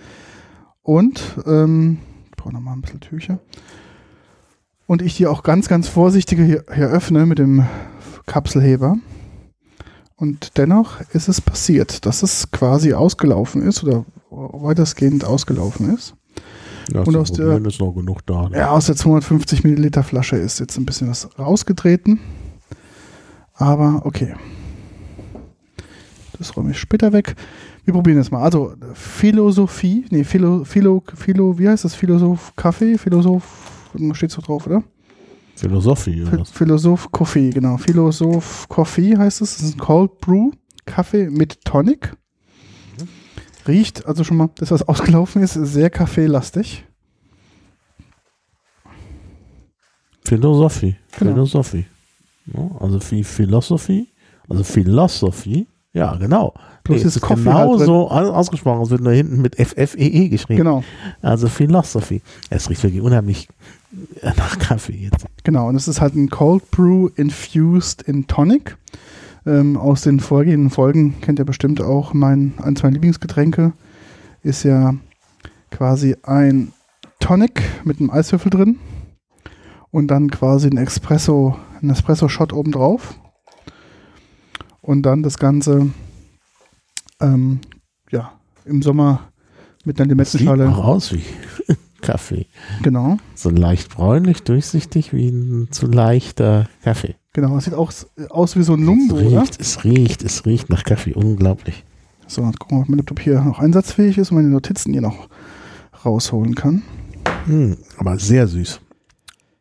Und 0.84 1.22
ähm, 1.45 1.97
ich 2.30 2.38
brauche 2.38 2.53
nochmal 2.53 2.76
ein 2.76 2.82
bisschen 2.82 2.99
Tücher. 2.99 3.39
Und 4.88 5.02
ich 5.02 5.16
die 5.18 5.28
auch 5.28 5.44
ganz, 5.44 5.68
ganz 5.68 5.88
vorsichtig 5.88 6.40
hier, 6.40 6.64
hier 6.74 6.88
öffne 6.88 7.26
mit 7.26 7.40
dem 7.40 7.66
Kapselheber. 8.26 8.98
Und 10.16 10.58
dennoch 10.58 11.00
ist 11.14 11.28
es 11.28 11.42
passiert, 11.42 12.06
dass 12.06 12.24
es 12.24 12.50
quasi 12.52 12.94
ausgelaufen 12.94 13.62
ist 13.62 13.84
oder 13.84 14.06
weitestgehend 14.32 15.24
ausgelaufen 15.26 15.94
ist. 15.94 16.16
Ja, 16.92 17.02
und 17.02 17.16
aus 17.18 17.32
der- 17.34 17.58
ist 17.66 17.80
noch 17.82 17.92
genug 17.94 18.26
da. 18.26 18.50
ne? 18.50 18.58
Ja, 18.58 18.72
aus 18.72 18.86
der 18.88 18.96
250 18.96 19.64
Milliliter 19.64 20.04
Flasche 20.04 20.38
ist 20.38 20.60
jetzt 20.60 20.78
ein 20.78 20.86
bisschen 20.86 21.10
was 21.10 21.28
rausgetreten. 21.38 22.20
Aber 23.54 24.02
okay. 24.06 24.36
Das 26.38 26.56
räume 26.56 26.72
ich 26.72 26.80
später 26.80 27.12
weg. 27.14 27.36
Wir 27.84 27.94
probieren 27.94 28.20
es 28.20 28.32
mal. 28.32 28.42
Also 28.44 28.74
Philosophie, 28.94 30.06
nee, 30.12 30.24
Philo, 30.24 30.64
Philo, 30.64 31.04
Philo, 31.16 31.58
wie 31.60 31.68
heißt 31.68 31.84
das? 31.84 31.94
Philosoph 31.96 32.56
Kaffee? 32.56 32.98
Philosoph, 32.98 33.44
steht 34.14 34.32
so 34.32 34.41
drauf, 34.41 34.68
oder? 34.68 34.84
Philosophie. 35.56 36.24
Ph 36.24 36.28
Oder? 36.28 36.39
was? 36.41 36.52
Philosoph 36.52 37.12
Coffee, 37.12 37.50
genau. 37.50 37.78
Philosoph 37.78 38.68
Coffee 38.70 39.18
heißt 39.18 39.41
es. 39.41 39.58
Das 39.58 39.64
ist 39.64 39.76
ein 39.76 39.80
Cold 39.80 40.20
Brew 40.20 40.52
Kaffee 40.86 41.30
mit 41.30 41.64
Tonic. 41.66 42.14
Riecht, 43.68 44.06
also 44.06 44.24
schon 44.24 44.38
mal, 44.38 44.50
das, 44.56 44.72
was 44.72 44.88
ausgelaufen 44.88 45.41
ist, 45.41 45.54
sehr 45.54 45.89
kaffeelastig. 45.89 46.86
Philosophie. 50.24 50.95
Genau. 51.18 51.34
Philosophie. 51.34 51.86
Also 52.80 53.00
Philosophie. 53.00 54.08
Also 54.48 54.64
Philosophie. 54.64 55.68
Ja, 55.93 56.16
genau. 56.16 56.54
Plus 56.88 57.02
Nee, 57.02 57.08
ist 57.08 57.22
Coffee 57.22 57.44
genau 57.44 57.78
halt 57.78 57.86
so 57.86 58.10
au- 58.10 58.32
ausgesprochen. 58.32 58.82
Es 58.82 58.90
wird 58.90 59.02
nur 59.02 59.14
hinten 59.14 59.42
mit 59.42 59.56
FFEE 59.56 60.30
geschrieben. 60.30 60.58
Genau, 60.58 60.84
Also 61.22 61.48
Philosophy. 61.48 62.22
Es 62.50 62.70
riecht 62.70 62.84
wirklich 62.84 63.02
unheimlich 63.02 63.48
äh, 64.22 64.32
nach 64.38 64.58
Kaffee 64.60 64.94
jetzt. 65.12 65.26
genau. 65.44 65.68
Und 65.68 65.76
es 65.76 65.88
ist 65.88 66.02
halt 66.02 66.16
ein 66.16 66.30
Cold 66.30 66.70
Brew 66.72 67.10
infused 67.16 68.02
in 68.04 68.28
Tonic. 68.28 68.78
Ähm, 69.46 69.78
aus 69.78 70.02
den 70.02 70.20
vorgehenden 70.20 70.70
Folgen 70.70 71.16
kennt 71.22 71.40
ihr 71.40 71.46
bestimmt 71.46 71.80
auch 71.82 72.14
mein, 72.14 72.54
eins 72.58 72.84
meiner 72.84 72.94
Lieblingsgetränke. 72.94 73.72
Ist 74.44 74.64
ja 74.64 74.94
quasi 75.72 76.16
ein 76.24 76.74
Tonic 77.20 77.62
mit 77.86 78.00
einem 78.00 78.10
Eiswürfel 78.10 78.50
drin. 78.50 78.78
Und 79.92 80.08
dann 80.08 80.30
quasi 80.30 80.68
ein 80.70 80.78
Espresso, 80.78 81.56
ein 81.82 81.90
Espresso-Shot 81.90 82.52
obendrauf. 82.54 83.16
Und 84.82 85.02
dann 85.04 85.24
das 85.24 85.38
Ganze 85.38 85.88
ähm, 87.22 87.59
ja, 88.11 88.32
im 88.65 88.82
Sommer 88.82 89.30
mit 89.86 89.99
einer 90.01 90.07
Sieht 90.26 90.41
Limettenschale. 90.41 90.70
auch 90.70 90.86
aus 90.86 91.13
wie 91.13 91.24
Kaffee. 92.01 92.45
Genau. 92.84 93.18
So 93.36 93.49
leicht 93.49 93.89
bräunlich, 93.95 94.43
durchsichtig 94.43 95.13
wie 95.13 95.30
ein 95.30 95.68
zu 95.72 95.88
leichter 95.88 96.68
Kaffee. 96.84 97.15
Genau, 97.34 97.57
es 97.57 97.65
sieht 97.65 97.74
auch 97.74 97.91
aus 98.30 98.55
wie 98.55 98.63
so 98.63 98.74
ein 98.74 98.82
Es 98.82 98.86
Lumbo, 98.86 99.15
oder? 99.15 99.41
riecht, 99.41 99.59
es 99.59 99.84
riecht, 99.84 100.24
es 100.24 100.45
riecht 100.45 100.70
nach 100.70 100.84
Kaffee. 100.84 101.13
Unglaublich. 101.13 101.84
So, 102.28 102.43
jetzt 102.45 102.59
gucken 102.59 102.78
wir, 102.78 102.82
ob 102.82 102.89
mein 102.89 102.97
Laptop 102.97 103.20
hier 103.20 103.41
noch 103.41 103.59
einsatzfähig 103.59 104.18
ist 104.18 104.32
und 104.32 104.38
meine 104.38 104.49
Notizen 104.49 104.91
hier 104.91 105.01
noch 105.01 105.30
rausholen 106.03 106.55
kann. 106.55 106.82
Hm, 107.45 107.78
aber 107.97 108.20
sehr 108.20 108.47
süß. 108.47 108.82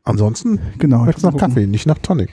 Ansonsten 0.05 0.59
Genau. 0.79 1.03
schmeckt 1.05 1.19
es 1.19 1.25
nach 1.25 1.33
gucken. 1.33 1.49
Kaffee, 1.49 1.67
nicht 1.67 1.87
nach 1.87 1.99
Tonic. 1.99 2.31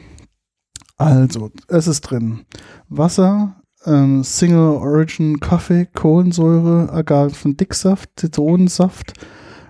Also, 0.97 1.51
es 1.67 1.87
ist 1.87 2.01
drin 2.01 2.41
Wasser, 2.89 3.55
ähm, 3.85 4.23
Single 4.23 4.77
Origin 4.77 5.39
Kaffee, 5.39 5.85
Kohlensäure, 5.93 6.91
Agavendicksaft, 6.91 8.09
Zitronensaft, 8.15 9.13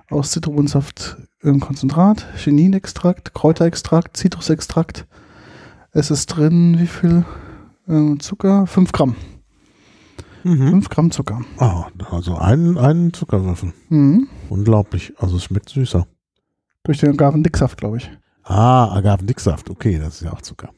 aus 0.10 0.32
Zitronensaft 0.32 1.18
ähm, 1.44 1.60
Konzentrat, 1.60 2.26
Chininextrakt, 2.36 3.34
Kräuterextrakt, 3.34 4.18
Zitrusextrakt. 4.18 5.08
Es 5.92 6.12
ist 6.12 6.28
drin, 6.28 6.80
wie 6.80 6.88
viel 6.88 7.26
ähm, 7.88 8.20
Zucker? 8.20 8.66
5 8.68 8.92
Gramm. 8.92 9.16
Mhm. 10.44 10.70
5 10.70 10.90
Gramm 10.90 11.12
Zucker. 11.12 11.42
Ah, 11.58 11.88
also 12.12 12.38
einen, 12.38 12.78
einen 12.78 13.14
Zuckerwürfel. 13.14 13.74
Mhm. 13.90 14.28
Unglaublich. 14.50 15.14
Also 15.18 15.38
es 15.38 15.44
schmeckt 15.44 15.70
süßer. 15.70 16.06
Durch 16.84 17.00
den 17.00 17.12
Agavendicksaft, 17.12 17.78
glaube 17.78 17.98
ich. 17.98 18.12
Ah, 18.44 18.94
Agavendicksaft. 18.94 19.70
Okay, 19.70 20.00
das 20.00 20.16
ist 20.16 20.22
ja 20.22 20.34
auch 20.34 20.42
Zucker. 20.42 20.70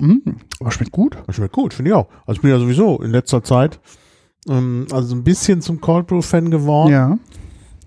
Mhm. 0.00 0.22
Aber 0.60 0.70
schmeckt 0.70 0.92
gut. 0.92 1.16
Das 1.26 1.36
schmeckt 1.36 1.52
gut, 1.54 1.74
finde 1.74 1.90
ich 1.90 1.94
auch. 1.94 2.08
Also 2.26 2.38
ich 2.38 2.42
bin 2.42 2.50
ja 2.50 2.58
sowieso 2.58 3.00
in 3.02 3.10
letzter 3.10 3.42
Zeit 3.42 3.80
ähm, 4.48 4.86
also 4.90 5.14
ein 5.14 5.22
bisschen 5.24 5.60
zum 5.60 5.80
Cold 5.80 6.06
Brew 6.06 6.22
Fan 6.22 6.50
geworden. 6.50 6.92
Ja. 6.92 7.18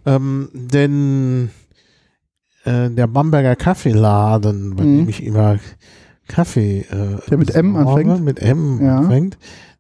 Ähm, 0.06 0.50
denn 0.54 1.50
äh, 2.66 2.90
der 2.90 3.08
Bamberger 3.08 3.56
Kaffeeladen, 3.56 4.76
bei 4.76 4.84
Mhm. 4.84 4.98
dem 5.00 5.10
ich 5.10 5.24
immer 5.24 5.58
Kaffee 6.28 6.82
äh, 6.90 7.18
Der 7.30 7.38
mit 7.38 7.54
M 7.56 7.74
besorge, 7.74 8.02
anfängt? 8.12 8.24
mit 8.26 8.40
M 8.40 8.80
Ja. 8.82 8.98
anfängt, 9.00 9.38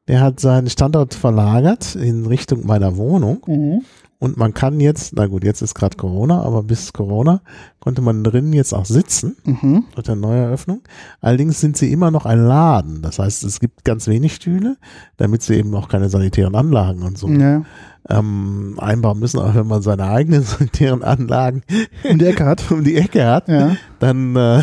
der 0.07 0.21
hat 0.21 0.39
seinen 0.39 0.69
Standort 0.69 1.13
verlagert 1.13 1.95
in 1.95 2.25
Richtung 2.25 2.65
meiner 2.65 2.97
Wohnung. 2.97 3.41
Mhm. 3.47 3.81
Und 4.23 4.37
man 4.37 4.53
kann 4.53 4.79
jetzt, 4.79 5.13
na 5.17 5.27
gut, 5.27 5.43
jetzt 5.43 5.61
ist 5.61 5.73
gerade 5.75 5.97
Corona, 5.97 6.41
aber 6.43 6.63
bis 6.63 6.93
Corona 6.93 7.41
konnte 7.81 8.01
man 8.01 8.23
drinnen 8.23 8.53
jetzt 8.53 8.73
auch 8.73 8.85
sitzen 8.85 9.35
Mhm. 9.43 9.83
mit 9.97 10.07
der 10.07 10.15
Neueröffnung. 10.15 10.81
Allerdings 11.19 11.59
sind 11.59 11.75
sie 11.75 11.91
immer 11.91 12.09
noch 12.09 12.25
ein 12.25 12.39
Laden. 12.41 13.01
Das 13.01 13.19
heißt, 13.19 13.43
es 13.43 13.59
gibt 13.59 13.83
ganz 13.83 14.07
wenig 14.07 14.33
Stühle, 14.33 14.77
damit 15.17 15.41
sie 15.43 15.55
eben 15.55 15.75
auch 15.75 15.89
keine 15.89 16.07
sanitären 16.07 16.55
Anlagen 16.55 17.01
und 17.03 17.17
so 17.17 17.27
Ja. 17.27 17.63
ähm, 18.09 18.75
einbauen 18.77 19.19
müssen. 19.19 19.39
Aber 19.39 19.55
wenn 19.55 19.67
man 19.67 19.81
seine 19.81 20.05
eigenen 20.05 20.43
sanitären 20.43 21.03
Anlagen 21.03 21.63
Um 22.09 22.17
die 22.17 22.25
Ecke 22.27 22.45
hat. 22.45 22.63
um 22.71 22.81
die 22.85 22.95
Ecke 22.95 23.25
hat, 23.25 23.49
Ja. 23.49 23.75
dann 23.99 24.37
äh, 24.37 24.61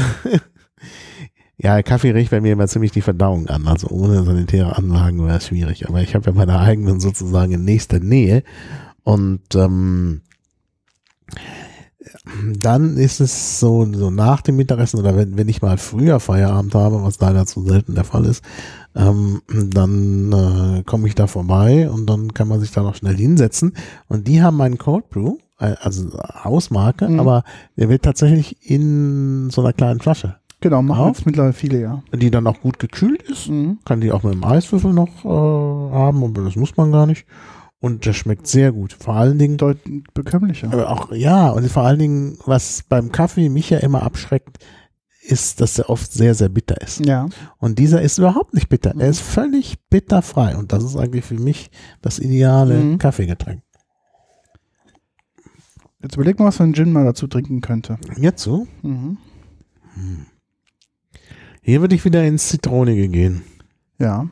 ja, 1.59 1.83
Kaffee 1.83 2.13
riecht 2.13 2.31
bei 2.31 2.41
mir 2.41 2.53
immer 2.55 2.67
ziemlich 2.67 2.93
die 2.93 3.03
Verdauung 3.03 3.47
an. 3.49 3.67
Also 3.69 3.89
ohne 3.89 4.23
sanitäre 4.25 4.77
Anlagen 4.79 5.25
wäre 5.27 5.37
es 5.37 5.49
schwierig. 5.49 5.87
Aber 5.89 6.01
ich 6.01 6.15
habe 6.15 6.31
ja 6.31 6.33
meine 6.35 6.59
eigenen 6.59 6.99
sozusagen 7.01 7.53
in 7.53 7.65
nächster 7.67 8.01
Nähe. 8.01 8.43
Und 9.05 9.55
ähm, 9.55 10.23
dann 12.59 12.97
ist 12.97 13.21
es 13.21 13.61
so, 13.61 13.87
so 13.93 14.11
nach 14.11 14.41
dem 14.43 14.57
Mittagessen 14.57 14.99
oder 14.99 15.17
wenn, 15.17 15.37
wenn 15.37 15.49
ich 15.49 15.63
mal 15.63 15.79
früher 15.79 16.19
Feierabend 16.21 16.75
habe, 16.75 17.03
was 17.03 17.21
leider 17.21 17.47
zu 17.47 17.63
selten 17.63 17.95
der 17.95 18.05
Fall 18.05 18.25
ist, 18.25 18.43
ähm, 18.97 19.43
dann 19.49 20.33
äh, 20.33 20.83
komme 20.85 21.07
ich 21.09 21.15
da 21.15 21.27
vorbei 21.27 21.89
und 21.91 22.07
dann 22.09 22.35
kann 22.35 22.49
man 22.49 22.61
sich 22.61 22.73
da 22.73 22.83
noch 22.83 22.95
schnell 22.95 23.17
hinsetzen. 23.17 23.75
Und 24.09 24.27
die 24.29 24.43
haben 24.43 24.61
einen 24.61 24.79
Cold 24.79 25.09
Brew, 25.11 25.37
äh, 25.59 25.75
also 25.81 26.11
Hausmarke, 26.45 27.09
Mhm. 27.09 27.21
aber 27.21 27.45
der 27.77 27.89
wird 27.89 28.03
tatsächlich 28.03 28.57
in 28.69 29.51
so 29.51 29.61
einer 29.61 29.73
kleinen 29.73 30.01
Flasche, 30.01 30.37
Genau, 30.63 30.83
machen 30.83 31.07
jetzt 31.09 31.25
mittlerweile 31.25 31.55
viele, 31.55 31.81
ja. 31.81 32.03
die 32.13 32.31
dann 32.31 32.47
auch 32.47 32.61
gut 32.61 32.79
gekühlt 32.79 33.23
ist. 33.23 33.49
Mhm. 33.49 33.79
Kann 33.87 34.01
die 34.03 34.13
auch 34.13 34.23
mit 34.25 34.35
dem 34.35 34.45
Eiswürfel 34.45 34.93
noch 34.93 35.25
äh, 35.25 35.29
haben, 35.95 36.23
aber 36.23 36.43
das 36.45 36.57
muss 36.57 36.77
man 36.77 36.93
gar 36.93 37.07
nicht. 37.07 37.25
Und 37.81 38.05
der 38.05 38.12
schmeckt 38.12 38.47
sehr 38.47 38.72
gut. 38.72 38.93
Vor 38.93 39.14
allen 39.14 39.39
Dingen 39.39 39.57
Bedeutend 39.57 40.12
bekömmlicher. 40.12 40.70
aber 40.72 40.91
auch, 40.91 41.12
ja, 41.12 41.49
und 41.51 41.66
vor 41.70 41.83
allen 41.85 41.99
Dingen, 41.99 42.39
was 42.45 42.83
beim 42.89 43.11
Kaffee 43.11 43.49
mich 43.49 43.70
ja 43.70 43.78
immer 43.78 44.03
abschreckt, 44.03 44.59
ist, 45.22 45.61
dass 45.61 45.78
er 45.78 45.89
oft 45.89 46.12
sehr, 46.12 46.35
sehr 46.35 46.49
bitter 46.51 46.81
ist. 46.83 47.05
Ja. 47.07 47.28
Und 47.59 47.78
dieser 47.78 48.03
ist 48.03 48.18
überhaupt 48.18 48.53
nicht 48.53 48.68
bitter. 48.68 48.95
Mhm. 48.95 49.01
Er 49.01 49.09
ist 49.09 49.20
völlig 49.20 49.78
bitterfrei. 49.89 50.57
Und 50.57 50.72
das 50.72 50.85
ist 50.85 50.97
eigentlich 50.97 51.24
für 51.24 51.39
mich 51.39 51.70
das 52.03 52.18
ideale 52.18 52.74
Mhm. 52.78 52.99
Kaffeegetränk. 52.99 53.62
Jetzt 56.03 56.16
überleg 56.16 56.39
mal, 56.39 56.47
was 56.47 56.57
für 56.57 56.64
ein 56.64 56.74
Gin 56.74 56.93
mal 56.93 57.05
dazu 57.05 57.26
trinken 57.26 57.61
könnte. 57.61 57.99
Jetzt 58.16 58.43
so. 58.43 58.66
Mhm. 58.83 59.16
Hier 61.62 61.81
würde 61.83 61.95
ich 61.95 62.05
wieder 62.05 62.24
ins 62.24 62.49
Zitronige 62.49 63.09
gehen. 63.09 63.43
Ja. 63.99 64.28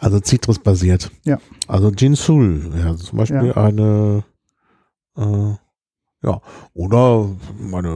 Also 0.00 0.18
zitrusbasiert. 0.20 1.10
Ja. 1.24 1.38
Also 1.68 1.90
Gin 1.92 2.14
Sul. 2.14 2.70
Ja, 2.78 2.96
zum 2.96 3.18
Beispiel 3.18 3.46
Ja. 3.48 3.56
eine, 3.56 4.24
äh, 5.16 5.54
ja, 6.22 6.40
oder 6.74 7.28
meine, 7.58 7.90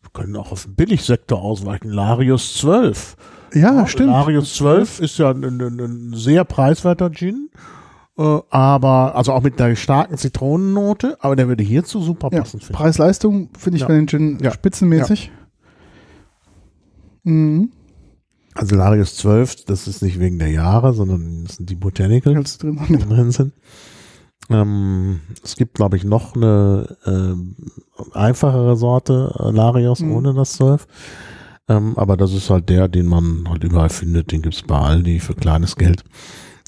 wir 0.00 0.10
können 0.12 0.36
auch 0.36 0.52
auf 0.52 0.64
den 0.64 0.74
Billigsektor 0.76 1.40
ausweichen. 1.42 1.90
Larius 1.90 2.54
12. 2.58 3.16
Ja, 3.52 3.86
stimmt. 3.86 4.10
Larius 4.10 4.54
12 4.54 5.00
ist 5.00 5.18
ja 5.18 5.30
ein, 5.30 5.42
ein, 5.44 5.60
ein 5.60 6.12
sehr 6.14 6.44
preiswerter 6.44 7.10
Gin. 7.10 7.50
Äh, 8.16 8.38
aber, 8.50 9.14
also 9.16 9.32
auch 9.32 9.42
mit 9.42 9.60
einer 9.60 9.74
starken 9.76 10.16
Zitronennote, 10.18 11.16
aber 11.20 11.34
der 11.36 11.48
würde 11.48 11.64
hierzu 11.64 12.00
super 12.00 12.28
Ja. 12.32 12.40
passen. 12.40 12.60
Preis-Leistung 12.60 13.48
finde 13.58 13.76
ich 13.76 13.82
Ja. 13.82 13.88
bei 13.88 13.94
den 13.94 14.06
Gin 14.06 14.38
Ja. 14.40 14.52
spitzenmäßig. 14.52 15.32
Mhm. 17.24 17.70
Also 18.54 18.76
Larius 18.76 19.16
12, 19.16 19.64
das 19.66 19.86
ist 19.86 20.02
nicht 20.02 20.18
wegen 20.18 20.38
der 20.38 20.50
Jahre, 20.50 20.92
sondern 20.92 21.44
das 21.44 21.56
sind 21.56 21.70
die 21.70 21.76
Botanicals. 21.76 22.58
Die 22.58 22.76
drin 22.98 23.30
sind. 23.30 23.52
Ähm, 24.48 25.20
es 25.44 25.54
gibt, 25.56 25.74
glaube 25.74 25.96
ich, 25.96 26.04
noch 26.04 26.34
eine 26.34 26.96
ähm, 27.06 27.54
einfachere 28.12 28.76
Sorte 28.76 29.32
äh, 29.38 29.50
Larios 29.50 30.00
Mhm. 30.00 30.12
ohne 30.12 30.34
das 30.34 30.54
12. 30.54 30.86
Ähm, 31.68 31.96
aber 31.96 32.16
das 32.16 32.32
ist 32.32 32.50
halt 32.50 32.68
der, 32.68 32.88
den 32.88 33.06
man 33.06 33.48
halt 33.48 33.62
überall 33.62 33.90
findet. 33.90 34.32
Den 34.32 34.42
gibt's 34.42 34.62
bei 34.62 34.76
Aldi 34.76 35.20
für 35.20 35.34
kleines 35.34 35.76
Geld. 35.76 36.02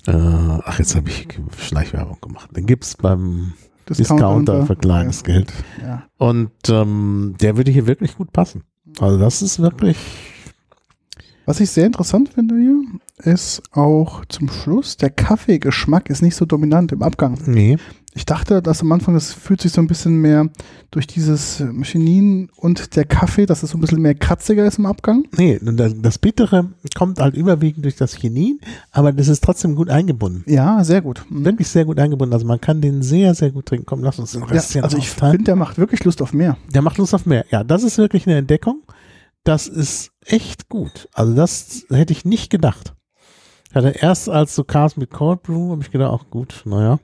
Äh, 0.07 0.13
ach, 0.13 0.79
jetzt 0.79 0.95
habe 0.95 1.09
ich 1.09 1.27
Schleichwerbung 1.59 2.19
gemacht. 2.21 2.57
Den 2.57 2.67
gibt's 2.67 2.97
beim 2.97 3.55
Discounter 3.89 4.65
für 4.67 4.77
kleines 4.77 5.23
ja. 5.27 5.27
Geld. 5.27 5.53
Ja. 5.81 6.05
Und 6.19 6.53
ähm, 6.69 7.35
der 7.41 7.57
würde 7.57 7.73
hier 7.73 7.87
wirklich 7.89 8.17
gut 8.17 8.33
passen. 8.33 8.63
Also 9.01 9.19
das 9.19 9.43
ist 9.43 9.61
wirklich. 9.61 9.97
Was 11.45 11.61
ich 11.61 11.71
sehr 11.71 11.87
interessant 11.87 12.29
finde 12.29 12.57
hier, 12.57 12.83
ist 13.25 13.63
auch 13.73 14.25
zum 14.27 14.49
Schluss, 14.49 14.97
der 14.97 15.11
Kaffeegeschmack 15.11 16.11
ist 16.11 16.23
nicht 16.23 16.37
so 16.37 16.45
dominant 16.45 16.93
im 16.93 17.03
Abgang. 17.03 17.39
Nee. 17.47 17.79
Ich 18.15 18.27
dachte, 18.27 18.61
dass 18.61 18.83
am 18.83 18.93
Anfang, 18.93 19.15
das 19.15 19.33
fühlt 19.33 19.63
sich 19.63 19.73
so 19.73 19.81
ein 19.81 19.87
bisschen 19.87 20.21
mehr 20.21 20.47
durch 20.91 21.07
dieses 21.07 21.65
Chinin 21.83 22.51
und 22.57 22.95
der 22.95 23.07
Kaffee, 23.07 23.47
dass 23.47 23.63
es 23.63 23.71
so 23.71 23.79
ein 23.79 23.81
bisschen 23.81 24.03
mehr 24.03 24.15
kratziger 24.15 24.67
ist 24.67 24.79
im 24.79 24.85
Abgang. 24.85 25.25
Nee, 25.37 25.59
das, 25.63 25.95
das 25.97 26.19
Bittere 26.19 26.69
kommt 26.95 27.21
halt 27.21 27.35
überwiegend 27.35 27.87
durch 27.87 27.97
das 27.97 28.15
Chinin, 28.15 28.61
aber 28.91 29.13
das 29.13 29.29
ist 29.29 29.43
trotzdem 29.43 29.75
gut 29.75 29.89
eingebunden. 29.89 30.45
Ja, 30.47 30.85
sehr 30.85 31.01
gut. 31.01 31.25
Mhm. 31.31 31.47
Wirklich 31.47 31.69
sehr 31.69 31.87
gut 31.87 31.99
eingebunden. 31.99 32.35
Also 32.35 32.47
man 32.47 32.61
kann 32.61 32.83
den 32.83 33.03
sehr, 33.03 33.35
sehr 33.35 33.51
gut 33.51 33.65
trinken. 33.65 33.87
Komm, 33.87 34.03
lass 34.03 34.19
uns 34.19 34.33
den 34.33 34.43
Ja, 34.43 34.47
Rest 34.49 34.73
hier 34.75 34.85
also 34.85 34.99
ich 34.99 35.09
finde, 35.09 35.45
der 35.45 35.57
macht 35.57 35.79
wirklich 35.79 36.05
Lust 36.05 36.21
auf 36.21 36.35
mehr. 36.35 36.59
Der 36.75 36.83
macht 36.83 36.99
Lust 36.99 37.15
auf 37.15 37.25
mehr. 37.25 37.47
Ja, 37.51 37.65
das 37.65 37.83
ist 37.83 37.97
wirklich 37.97 38.27
eine 38.27 38.37
Entdeckung. 38.37 38.83
Das 39.45 39.67
ist 39.67 40.13
echt 40.25 40.69
gut. 40.69 41.09
Also 41.13 41.35
das 41.35 41.85
hätte 41.91 42.13
ich 42.13 42.25
nicht 42.25 42.51
gedacht. 42.51 42.95
Ich 43.71 43.75
hatte 43.77 43.89
erst 43.91 44.29
als 44.29 44.55
du 44.55 44.65
kamst 44.65 44.97
mit 44.99 45.11
Cold 45.11 45.43
Brew, 45.43 45.71
habe 45.73 45.83
ich 45.83 45.91
gedacht, 45.91 46.13
auch 46.13 46.31
gut, 46.31 46.63
naja. 46.65 46.99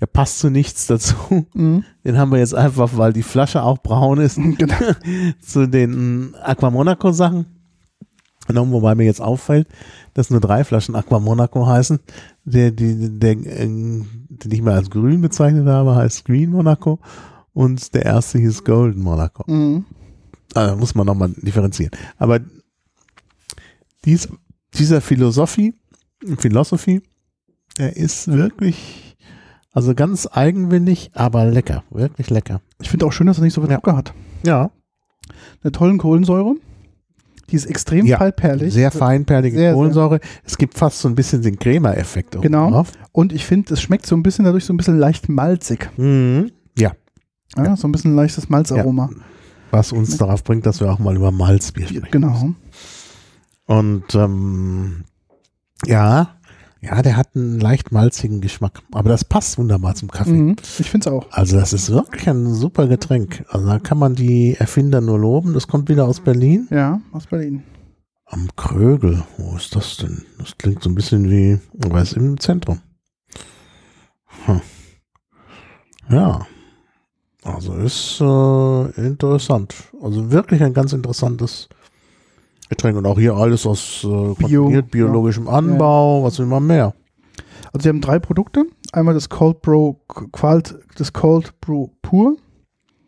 Der 0.00 0.06
passt 0.06 0.38
zu 0.38 0.50
nichts 0.50 0.86
dazu. 0.86 1.16
Mhm. 1.54 1.84
Den 2.04 2.18
haben 2.18 2.30
wir 2.30 2.38
jetzt 2.38 2.54
einfach, 2.54 2.90
weil 2.96 3.12
die 3.12 3.24
Flasche 3.24 3.62
auch 3.64 3.78
braun 3.78 4.18
ist, 4.20 4.36
Genau. 4.36 4.74
zu 5.40 5.66
den 5.66 6.34
Aqua 6.40 6.70
Monaco 6.70 7.10
Sachen. 7.10 7.46
genommen, 8.46 8.70
wobei 8.72 8.94
mir 8.94 9.04
jetzt 9.04 9.20
auffällt, 9.20 9.66
dass 10.14 10.30
nur 10.30 10.40
drei 10.40 10.62
Flaschen 10.62 10.94
Aqua 10.94 11.18
Monaco 11.18 11.66
heißen. 11.66 11.98
Der, 12.44 12.70
die, 12.70 13.18
der, 13.18 13.32
äh, 13.32 13.66
den 13.66 14.50
ich 14.52 14.62
mal 14.62 14.74
als 14.74 14.90
grün 14.90 15.20
bezeichnet 15.20 15.66
habe, 15.66 15.96
heißt 15.96 16.24
Green 16.24 16.50
Monaco 16.50 17.00
und 17.52 17.92
der 17.94 18.04
erste 18.04 18.38
hieß 18.38 18.62
Golden 18.64 19.02
Monaco. 19.02 19.50
Mhm. 19.50 19.84
Also 20.54 20.76
muss 20.76 20.94
man 20.94 21.06
nochmal 21.06 21.30
differenzieren. 21.36 21.90
Aber 22.16 22.40
dies, 24.04 24.28
dieser 24.74 25.00
Philosophie, 25.00 25.74
Philosophie, 26.38 27.02
der 27.78 27.96
ist 27.96 28.28
wirklich, 28.28 29.16
also 29.72 29.94
ganz 29.94 30.26
eigenwillig, 30.30 31.10
aber 31.14 31.44
lecker, 31.46 31.84
wirklich 31.90 32.30
lecker. 32.30 32.60
Ich 32.80 32.90
finde 32.90 33.06
auch 33.06 33.12
schön, 33.12 33.26
dass 33.26 33.38
er 33.38 33.44
nicht 33.44 33.54
so 33.54 33.60
viel 33.60 33.70
Ja. 33.70 33.76
Zucker 33.76 33.96
hat. 33.96 34.14
Ja, 34.44 34.70
Eine 35.62 35.72
tollen 35.72 35.98
Kohlensäure. 35.98 36.54
Die 37.50 37.56
ist 37.56 37.66
extrem 37.66 38.04
Ja, 38.06 38.18
feinperlig. 38.18 38.72
sehr 38.74 38.90
feinperlige 38.90 39.56
Sehr, 39.56 39.68
sehr. 39.68 39.74
Kohlensäure. 39.74 40.20
Es 40.44 40.56
gibt 40.58 40.74
fast 40.76 41.00
so 41.00 41.08
ein 41.08 41.14
bisschen 41.14 41.40
den 41.42 41.58
Crema-Effekt. 41.58 42.40
Genau. 42.42 42.70
drauf. 42.70 42.92
Und 43.12 43.32
ich 43.32 43.44
finde, 43.46 43.72
es 43.74 43.80
schmeckt 43.80 44.06
so 44.06 44.14
ein 44.16 44.22
bisschen 44.22 44.44
dadurch 44.44 44.64
so 44.66 44.72
ein 44.72 44.76
bisschen 44.76 44.98
leicht 44.98 45.28
malzig. 45.28 45.88
Mhm. 45.98 46.50
Ja, 46.78 46.92
Ja, 47.56 47.76
so 47.76 47.88
ein 47.88 47.92
bisschen 47.92 48.14
leichtes 48.16 48.48
Malzaroma. 48.48 49.10
Was 49.70 49.92
uns 49.92 50.16
darauf 50.16 50.44
bringt, 50.44 50.66
dass 50.66 50.80
wir 50.80 50.90
auch 50.90 50.98
mal 50.98 51.16
über 51.16 51.30
Malzbier 51.30 51.86
sprechen. 51.86 52.08
Genau. 52.10 52.54
Und 53.66 54.14
ähm, 54.14 55.04
ja, 55.86 56.38
ja, 56.80 57.02
der 57.02 57.16
hat 57.16 57.34
einen 57.34 57.58
leicht 57.58 57.90
malzigen 57.90 58.40
Geschmack. 58.40 58.82
Aber 58.92 59.08
das 59.08 59.24
passt 59.24 59.58
wunderbar 59.58 59.94
zum 59.94 60.10
Kaffee. 60.10 60.30
Mhm. 60.30 60.56
Ich 60.78 60.90
finde 60.90 61.08
es 61.08 61.12
auch. 61.12 61.26
Also 61.30 61.58
das 61.58 61.72
ist 61.72 61.90
wirklich 61.90 62.28
ein 62.28 62.54
super 62.54 62.86
Getränk. 62.86 63.44
Also 63.48 63.66
da 63.66 63.78
kann 63.78 63.98
man 63.98 64.14
die 64.14 64.54
Erfinder 64.54 65.00
nur 65.00 65.18
loben. 65.18 65.54
Das 65.54 65.66
kommt 65.66 65.88
wieder 65.88 66.06
aus 66.06 66.20
Berlin. 66.20 66.68
Ja, 66.70 67.00
aus 67.12 67.26
Berlin. 67.26 67.64
Am 68.26 68.48
Krögel. 68.56 69.24
Wo 69.36 69.56
ist 69.56 69.74
das 69.74 69.96
denn? 69.96 70.24
Das 70.38 70.56
klingt 70.56 70.82
so 70.82 70.90
ein 70.90 70.94
bisschen 70.94 71.28
wie, 71.30 71.58
was 71.72 72.12
im 72.12 72.38
Zentrum. 72.38 72.80
Hm. 74.46 74.60
Ja. 76.10 76.46
Also 77.54 77.74
ist 77.74 78.20
äh, 78.20 79.06
interessant. 79.06 79.74
Also 80.02 80.30
wirklich 80.30 80.62
ein 80.62 80.74
ganz 80.74 80.92
interessantes 80.92 81.68
Getränk. 82.68 82.96
Und 82.96 83.06
auch 83.06 83.18
hier 83.18 83.34
alles 83.34 83.66
aus 83.66 84.04
äh, 84.04 84.06
kontrolliert 84.08 84.90
biologischem 84.90 85.48
Anbau. 85.48 86.22
Was 86.24 86.38
will 86.38 86.46
man 86.46 86.66
mehr? 86.66 86.94
Also 87.72 87.84
sie 87.84 87.88
haben 87.88 88.00
drei 88.00 88.18
Produkte. 88.18 88.64
Einmal 88.92 89.14
das 89.14 89.28
Cold 89.28 89.60
Brew, 89.62 89.94
Qualt, 90.32 90.78
das 90.96 91.12
Cold 91.12 91.58
Brew 91.60 91.88
Pur. 92.02 92.36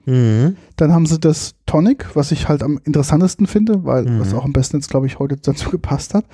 Mhm. 0.06 0.56
Dann 0.76 0.92
haben 0.92 1.06
sie 1.06 1.18
das 1.20 1.54
Tonic, 1.66 2.16
was 2.16 2.32
ich 2.32 2.48
halt 2.48 2.62
am 2.62 2.80
interessantesten 2.84 3.46
finde, 3.46 3.84
weil 3.84 4.04
Mhm. 4.04 4.20
was 4.20 4.34
auch 4.34 4.44
am 4.44 4.52
besten 4.52 4.76
jetzt, 4.78 4.88
glaube 4.88 5.06
ich, 5.06 5.18
heute 5.18 5.36
dazu 5.36 5.70
gepasst 5.70 6.14
hat. 6.14 6.24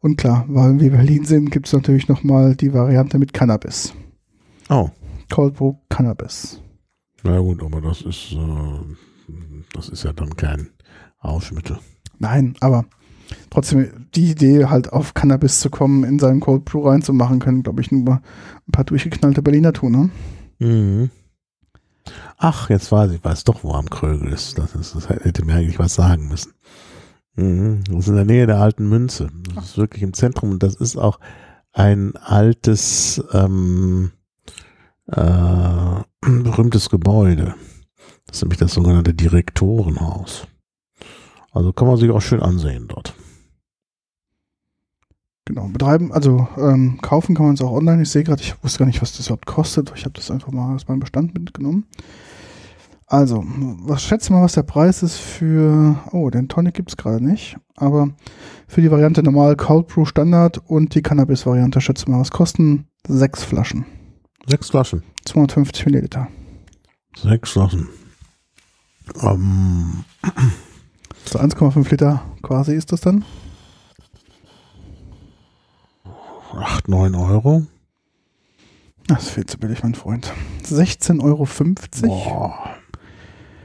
Und 0.00 0.16
klar, 0.16 0.44
weil 0.48 0.80
wir 0.80 0.90
Berlin 0.90 1.24
sind, 1.24 1.50
gibt 1.50 1.66
es 1.66 1.72
natürlich 1.72 2.08
nochmal 2.08 2.56
die 2.56 2.72
Variante 2.72 3.18
mit 3.18 3.32
Cannabis. 3.32 3.92
Oh. 4.68 4.88
Cold 5.30 5.54
Brew 5.54 5.74
Cannabis. 5.88 6.60
Na 7.22 7.38
gut, 7.38 7.62
aber 7.62 7.80
das 7.80 8.02
ist, 8.02 8.32
äh, 8.32 9.34
das 9.74 9.88
ist 9.88 10.04
ja 10.04 10.12
dann 10.12 10.36
kein 10.36 10.70
Rauschmittel. 11.22 11.78
Nein, 12.18 12.54
aber 12.60 12.84
trotzdem 13.50 14.06
die 14.14 14.30
Idee, 14.30 14.66
halt 14.66 14.92
auf 14.92 15.14
Cannabis 15.14 15.60
zu 15.60 15.70
kommen, 15.70 16.04
in 16.04 16.18
seinen 16.18 16.40
Cold 16.40 16.64
Brew 16.64 16.88
reinzumachen, 16.88 17.38
können, 17.38 17.62
glaube 17.62 17.80
ich, 17.80 17.90
nur 17.90 18.20
ein 18.68 18.72
paar 18.72 18.84
durchgeknallte 18.84 19.42
Berliner 19.42 19.72
tun. 19.72 19.92
Ne? 19.92 20.10
Mhm. 20.58 21.10
Ach, 22.36 22.70
jetzt 22.70 22.90
weiß 22.90 23.12
ich, 23.12 23.22
weiß 23.22 23.44
doch, 23.44 23.64
wo 23.64 23.72
am 23.72 23.90
Krögel 23.90 24.32
ist. 24.32 24.58
Das, 24.58 24.74
ist, 24.74 24.94
das 24.94 25.08
hätte 25.08 25.44
mir 25.44 25.54
eigentlich 25.54 25.78
was 25.78 25.94
sagen 25.94 26.28
müssen. 26.28 26.52
Mhm. 27.36 27.84
Das 27.88 28.00
ist 28.00 28.08
in 28.08 28.16
der 28.16 28.24
Nähe 28.24 28.46
der 28.46 28.60
alten 28.60 28.88
Münze. 28.88 29.28
Das 29.54 29.66
ist 29.66 29.78
wirklich 29.78 30.02
im 30.02 30.14
Zentrum 30.14 30.50
und 30.52 30.62
das 30.62 30.74
ist 30.74 30.96
auch 30.96 31.20
ein 31.72 32.16
altes, 32.16 33.22
ähm, 33.32 34.12
äh, 35.12 36.02
berühmtes 36.42 36.90
Gebäude. 36.90 37.54
Das 38.26 38.36
ist 38.36 38.42
nämlich 38.42 38.58
das 38.58 38.74
sogenannte 38.74 39.14
Direktorenhaus. 39.14 40.46
Also 41.52 41.72
kann 41.72 41.88
man 41.88 41.96
sich 41.96 42.10
auch 42.10 42.20
schön 42.20 42.42
ansehen 42.42 42.86
dort. 42.88 43.14
Genau, 45.46 45.66
betreiben, 45.66 46.12
also 46.12 46.46
ähm, 46.58 46.98
kaufen 47.02 47.34
kann 47.34 47.46
man 47.46 47.54
es 47.54 47.60
auch 47.60 47.72
online. 47.72 48.02
Ich 48.02 48.10
sehe 48.10 48.22
gerade, 48.22 48.40
ich 48.40 48.62
wusste 48.62 48.78
gar 48.78 48.86
nicht, 48.86 49.02
was 49.02 49.16
das 49.16 49.26
überhaupt 49.26 49.46
kostet. 49.46 49.92
Ich 49.96 50.04
habe 50.04 50.12
das 50.12 50.30
einfach 50.30 50.52
mal 50.52 50.76
aus 50.76 50.86
meinem 50.86 51.00
Bestand 51.00 51.34
mitgenommen. 51.34 51.86
Also, 53.06 53.44
was 53.44 54.04
schätze 54.04 54.32
mal, 54.32 54.44
was 54.44 54.52
der 54.52 54.62
Preis 54.62 55.02
ist 55.02 55.16
für, 55.16 55.96
oh, 56.12 56.30
den 56.30 56.46
Tonic 56.46 56.74
gibt 56.74 56.90
es 56.90 56.96
gerade 56.96 57.24
nicht, 57.24 57.56
aber 57.74 58.10
für 58.68 58.82
die 58.82 58.90
Variante 58.92 59.24
normal 59.24 59.56
Cold 59.56 59.88
Brew 59.88 60.04
Standard 60.04 60.58
und 60.68 60.94
die 60.94 61.02
Cannabis-Variante, 61.02 61.80
schätze 61.80 62.08
mal, 62.08 62.20
was 62.20 62.30
kosten 62.30 62.86
sechs 63.08 63.42
Flaschen? 63.42 63.84
Sechs 64.46 64.70
Flaschen. 64.70 65.02
250 65.26 65.86
Milliliter. 65.86 66.28
Sechs 67.16 67.50
Flaschen. 67.50 67.88
Ähm, 69.22 70.04
So 71.26 71.38
1,5 71.38 71.90
Liter 71.90 72.22
quasi 72.42 72.74
ist 72.74 72.92
das 72.92 73.00
dann. 73.02 73.24
8, 76.54 76.88
9 76.88 77.14
Euro. 77.14 77.66
Das 79.06 79.24
ist 79.24 79.30
viel 79.30 79.46
zu 79.46 79.58
billig, 79.58 79.82
mein 79.82 79.94
Freund. 79.94 80.32
16,50 80.64 81.22
Euro 81.22 81.46
Boah. 82.06 82.70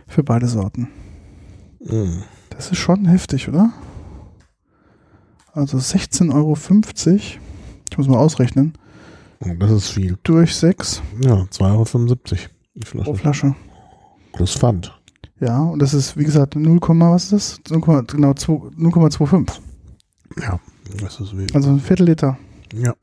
für 0.08 0.24
beide 0.24 0.48
Sorten. 0.48 0.90
Mhm. 1.80 2.24
Das 2.50 2.72
ist 2.72 2.78
schon 2.78 3.06
heftig, 3.06 3.48
oder? 3.48 3.72
Also 5.54 5.78
16,50 5.78 6.34
Euro. 6.34 6.58
Ich 7.90 7.98
muss 7.98 8.08
mal 8.08 8.18
ausrechnen. 8.18 8.74
Das 9.40 9.72
ist 9.72 9.90
viel. 9.90 10.18
Durch 10.24 10.56
6 10.56 11.02
Ja, 11.22 11.36
2,75 11.52 11.62
Euro. 11.64 12.16
Die 12.76 12.86
Flasche. 12.86 13.04
pro 13.04 13.14
Flasche. 13.16 13.56
Das 14.38 14.54
Pfand. 14.56 15.00
Ja, 15.40 15.62
und 15.62 15.80
das 15.80 15.94
ist, 15.94 16.18
wie 16.18 16.24
gesagt, 16.24 16.56
0, 16.56 16.80
was 16.82 17.32
ist 17.32 17.62
das? 17.68 17.72
0, 17.72 18.04
genau, 18.08 18.34
2 18.34 18.54
0,25. 18.54 19.60
Ja, 20.42 20.60
das 21.02 21.20
ist 21.20 21.38
wie. 21.38 21.48
Also 21.54 21.70
ein 21.70 21.80
Viertel 21.80 22.08
Liter. 22.08 22.38
Ja. 22.74 22.94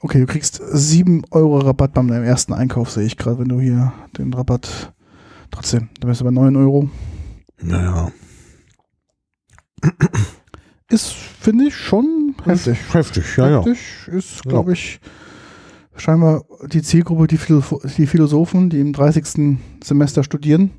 Okay, 0.00 0.20
du 0.20 0.26
kriegst 0.26 0.60
7 0.62 1.24
Euro 1.32 1.58
Rabatt 1.58 1.92
beim 1.92 2.06
deinem 2.06 2.22
ersten 2.22 2.52
Einkauf, 2.52 2.90
sehe 2.90 3.04
ich 3.04 3.16
gerade, 3.16 3.40
wenn 3.40 3.48
du 3.48 3.58
hier 3.58 3.92
den 4.16 4.32
Rabatt. 4.32 4.92
Trotzdem, 5.50 5.88
da 5.98 6.06
bist 6.06 6.20
du 6.20 6.24
bei 6.24 6.30
9 6.30 6.54
Euro. 6.54 6.88
Naja. 7.60 8.12
Ist, 10.88 11.12
finde 11.12 11.66
ich, 11.66 11.74
schon 11.76 12.27
heftig. 12.44 12.78
Heftig, 12.92 13.36
ja, 13.36 13.48
ja. 13.50 13.56
Heftig 13.64 14.08
ist, 14.08 14.42
glaube 14.44 14.72
ich, 14.72 15.00
scheinbar 15.96 16.44
die 16.72 16.82
Zielgruppe, 16.82 17.26
die, 17.26 17.36
Philosoph 17.38 17.80
die 17.96 18.06
Philosophen, 18.06 18.70
die 18.70 18.80
im 18.80 18.92
30. 18.92 19.58
Semester 19.82 20.22
studieren. 20.24 20.70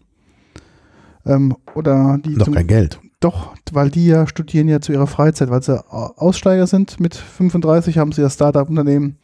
Ähm, 1.26 1.56
oder 1.76 2.18
die 2.24 2.36
Noch 2.36 2.46
zum, 2.46 2.54
kein 2.56 2.68
Geld. 2.68 3.00
Doch, 3.20 3.54
weil 3.74 3.90
die 3.90 4.06
ja 4.08 4.26
studieren 4.28 4.70
ja 4.70 4.80
zu 4.80 4.94
ihrer 4.94 5.08
Freizeit, 5.08 5.50
weil 5.50 5.62
sie 5.62 5.78
Au- 5.92 6.14
Aussteiger 6.16 6.66
sind. 6.68 7.00
Mit 7.02 7.16
35 7.16 7.98
haben 7.98 8.12
sie 8.14 8.22
das 8.22 8.34
Startup-Unternehmen 8.36 9.18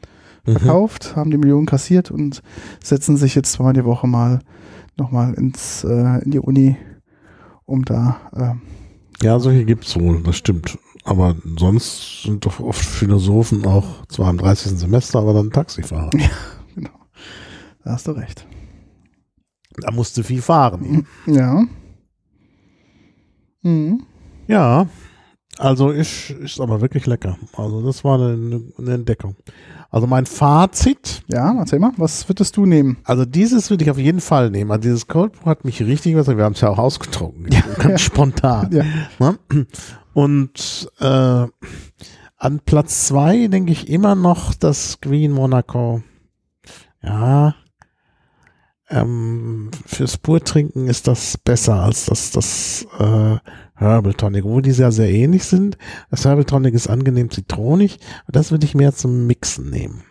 Mhm. 0.47 0.51
verkauft, 0.57 1.15
haben 1.15 1.31
die 1.31 1.37
Millionen 1.37 1.65
kassiert 1.65 2.11
und 2.11 2.43
setzen 2.83 3.17
sich 3.17 3.33
jetzt 3.33 3.53
zweimal 3.53 3.73
die 3.73 3.83
Woche 3.85 4.05
mal 4.05 4.41
nochmal 4.95 5.33
ins 5.33 5.83
äh, 5.83 6.23
in 6.23 6.29
die 6.31 6.39
Uni, 6.39 6.75
um 7.65 7.83
da 7.83 8.17
ähm, 8.35 8.61
Ja, 9.23 9.39
solche 9.39 9.65
gibt 9.65 9.85
es 9.87 9.99
wohl, 9.99 10.21
das 10.21 10.35
stimmt. 10.37 10.77
Aber 11.05 11.35
sonst 11.57 12.23
sind 12.23 12.45
doch 12.45 12.59
oft 12.59 12.83
Philosophen 12.83 13.65
auch 13.65 14.05
zwar 14.07 14.29
im 14.31 14.37
30. 14.39 14.77
Semester, 14.77 15.19
aber 15.19 15.33
dann 15.33 15.51
Taxifahrer. 15.51 16.09
genau. 16.75 16.89
Da 17.83 17.91
hast 17.91 18.07
du 18.07 18.11
recht. 18.11 18.45
Da 19.77 19.91
musste 19.91 20.23
viel 20.23 20.41
fahren. 20.41 21.05
Ja. 21.27 21.63
Mhm. 23.61 24.03
Ja, 24.47 24.87
also 25.57 25.89
ist, 25.89 26.29
ist 26.31 26.59
aber 26.59 26.81
wirklich 26.81 27.05
lecker. 27.05 27.37
Also 27.55 27.81
das 27.85 28.03
war 28.03 28.19
eine, 28.19 28.61
eine 28.77 28.93
Entdeckung. 28.93 29.35
Also 29.89 30.07
mein 30.07 30.25
Fazit, 30.25 31.23
Ja, 31.27 31.55
erzähl 31.57 31.79
mal, 31.79 31.91
was 31.97 32.27
würdest 32.27 32.57
du 32.57 32.65
nehmen? 32.65 32.97
also 33.05 33.23
dieses 33.23 33.69
würde 33.69 33.83
ich 33.85 33.91
auf 33.91 33.97
jeden 33.97 34.19
Fall 34.19 34.49
nehmen. 34.49 34.71
Also 34.71 34.81
dieses 34.81 35.07
Cold 35.07 35.33
Brew 35.33 35.45
hat 35.49 35.63
mich 35.63 35.81
richtig 35.81 36.13
überzeugt. 36.13 36.37
Wir 36.37 36.43
haben 36.45 36.53
es 36.53 36.61
ja 36.61 36.69
auch 36.69 36.77
ausgetrunken. 36.77 37.51
Ja. 37.51 37.61
Ganz 37.79 38.01
spontan. 38.01 38.71
Ja. 38.71 38.83
Ne? 39.19 39.65
Und 40.13 40.89
äh, 40.99 41.47
an 42.37 42.59
Platz 42.65 43.07
zwei 43.07 43.47
denke 43.47 43.71
ich 43.71 43.89
immer 43.89 44.15
noch 44.15 44.53
das 44.53 44.99
Green 45.01 45.31
Monaco. 45.31 46.01
Ja. 47.01 47.55
Ähm, 48.89 49.71
fürs 49.85 50.17
Purtrinken 50.17 50.87
ist 50.87 51.07
das 51.07 51.37
besser 51.37 51.75
als 51.81 52.05
das, 52.05 52.31
das 52.31 52.85
äh, 52.99 53.37
Herbal 53.75 54.13
Tonic, 54.13 54.45
obwohl 54.45 54.61
die 54.61 54.71
sehr, 54.71 54.91
sehr 54.91 55.09
ähnlich 55.09 55.43
sind. 55.43 55.77
Das 56.09 56.25
Herbal 56.25 56.45
Tonic 56.45 56.73
ist 56.73 56.87
angenehm 56.87 57.29
zitronig, 57.29 57.99
das 58.27 58.51
würde 58.51 58.65
ich 58.65 58.75
mehr 58.75 58.93
zum 58.93 59.27
Mixen 59.27 59.69
nehmen. 59.69 60.03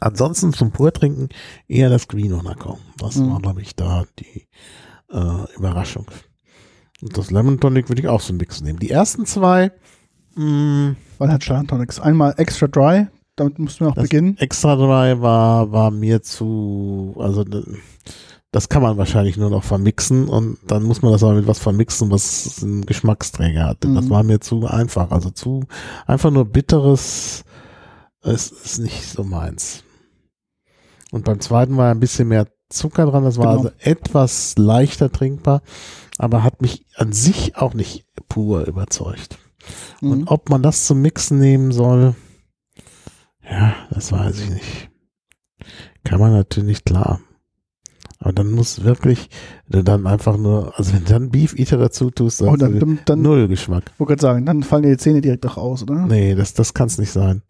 Ansonsten 0.00 0.52
zum 0.52 0.70
Purtrinken 0.70 1.28
eher 1.66 1.88
das 1.88 2.08
Green 2.08 2.30
Monaco. 2.32 2.78
Das 2.98 3.16
Mhm. 3.16 3.30
war, 3.32 3.40
glaube 3.40 3.62
ich, 3.62 3.74
da 3.74 4.04
die 4.18 4.46
äh, 5.10 5.54
Überraschung. 5.56 6.06
Und 7.00 7.16
das 7.16 7.30
Lemon 7.30 7.58
Tonic 7.60 7.88
würde 7.88 8.02
ich 8.02 8.08
auch 8.08 8.20
so 8.20 8.32
ein 8.32 8.36
Mix 8.36 8.60
nehmen. 8.60 8.78
Die 8.78 8.90
ersten 8.90 9.24
zwei, 9.24 9.72
mh, 10.34 10.94
Weil 11.16 11.32
hat 11.32 11.42
Stern 11.42 11.66
Tonics. 11.66 11.98
Einmal 12.00 12.34
extra 12.36 12.66
dry, 12.66 13.06
damit 13.36 13.58
mussten 13.58 13.84
wir 13.86 13.90
auch 13.90 13.94
das 13.94 14.02
beginnen. 14.04 14.36
extra 14.36 14.76
drei 14.76 15.20
war, 15.22 15.72
war 15.72 15.90
mir 15.90 16.20
zu, 16.22 17.14
also 17.18 17.42
ne, 17.44 17.64
das 18.50 18.68
kann 18.68 18.82
man 18.82 18.96
wahrscheinlich 18.96 19.36
nur 19.36 19.50
noch 19.50 19.64
vermixen 19.64 20.28
und 20.28 20.58
dann 20.66 20.82
muss 20.82 21.02
man 21.02 21.12
das 21.12 21.22
aber 21.22 21.34
mit 21.34 21.46
was 21.46 21.58
vermixen, 21.58 22.10
was 22.10 22.62
einen 22.62 22.86
Geschmacksträger 22.86 23.66
hat. 23.66 23.84
Das 23.84 24.06
Mhm. 24.06 24.10
war 24.10 24.22
mir 24.22 24.40
zu 24.40 24.66
einfach. 24.66 25.10
Also 25.10 25.30
zu 25.30 25.66
einfach 26.06 26.30
nur 26.30 26.46
bitteres, 26.46 27.44
es 28.22 28.50
ist 28.50 28.78
nicht 28.78 29.04
so 29.04 29.22
meins. 29.22 29.84
Und 31.10 31.24
beim 31.24 31.40
zweiten 31.40 31.76
war 31.76 31.90
ein 31.90 32.00
bisschen 32.00 32.28
mehr 32.28 32.48
Zucker 32.70 33.06
dran, 33.06 33.24
das 33.24 33.36
war 33.38 33.46
Genau. 33.56 33.68
also 33.68 33.70
etwas 33.80 34.54
leichter 34.58 35.10
trinkbar, 35.10 35.62
aber 36.18 36.42
hat 36.42 36.60
mich 36.60 36.84
an 36.96 37.12
sich 37.12 37.56
auch 37.56 37.72
nicht 37.74 38.04
pur 38.28 38.66
überzeugt. 38.66 39.38
Mhm. 40.00 40.10
Und 40.10 40.28
ob 40.28 40.48
man 40.50 40.62
das 40.62 40.86
zum 40.86 41.00
Mixen 41.00 41.38
nehmen 41.38 41.72
soll, 41.72 42.14
ja, 43.42 43.74
das 43.90 44.12
weiß 44.12 44.38
ich 44.40 44.50
nicht. 44.50 44.90
Kann 46.04 46.20
man 46.20 46.32
natürlich 46.32 46.84
klar. 46.84 47.20
Aber 48.20 48.32
dann 48.32 48.50
muss 48.50 48.82
wirklich, 48.82 49.30
dann 49.68 50.06
einfach 50.06 50.36
nur, 50.36 50.76
also 50.76 50.92
wenn 50.92 51.04
du 51.04 51.12
dann 51.12 51.30
Beef 51.30 51.56
Eater 51.56 51.76
dazu 51.78 52.10
tust, 52.10 52.40
dann, 52.40 52.48
Oh, 52.48 52.56
dann, 52.56 52.78
dann, 52.78 52.98
dann 53.04 53.22
null 53.22 53.46
Geschmack. 53.48 53.84
wollte 53.98 54.12
gerade 54.12 54.22
sagen, 54.22 54.46
dann 54.46 54.62
fallen 54.64 54.82
dir 54.82 54.90
die 54.90 54.96
Zähne 54.96 55.20
direkt 55.20 55.46
auch 55.46 55.56
aus, 55.56 55.84
oder? 55.84 56.06
Nee, 56.06 56.34
das, 56.34 56.52
das 56.54 56.74
kann 56.74 56.88
es 56.88 56.98
nicht 56.98 57.12
sein. 57.12 57.42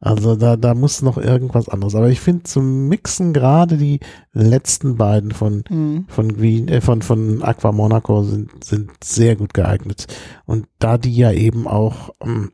Also 0.00 0.34
da, 0.36 0.56
da 0.56 0.74
muss 0.74 1.00
noch 1.00 1.16
irgendwas 1.16 1.68
anderes. 1.70 1.94
Aber 1.94 2.10
ich 2.10 2.20
finde 2.20 2.42
zum 2.42 2.88
Mixen 2.88 3.32
gerade 3.32 3.78
die 3.78 4.00
letzten 4.32 4.96
beiden 4.96 5.30
von 5.30 5.62
Mhm. 5.70 6.04
von 6.08 6.36
Green, 6.36 6.68
äh, 6.68 6.80
von, 6.82 7.00
von 7.00 7.42
Aqua 7.42 7.72
Monaco 7.72 8.22
sind, 8.24 8.64
sind 8.64 8.90
sehr 9.02 9.34
gut 9.36 9.54
geeignet. 9.54 10.06
Und 10.44 10.66
da 10.78 10.98
die 10.98 11.14
ja 11.14 11.30
eben 11.32 11.66
auch 11.66 12.10
ähm, 12.20 12.50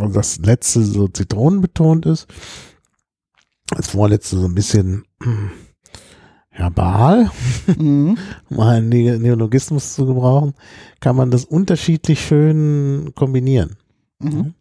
also 0.00 0.12
das 0.12 0.38
letzte 0.38 0.82
so 0.82 1.06
zitronenbetont 1.06 2.04
ist, 2.06 2.26
das 3.76 3.88
vorletzte 3.90 4.38
so 4.38 4.46
ein 4.46 4.54
bisschen 4.54 5.04
ähm, 5.24 5.50
herbal, 6.52 7.30
Mhm. 7.78 8.16
um 8.50 8.60
einen 8.60 8.88
Ne- 8.88 9.18
Neologismus 9.18 9.94
zu 9.94 10.06
gebrauchen, 10.06 10.54
kann 11.00 11.16
man 11.16 11.30
das 11.30 11.44
unterschiedlich 11.44 12.20
schön 12.24 13.12
kombinieren. 13.14 13.76
Mhm. 14.20 14.54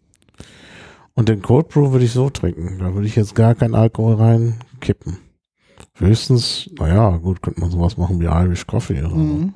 Und 1.13 1.29
den 1.29 1.41
Cold 1.41 1.67
Brew 1.69 1.91
würde 1.91 2.05
ich 2.05 2.13
so 2.13 2.29
trinken. 2.29 2.79
Da 2.79 2.93
würde 2.93 3.05
ich 3.07 3.15
jetzt 3.15 3.35
gar 3.35 3.53
keinen 3.53 3.75
Alkohol 3.75 4.15
reinkippen. 4.15 5.17
Höchstens, 5.97 6.69
naja, 6.79 7.17
gut, 7.17 7.41
könnte 7.41 7.59
man 7.59 7.69
sowas 7.69 7.97
machen 7.97 8.19
wie 8.21 8.25
Irish 8.25 8.65
Coffee 8.65 8.99
oder 8.99 9.09
so. 9.09 9.15
Mhm. 9.17 9.53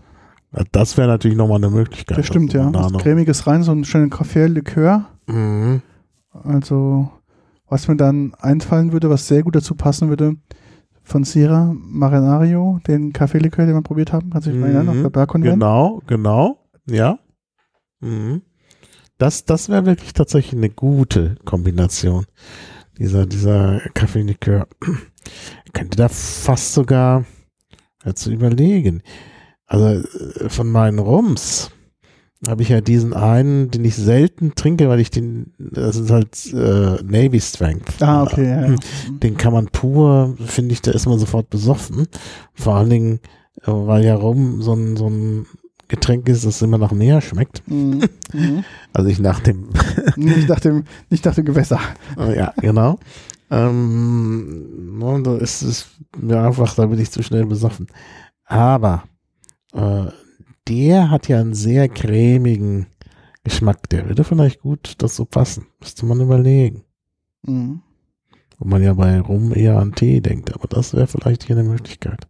Das 0.71 0.95
wäre 0.97 1.07
natürlich 1.07 1.37
nochmal 1.37 1.57
eine 1.57 1.69
Möglichkeit. 1.69 2.17
Das 2.17 2.27
stimmt, 2.27 2.53
ja. 2.53 2.69
Da 2.69 2.87
Cremiges 2.97 3.47
rein, 3.47 3.63
so 3.63 3.71
einen 3.71 3.85
schönen 3.85 4.09
Kaffee-Likör. 4.09 5.05
mhm. 5.27 5.81
Also, 6.43 7.09
was 7.69 7.87
mir 7.87 7.95
dann 7.95 8.33
einfallen 8.35 8.91
würde, 8.91 9.09
was 9.09 9.27
sehr 9.27 9.41
gut 9.43 9.55
dazu 9.55 9.73
passen 9.75 10.09
würde, 10.09 10.35
von 11.05 11.23
Sierra 11.23 11.73
Marinario, 11.77 12.79
den 12.87 13.13
Kaffeelikör, 13.13 13.65
den 13.65 13.75
wir 13.75 13.81
probiert 13.81 14.11
haben. 14.11 14.31
Kannst 14.31 14.47
du 14.47 14.51
dich 14.51 14.59
mal 14.59 14.67
erinnern, 14.67 14.89
auf 14.89 14.95
Mhm. 14.95 15.03
der 15.03 15.09
Bergkonvent? 15.11 15.53
Genau, 15.53 16.01
genau. 16.07 16.57
Ja. 16.89 17.19
Mhm. 18.01 18.41
Das, 19.17 19.45
das 19.45 19.69
wäre 19.69 19.85
wirklich 19.85 20.13
tatsächlich 20.13 20.57
eine 20.57 20.69
gute 20.69 21.35
Kombination. 21.45 22.25
Dieser, 22.97 23.25
dieser 23.25 23.79
Kaffee-Likör. 23.93 24.67
Ich 25.65 25.73
könnte 25.73 25.97
da 25.97 26.07
fast 26.09 26.73
sogar 26.73 27.25
ja, 28.03 28.13
zu 28.15 28.31
überlegen. 28.31 29.01
Also 29.67 29.85
äh, 29.85 30.49
von 30.49 30.69
meinen 30.69 30.99
Rums 30.99 31.71
habe 32.47 32.61
ich 32.61 32.69
ja 32.69 32.81
diesen 32.81 33.13
einen, 33.13 33.71
den 33.71 33.83
ich 33.85 33.95
selten 33.95 34.55
trinke, 34.55 34.89
weil 34.89 34.99
ich 34.99 35.11
den, 35.11 35.53
das 35.57 35.95
ist 35.95 36.09
halt 36.09 36.53
äh, 36.53 37.03
Navy 37.03 37.39
Strength. 37.39 38.01
Ah, 38.01 38.23
okay. 38.23 38.49
Ja, 38.49 38.67
ja. 38.67 38.75
Den 39.09 39.37
kann 39.37 39.53
man 39.53 39.67
pur, 39.67 40.35
finde 40.45 40.73
ich, 40.73 40.81
da 40.81 40.91
ist 40.91 41.05
man 41.05 41.19
sofort 41.19 41.49
besoffen. 41.49 42.07
Vor 42.53 42.75
allen 42.75 42.89
Dingen, 42.89 43.19
äh, 43.61 43.71
weil 43.71 44.05
ja 44.05 44.15
Rum 44.15 44.61
so 44.61 44.73
ein, 44.73 44.97
so 44.97 45.07
ein 45.09 45.45
Getränk 45.87 46.27
ist, 46.29 46.45
das 46.45 46.61
immer 46.61 46.77
nach 46.77 46.91
Meer 46.91 47.21
schmeckt. 47.21 47.63
Mhm. 47.67 48.03
Mhm. 48.33 48.63
Also 48.93 49.09
ich 49.09 49.19
nach 49.19 49.41
dem, 49.41 49.67
nicht, 50.15 50.47
nach 50.47 50.61
dem, 50.61 50.85
nicht 51.09 51.25
nach 51.25 51.35
dem 51.35 51.43
Gewässer. 51.43 51.79
äh, 52.17 52.37
ja, 52.37 52.53
genau. 52.61 52.97
Ähm, 53.51 54.97
ne, 54.97 55.21
da 55.21 55.35
ist 55.37 55.61
es 55.63 55.87
mir 56.17 56.41
einfach, 56.41 56.73
da 56.75 56.85
bin 56.85 56.99
ich 56.99 57.11
zu 57.11 57.21
schnell 57.21 57.45
besoffen. 57.45 57.87
Aber 58.45 59.03
äh, 59.73 60.05
der 60.67 61.09
hat 61.09 61.27
ja 61.27 61.39
einen 61.39 61.53
sehr 61.53 61.89
cremigen 61.89 62.87
Geschmack. 63.43 63.89
Der 63.89 64.07
würde 64.07 64.23
vielleicht 64.23 64.61
gut 64.61 64.95
dazu 64.99 65.25
passen. 65.25 65.67
Müsste 65.79 66.05
man 66.05 66.21
überlegen. 66.21 66.83
Mhm. 67.43 67.81
Wo 68.57 68.67
man 68.67 68.81
ja 68.81 68.93
bei 68.93 69.19
Rum 69.19 69.53
eher 69.53 69.77
an 69.77 69.93
Tee 69.93 70.21
denkt, 70.21 70.53
aber 70.53 70.67
das 70.67 70.93
wäre 70.93 71.07
vielleicht 71.07 71.43
hier 71.43 71.57
eine 71.57 71.67
Möglichkeit. 71.67 72.27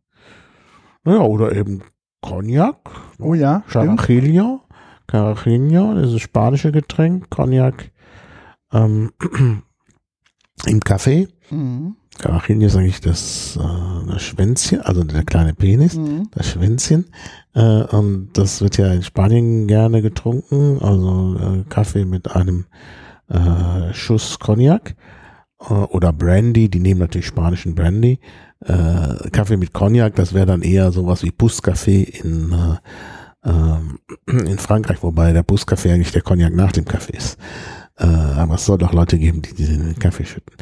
Naja, 1.03 1.21
oder 1.21 1.55
eben 1.55 1.83
Cognac, 2.21 2.89
Oh 3.19 3.35
ja. 3.35 3.63
Carajillo, 3.69 4.61
Carajillo, 5.05 5.93
das 5.93 6.07
ist 6.07 6.13
ein 6.13 6.19
spanische 6.19 6.71
Getränk, 6.71 7.29
Cognac 7.29 7.91
ähm, 8.73 9.11
im 10.65 10.79
Kaffee. 10.79 11.27
Mhm. 11.51 11.95
Carachillo 12.17 12.65
ist 12.65 12.75
eigentlich 12.75 13.01
das, 13.01 13.57
äh, 13.61 14.11
das 14.11 14.21
Schwänzchen, 14.23 14.81
also 14.81 15.03
der 15.03 15.23
kleine 15.23 15.53
Penis, 15.53 15.95
Mhm. 15.95 16.29
das 16.31 16.49
Schwänzchen. 16.49 17.05
Äh, 17.53 17.83
und 17.83 18.29
das 18.33 18.61
wird 18.61 18.77
ja 18.77 18.91
in 18.91 19.03
Spanien 19.03 19.67
gerne 19.67 20.01
getrunken, 20.01 20.79
also 20.81 21.35
äh, 21.37 21.63
Kaffee 21.69 22.05
mit 22.05 22.31
einem 22.35 22.65
äh, 23.27 23.93
Schuss 23.93 24.39
Cognac 24.39 24.95
äh, 25.69 25.73
oder 25.73 26.13
Brandy, 26.13 26.69
die 26.69 26.79
nehmen 26.79 26.99
natürlich 26.99 27.27
spanischen 27.27 27.75
Brandy. 27.75 28.19
Äh, 28.61 29.29
Kaffee 29.31 29.57
mit 29.57 29.73
Cognac, 29.73 30.15
das 30.15 30.33
wäre 30.33 30.45
dann 30.45 30.61
eher 30.61 30.91
sowas 30.91 31.23
wie 31.23 31.31
Buscafé 31.31 32.03
in, 32.03 32.51
äh, 32.53 33.49
ähm, 33.49 33.99
in 34.27 34.57
Frankreich, 34.57 35.03
wobei 35.03 35.33
der 35.33 35.45
Buscafé 35.45 35.93
eigentlich 35.93 36.11
der 36.11 36.21
Cognac 36.21 36.53
nach 36.53 36.71
dem 36.71 36.85
Kaffee 36.85 37.17
ist. 37.17 37.37
Äh, 37.97 38.05
aber 38.05 38.55
es 38.55 38.65
soll 38.65 38.77
doch 38.77 38.91
Leute 38.93 39.17
geben, 39.17 39.41
die 39.41 39.53
diesen 39.53 39.97
Kaffee 39.99 40.25
schütten. 40.25 40.53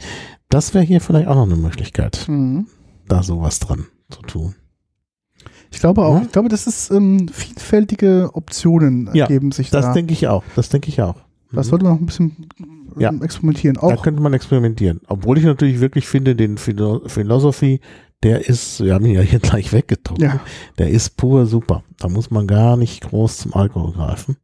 Das 0.50 0.74
wäre 0.74 0.84
hier 0.86 1.02
vielleicht 1.02 1.28
auch 1.28 1.36
noch 1.36 1.46
eine 1.46 1.56
Möglichkeit, 1.56 2.26
Mhm. 2.28 2.68
da 3.08 3.24
sowas 3.24 3.60
dran 3.60 3.86
zu 4.10 4.22
tun. 4.22 4.56
Ich 5.72 5.80
glaube 5.80 6.04
auch, 6.06 6.18
Ja. 6.18 6.22
ich 6.22 6.32
glaube, 6.32 6.50
das 6.50 6.68
ist 6.68 6.92
ähm, 6.92 7.28
vielfältige 7.30 8.30
Optionen 8.34 9.10
Ja, 9.14 9.24
ergeben 9.26 9.52
sich 9.52 9.72
Das 9.72 9.86
da. 9.86 9.94
denke 9.94 10.14
ich 10.14 10.28
auch. 10.28 10.44
Das 10.56 10.70
denke 10.70 10.90
ich 10.90 11.02
auch. 11.02 11.16
Das 11.52 11.66
Mhm. 11.68 11.70
sollte 11.72 11.86
man 11.86 11.94
noch 11.96 12.00
ein 12.02 12.06
bisschen 12.06 12.48
ähm, 12.60 12.94
Ja. 13.00 13.12
experimentieren. 13.22 13.76
Da 13.78 13.82
Auch 13.82 14.04
könnte 14.04 14.22
man 14.22 14.34
experimentieren. 14.34 15.02
Obwohl 15.08 15.40
ich 15.40 15.44
natürlich 15.44 15.80
wirklich 15.80 16.08
finde, 16.08 16.36
den 16.36 16.60
Philo 16.60 17.02
Philosophy, 17.08 17.82
der 18.22 18.48
ist, 18.48 18.84
wir 18.84 18.94
haben 18.94 19.06
ihn 19.06 19.16
ja 19.16 19.22
hier 19.22 19.40
gleich 19.40 19.74
weggedruckt, 19.74 20.22
Ja. 20.22 20.40
der 20.78 20.92
ist 20.92 21.18
pur 21.18 21.48
super. 21.48 21.84
Da 21.98 22.08
muss 22.10 22.30
man 22.30 22.46
gar 22.46 22.78
nicht 22.78 23.02
groß 23.02 23.38
zum 23.40 23.56
Alkohol 23.56 23.94
greifen. 23.94 24.38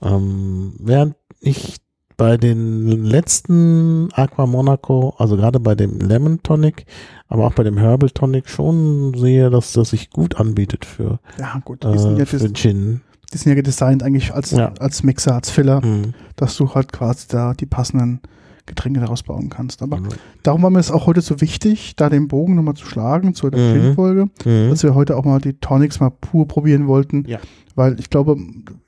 Ähm, 0.00 0.74
während 0.78 1.16
ich 1.40 1.76
bei 2.22 2.36
den 2.36 2.86
letzten 2.86 4.08
Aqua 4.12 4.46
Monaco, 4.46 5.14
also 5.18 5.36
gerade 5.36 5.58
bei 5.58 5.74
dem 5.74 5.98
Lemon 5.98 6.40
Tonic, 6.44 6.86
aber 7.28 7.46
auch 7.46 7.54
bei 7.54 7.64
dem 7.64 7.76
Herbal 7.78 8.10
Tonic 8.10 8.48
schon 8.48 9.12
sehe, 9.16 9.50
dass 9.50 9.72
das 9.72 9.90
sich 9.90 10.10
gut 10.10 10.36
anbietet 10.36 10.84
für, 10.84 11.18
ja 11.38 11.60
gut, 11.64 11.82
die 11.82 11.98
sind 11.98 12.16
äh, 12.16 12.18
ja, 12.20 12.24
für 12.26 12.52
Gin. 12.52 13.00
die 13.32 13.38
sind 13.38 13.48
ja 13.50 13.54
gedesignt 13.56 14.04
eigentlich 14.04 14.32
als, 14.32 14.52
Ja. 14.52 14.72
als 14.78 15.02
Mixer, 15.02 15.34
als 15.34 15.50
Filler, 15.50 15.84
Mhm. 15.84 16.14
dass 16.36 16.56
du 16.56 16.72
halt 16.74 16.92
quasi 16.92 17.26
da 17.28 17.54
die 17.54 17.66
passenden 17.66 18.20
Getränke 18.66 19.00
daraus 19.00 19.22
bauen 19.22 19.48
kannst. 19.50 19.82
Aber 19.82 19.98
Mhm. 19.98 20.08
darum 20.42 20.62
war 20.62 20.70
mir 20.70 20.78
es 20.78 20.90
auch 20.90 21.06
heute 21.06 21.20
so 21.20 21.40
wichtig, 21.40 21.94
da 21.96 22.08
den 22.08 22.28
Bogen 22.28 22.54
nochmal 22.54 22.74
zu 22.74 22.86
schlagen 22.86 23.34
zu 23.34 23.50
der 23.50 23.60
Mhm. 23.60 23.80
Gin-Folge, 23.82 24.24
Mhm. 24.44 24.70
dass 24.70 24.82
wir 24.82 24.94
heute 24.94 25.16
auch 25.16 25.24
mal 25.24 25.40
die 25.40 25.54
Tonics 25.54 26.00
mal 26.00 26.10
pur 26.10 26.46
probieren 26.46 26.86
wollten. 26.86 27.24
Ja. 27.26 27.38
Weil 27.74 27.98
ich 27.98 28.10
glaube, 28.10 28.36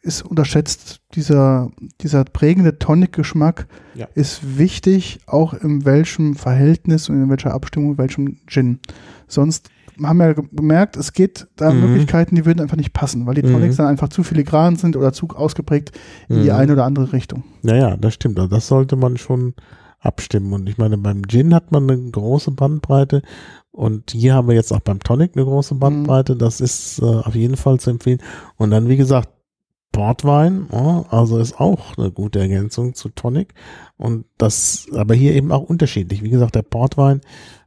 ist 0.02 0.22
unterschätzt, 0.22 1.00
dieser, 1.14 1.70
dieser 2.02 2.24
prägende 2.24 2.78
Tonic-Geschmack 2.78 3.66
Ja. 3.94 4.06
ist 4.14 4.58
wichtig, 4.58 5.20
auch 5.26 5.54
in 5.54 5.84
welchem 5.86 6.34
Verhältnis 6.34 7.08
und 7.08 7.22
in 7.22 7.30
welcher 7.30 7.54
Abstimmung, 7.54 7.92
in 7.92 7.98
welchem 7.98 8.36
Gin. 8.46 8.80
Sonst 9.26 9.70
haben 10.02 10.18
wir 10.18 10.34
ge- 10.34 10.44
gemerkt, 10.52 10.96
es 10.96 11.12
geht 11.12 11.46
da 11.56 11.72
Mhm. 11.72 11.80
Möglichkeiten, 11.80 12.34
die 12.34 12.44
würden 12.46 12.60
einfach 12.60 12.76
nicht 12.76 12.92
passen, 12.92 13.26
weil 13.26 13.34
die 13.34 13.42
Mhm. 13.42 13.52
Tonics 13.52 13.76
dann 13.76 13.86
einfach 13.86 14.08
zu 14.08 14.22
filigran 14.22 14.76
sind 14.76 14.96
oder 14.96 15.12
zu 15.12 15.28
ausgeprägt 15.28 15.92
in 16.28 16.42
die 16.42 16.50
Mhm. 16.50 16.56
eine 16.56 16.72
oder 16.72 16.84
andere 16.84 17.12
Richtung. 17.12 17.44
Ja, 17.62 17.76
ja, 17.76 17.96
das 17.96 18.14
stimmt. 18.14 18.38
Also 18.38 18.48
das 18.48 18.66
sollte 18.68 18.96
man 18.96 19.16
schon 19.16 19.54
abstimmen. 20.00 20.52
Und 20.52 20.68
ich 20.68 20.76
meine, 20.78 20.98
beim 20.98 21.22
Gin 21.28 21.54
hat 21.54 21.72
man 21.72 21.88
eine 21.90 22.10
große 22.10 22.50
Bandbreite 22.50 23.22
und 23.70 24.10
hier 24.10 24.34
haben 24.34 24.48
wir 24.48 24.54
jetzt 24.54 24.72
auch 24.72 24.80
beim 24.80 25.00
Tonic 25.00 25.32
eine 25.34 25.44
große 25.44 25.74
Bandbreite. 25.76 26.36
Das 26.36 26.60
ist 26.60 26.98
äh, 27.00 27.04
auf 27.04 27.34
jeden 27.34 27.56
Fall 27.56 27.80
zu 27.80 27.90
empfehlen. 27.90 28.18
Und 28.56 28.70
dann, 28.70 28.88
wie 28.88 28.96
gesagt, 28.98 29.30
Portwein, 29.92 30.66
ja, 30.72 31.04
also 31.08 31.38
ist 31.38 31.60
auch 31.60 31.96
eine 31.96 32.10
gute 32.10 32.40
Ergänzung 32.40 32.94
zu 32.94 33.08
Tonic. 33.10 33.54
Und 33.96 34.24
das, 34.38 34.86
aber 34.92 35.14
hier 35.14 35.34
eben 35.34 35.52
auch 35.52 35.62
unterschiedlich. 35.62 36.22
Wie 36.24 36.30
gesagt, 36.30 36.56
der 36.56 36.62
Portwein 36.62 37.20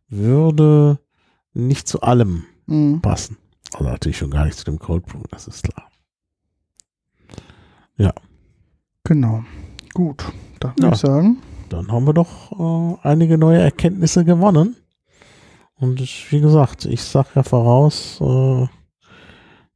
würde 0.09 0.99
nicht 1.57 1.87
zu 1.87 2.01
allem 2.01 2.43
Mhm. 2.67 3.01
passen. 3.01 3.37
Also 3.73 3.85
natürlich 3.89 4.17
schon 4.17 4.31
gar 4.31 4.45
nicht 4.45 4.57
zu 4.57 4.65
dem 4.65 4.79
Cold 4.79 5.05
Brew, 5.05 5.21
das 5.31 5.47
ist 5.47 5.63
klar. 5.63 5.83
Genau. 9.03 9.43
Gut, 9.93 10.25
dann 10.59 10.73
Ja. 10.77 10.83
würde 10.83 10.95
ich 10.95 11.01
sagen, 11.01 11.37
dann 11.69 11.89
haben 11.91 12.05
wir 12.05 12.13
doch 12.13 12.51
äh, 12.51 13.07
einige 13.07 13.37
neue 13.37 13.59
Erkenntnisse 13.59 14.25
gewonnen. 14.25 14.75
Und 15.75 16.01
ich, 16.01 16.29
wie 16.31 16.41
gesagt, 16.41 16.83
ich 16.85 17.01
sage 17.03 17.29
ja 17.35 17.43
voraus, 17.43 18.19
äh, 18.19 18.67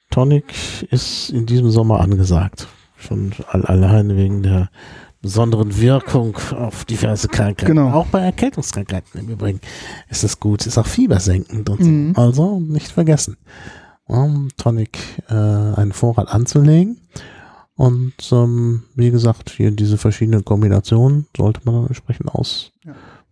Tonic 0.09 0.53
ist 0.91 1.29
in 1.29 1.45
diesem 1.45 1.71
Sommer 1.71 2.01
angesagt. 2.01 2.67
Schon 2.97 3.31
all, 3.47 3.65
allein 3.65 4.17
wegen 4.17 4.43
der 4.43 4.69
besonderen 5.21 5.79
Wirkung 5.79 6.35
auf 6.57 6.85
diverse 6.85 7.27
Krankheiten. 7.27 7.75
Genau. 7.75 7.91
Auch 7.91 8.07
bei 8.07 8.21
Erkältungskrankheiten 8.21 9.19
im 9.21 9.29
Übrigen 9.29 9.61
ist 10.09 10.23
es 10.23 10.39
gut. 10.39 10.65
Ist 10.65 10.77
auch 10.77 10.87
fiebersenkend 10.87 11.69
und 11.69 11.79
Mhm. 11.79 12.13
so. 12.15 12.21
Also 12.21 12.59
nicht 12.59 12.87
vergessen, 12.91 13.37
um 14.05 14.49
Tonic 14.57 14.97
äh, 15.29 15.33
einen 15.33 15.91
Vorrat 15.93 16.27
anzulegen. 16.29 16.97
Und 17.75 18.13
ähm, 18.31 18.83
wie 18.95 19.11
gesagt, 19.11 19.49
hier 19.51 19.71
diese 19.71 19.97
verschiedenen 19.97 20.45
Kombinationen 20.45 21.27
sollte 21.35 21.61
man 21.63 21.75
dann 21.75 21.87
entsprechend 21.87 22.33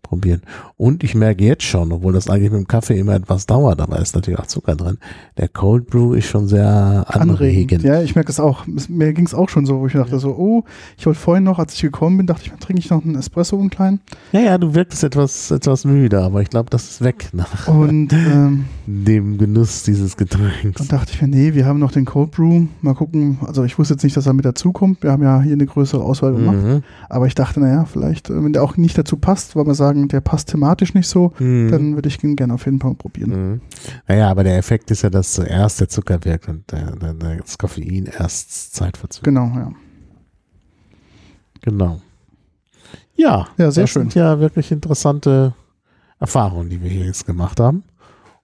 ausprobieren. 0.04 0.42
Und 0.78 1.04
ich 1.04 1.16
merke 1.16 1.44
jetzt 1.44 1.64
schon, 1.64 1.92
obwohl 1.92 2.14
das 2.14 2.30
eigentlich 2.30 2.52
mit 2.52 2.60
dem 2.62 2.68
Kaffee 2.68 2.98
immer 3.00 3.16
etwas 3.16 3.46
dauert, 3.46 3.82
aber 3.82 4.00
ist 4.00 4.16
natürlich 4.16 4.40
auch 4.40 4.48
Zucker 4.48 4.76
drin. 4.76 4.98
Der 5.38 5.48
Cold 5.48 5.88
Brew 5.88 6.14
ist 6.14 6.26
schon 6.28 6.48
sehr 6.48 7.06
anregend. 7.08 7.84
Ja, 7.84 8.02
ich 8.02 8.16
merke 8.16 8.32
es 8.32 8.40
auch. 8.40 8.66
Mir 8.88 9.14
ging 9.14 9.26
es 9.26 9.34
auch 9.34 9.50
schon 9.50 9.66
so, 9.66 9.80
wo 9.80 9.88
ich 9.88 9.94
dachte 9.94 10.14
Ja. 10.14 10.20
so, 10.20 10.32
oh, 10.32 10.64
ich 10.98 11.06
wollte 11.06 11.20
vorhin 11.20 11.44
noch, 11.44 11.60
als 11.60 11.74
ich 11.74 11.82
gekommen 11.82 12.18
bin, 12.18 12.28
dachte 12.28 12.44
ich, 12.46 12.52
trinke 12.60 12.80
ich 12.80 12.90
noch 12.90 13.04
einen 13.04 13.16
Espresso 13.16 13.56
und 13.58 13.70
kleinen. 13.70 14.00
Ja, 14.32 14.40
ja, 14.42 14.58
du 14.58 14.74
wirktest 14.74 15.04
etwas, 15.04 15.52
etwas 15.52 15.86
müde, 15.86 16.22
aber 16.22 16.42
ich 16.42 16.50
glaube, 16.50 16.70
das 16.70 16.90
ist 16.90 17.04
weg 17.04 17.30
nach 17.34 17.68
Und 17.68 18.14
ähm, 18.14 18.66
dem 18.88 19.38
Genuss 19.38 19.84
dieses 19.84 20.18
Getränks. 20.18 20.78
dann 20.80 20.88
dachte 20.88 21.12
ich 21.14 21.22
mir, 21.22 21.28
nee, 21.28 21.54
wir 21.54 21.66
haben 21.66 21.80
noch 21.80 21.92
den 21.92 22.06
Cold 22.06 22.32
Brew. 22.32 22.66
Mal 22.82 22.96
gucken. 22.96 23.40
Also 23.46 23.64
ich 23.64 23.78
wusste 23.78 23.94
jetzt 23.96 24.04
nicht, 24.04 24.18
dass 24.18 24.26
er 24.26 24.34
mit 24.34 24.46
dazukommt. 24.46 25.04
Wir 25.04 25.12
haben 25.12 25.24
ja 25.24 25.42
hier 25.42 25.54
eine 25.54 25.66
größere 25.66 26.04
Auswahl 26.04 26.34
gemacht. 26.34 26.58
Mhm. 26.58 26.84
Aber 27.10 27.28
ich 27.28 27.36
dachte, 27.36 27.60
naja, 27.60 27.86
vielleicht, 27.86 28.30
äh, 28.30 28.44
wenn 28.44 28.54
der 28.54 28.64
auch 28.64 28.78
nicht 28.78 28.98
dazu 28.98 29.18
passt, 29.18 29.56
weil 29.56 29.66
wir 29.66 29.76
sagen, 29.90 30.08
der 30.08 30.22
passt 30.22 30.50
thematisch 30.50 30.94
nicht 30.94 31.08
so, 31.08 31.34
Mhm. 31.40 31.72
dann 31.72 31.96
würde 31.96 32.08
ich 32.10 32.24
ihn 32.24 32.36
gerne 32.36 32.54
auf 32.54 32.66
jeden 32.66 32.80
Fall 32.80 32.96
probieren. 32.96 33.30
Mhm. 33.52 33.62
Naja, 34.08 34.30
aber 34.30 34.44
der 34.44 34.58
Effekt 34.58 34.90
ist 34.92 35.02
ja, 35.02 35.10
dass 35.10 35.34
zuerst 35.34 35.80
der 35.82 35.90
Zucker 35.90 36.24
wirkt 36.26 36.48
und 36.48 36.72
der, 36.72 36.96
der, 36.96 37.14
das 37.38 37.58
Koffein 37.58 38.06
erst 38.06 38.74
Zeit 38.76 38.98
verzögert. 38.98 39.26
Genau, 39.26 39.46
ja. 39.56 39.72
Genau. 41.62 42.02
Ja, 43.16 43.48
Ja, 43.58 43.72
sehr 43.72 43.84
das 43.84 43.90
schön. 43.90 44.04
sind 44.04 44.16
ja 44.16 44.40
wirklich 44.40 44.72
interessante 44.72 45.54
Erfahrungen, 46.20 46.70
die 46.70 46.82
wir 46.82 46.90
hier 46.90 47.06
jetzt 47.06 47.26
gemacht 47.26 47.60
haben. 47.60 47.84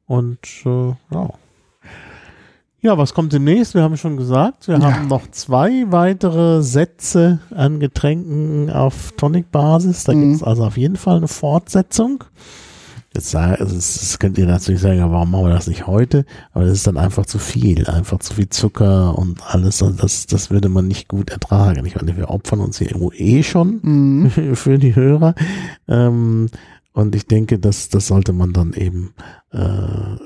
Und 0.06 0.40
äh, 0.66 0.90
ja. 1.12 1.30
Ja, 2.82 2.98
was 2.98 3.14
kommt 3.16 3.34
demnächst? 3.34 3.74
Wir 3.74 3.82
haben 3.82 3.98
schon 3.98 4.16
gesagt, 4.18 4.68
wir 4.68 4.78
Ja. 4.78 4.94
haben 4.94 5.08
noch 5.08 5.30
zwei 5.32 5.86
weitere 5.92 6.62
Sätze 6.62 7.40
an 7.50 7.80
Getränken 7.80 8.70
auf 8.70 9.12
Tonic-Basis. 9.18 10.04
Da 10.04 10.14
Mhm. 10.14 10.22
gibt 10.22 10.36
es 10.36 10.44
also 10.44 10.66
auf 10.66 10.78
jeden 10.78 10.96
Fall 10.96 11.18
eine 11.18 11.28
Fortsetzung. 11.28 12.24
Jetzt 13.16 13.34
also 13.34 13.74
das, 13.74 13.94
das 13.98 14.20
könnt 14.20 14.38
ihr 14.38 14.46
natürlich 14.46 14.82
sagen, 14.82 15.00
warum 15.10 15.32
machen 15.32 15.46
wir 15.46 15.54
das 15.54 15.68
nicht 15.68 15.88
heute? 15.88 16.26
Aber 16.52 16.66
das 16.66 16.74
ist 16.74 16.86
dann 16.86 16.98
einfach 16.98 17.26
zu 17.26 17.40
viel, 17.40 17.88
einfach 17.88 18.20
zu 18.20 18.34
viel 18.34 18.50
Zucker 18.50 19.18
und 19.18 19.42
alles. 19.48 19.82
Also 19.82 19.96
das, 19.96 20.28
das 20.28 20.52
würde 20.52 20.68
man 20.68 20.88
nicht 20.88 21.08
gut 21.08 21.30
ertragen. 21.30 21.86
Ich 21.86 21.96
meine, 21.96 22.18
wir 22.18 22.30
opfern 22.30 22.60
uns 22.60 22.78
hier 22.78 22.88
irgendwo 22.88 23.12
eh 23.14 23.42
schon 23.42 23.80
Mhm. 23.82 24.30
für 24.56 24.78
die 24.78 24.96
Hörer. 24.96 25.34
Ähm, 25.88 26.50
und 26.92 27.16
ich 27.16 27.26
denke, 27.26 27.58
das, 27.58 27.88
das 27.90 28.08
sollte 28.08 28.34
man 28.34 28.52
dann 28.54 28.74
eben 28.74 29.14
äh, 29.54 30.18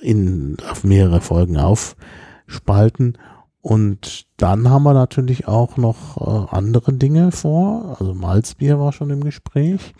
in, 0.00 0.56
auf 0.70 0.84
mehrere 0.84 1.20
Folgen 1.20 1.56
aufspalten. 1.56 3.18
Und 3.60 4.26
dann 4.36 4.70
haben 4.70 4.84
wir 4.84 4.94
natürlich 4.94 5.48
auch 5.48 5.76
noch 5.76 6.16
äh, 6.50 6.54
andere 6.54 6.92
Dinge 6.92 7.32
vor. 7.32 7.96
Also 7.98 8.14
Malzbier 8.14 8.78
war 8.78 8.92
schon 8.92 9.10
im 9.10 9.24
Gespräch. 9.24 9.94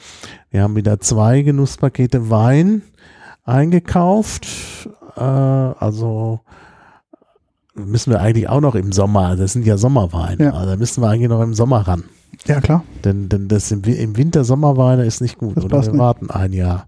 Wir 0.50 0.62
haben 0.62 0.76
wieder 0.76 1.00
zwei 1.00 1.42
Genusspakete 1.42 2.30
Wein 2.30 2.82
eingekauft. 3.44 4.46
Äh, 5.16 5.20
also 5.20 6.40
müssen 7.74 8.12
wir 8.12 8.20
eigentlich 8.20 8.48
auch 8.48 8.60
noch 8.60 8.74
im 8.74 8.92
Sommer, 8.92 9.36
das 9.36 9.52
sind 9.52 9.66
ja 9.66 9.76
Sommerweine, 9.76 10.44
Ja. 10.44 10.50
also 10.52 10.70
da 10.70 10.76
müssen 10.76 11.02
wir 11.02 11.08
eigentlich 11.10 11.28
noch 11.28 11.42
im 11.42 11.52
Sommer 11.54 11.86
ran. 11.86 12.04
Ja, 12.46 12.60
klar. 12.60 12.84
Denn, 13.04 13.28
denn 13.28 13.48
das 13.48 13.70
im, 13.72 13.82
im 13.82 14.16
Winter 14.16 14.44
Sommerweine 14.44 15.04
ist 15.04 15.20
nicht 15.20 15.38
gut. 15.38 15.56
Das 15.56 15.64
Oder 15.64 15.82
wir 15.82 15.90
nicht. 15.92 15.98
warten 15.98 16.30
ein 16.30 16.52
Jahr. 16.52 16.86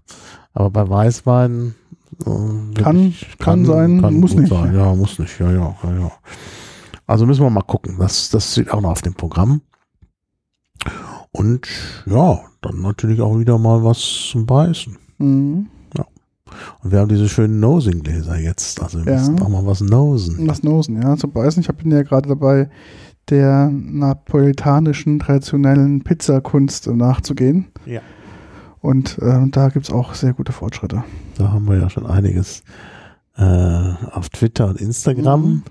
Aber 0.53 0.69
bei 0.69 0.89
Weißwein 0.89 1.75
äh, 2.21 2.25
wirklich- 2.25 3.37
Kann- 3.39 3.39
kann 3.39 3.65
sein, 3.65 3.97
muss 4.19 4.31
gut 4.31 4.41
nicht. 4.41 4.49
Sein. 4.49 4.75
Ja, 4.75 4.93
muss 4.95 5.19
nicht. 5.19 5.39
Ja, 5.39 5.51
ja, 5.51 5.75
ja, 5.83 5.91
ja. 5.99 6.11
Also 7.07 7.25
müssen 7.25 7.41
wir 7.43 7.49
mal 7.49 7.61
gucken. 7.61 7.95
Das, 7.99 8.29
das 8.29 8.51
steht 8.51 8.71
auch 8.71 8.81
noch 8.81 8.91
auf 8.91 9.01
dem 9.01 9.13
Programm. 9.15 9.61
Und 11.31 11.67
ja, 12.05 12.39
dann 12.61 12.81
natürlich 12.81 13.21
auch 13.21 13.37
wieder 13.37 13.57
mal 13.57 13.83
was 13.83 13.99
zum 14.31 14.45
Beißen. 14.45 14.97
Mhm. 15.17 15.67
Und 16.83 16.91
wir 16.91 16.97
haben 16.99 17.09
diese 17.09 17.29
schönen 17.29 17.59
Nosing-Gläser 17.59 18.39
jetzt. 18.39 18.81
Also 18.81 19.05
wir 19.05 19.13
Ja. 19.13 19.19
müssen 19.19 19.39
auch 19.39 19.49
mal 19.49 19.67
was 19.67 19.81
nosen. 19.81 20.47
Das 20.47 20.63
Nosen, 20.63 20.99
ja, 20.99 21.15
zu 21.15 21.27
beißen. 21.27 21.61
Ich 21.61 21.67
bin 21.75 21.91
ja 21.91 22.01
gerade 22.01 22.27
dabei, 22.27 22.71
der 23.29 23.69
napolitanischen 23.71 25.19
traditionellen 25.19 26.03
Pizzakunst 26.03 26.87
nachzugehen. 26.87 27.67
Ja. 27.85 28.01
Und 28.81 29.17
äh, 29.19 29.47
da 29.49 29.69
gibt 29.69 29.87
es 29.87 29.91
auch 29.93 30.13
sehr 30.13 30.33
gute 30.33 30.51
Fortschritte. 30.53 31.03
Da 31.37 31.51
haben 31.51 31.67
wir 31.67 31.77
ja 31.77 31.89
schon 31.89 32.05
einiges 32.05 32.63
äh, 33.37 33.43
auf 34.11 34.29
Twitter 34.29 34.67
und 34.67 34.79
Instagram 34.79 35.41
Mhm. 35.43 35.63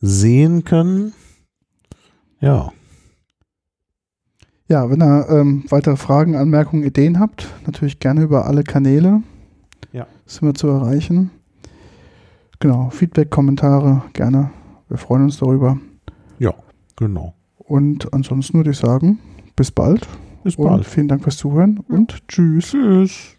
sehen 0.00 0.64
können. 0.64 1.12
Ja, 2.40 2.70
Ja, 4.68 4.90
wenn 4.90 5.00
ihr 5.02 5.26
ähm, 5.30 5.64
weitere 5.70 5.96
Fragen, 5.96 6.36
Anmerkungen, 6.36 6.84
Ideen 6.84 7.18
habt, 7.18 7.48
natürlich 7.64 8.00
gerne 8.00 8.22
über 8.22 8.44
alle 8.46 8.62
Kanäle. 8.64 9.22
Ja. 9.92 10.06
Sind 10.26 10.46
wir 10.46 10.54
zu 10.54 10.68
erreichen. 10.68 11.30
Genau, 12.60 12.90
Feedback, 12.90 13.30
Kommentare, 13.30 14.02
gerne. 14.12 14.50
Wir 14.88 14.98
freuen 14.98 15.22
uns 15.24 15.38
darüber. 15.38 15.78
genau. 16.96 17.34
Und 17.56 18.12
ansonsten 18.12 18.54
würde 18.58 18.70
ich 18.72 18.76
sagen, 18.78 19.18
bis 19.56 19.70
bald. 19.70 20.06
Bis 20.48 20.56
Und 20.56 20.64
bald. 20.66 20.86
vielen 20.86 21.08
Dank 21.08 21.22
fürs 21.22 21.36
Zuhören 21.36 21.78
und 21.88 22.26
tschüss. 22.26 22.70
Tschüss. 22.70 23.37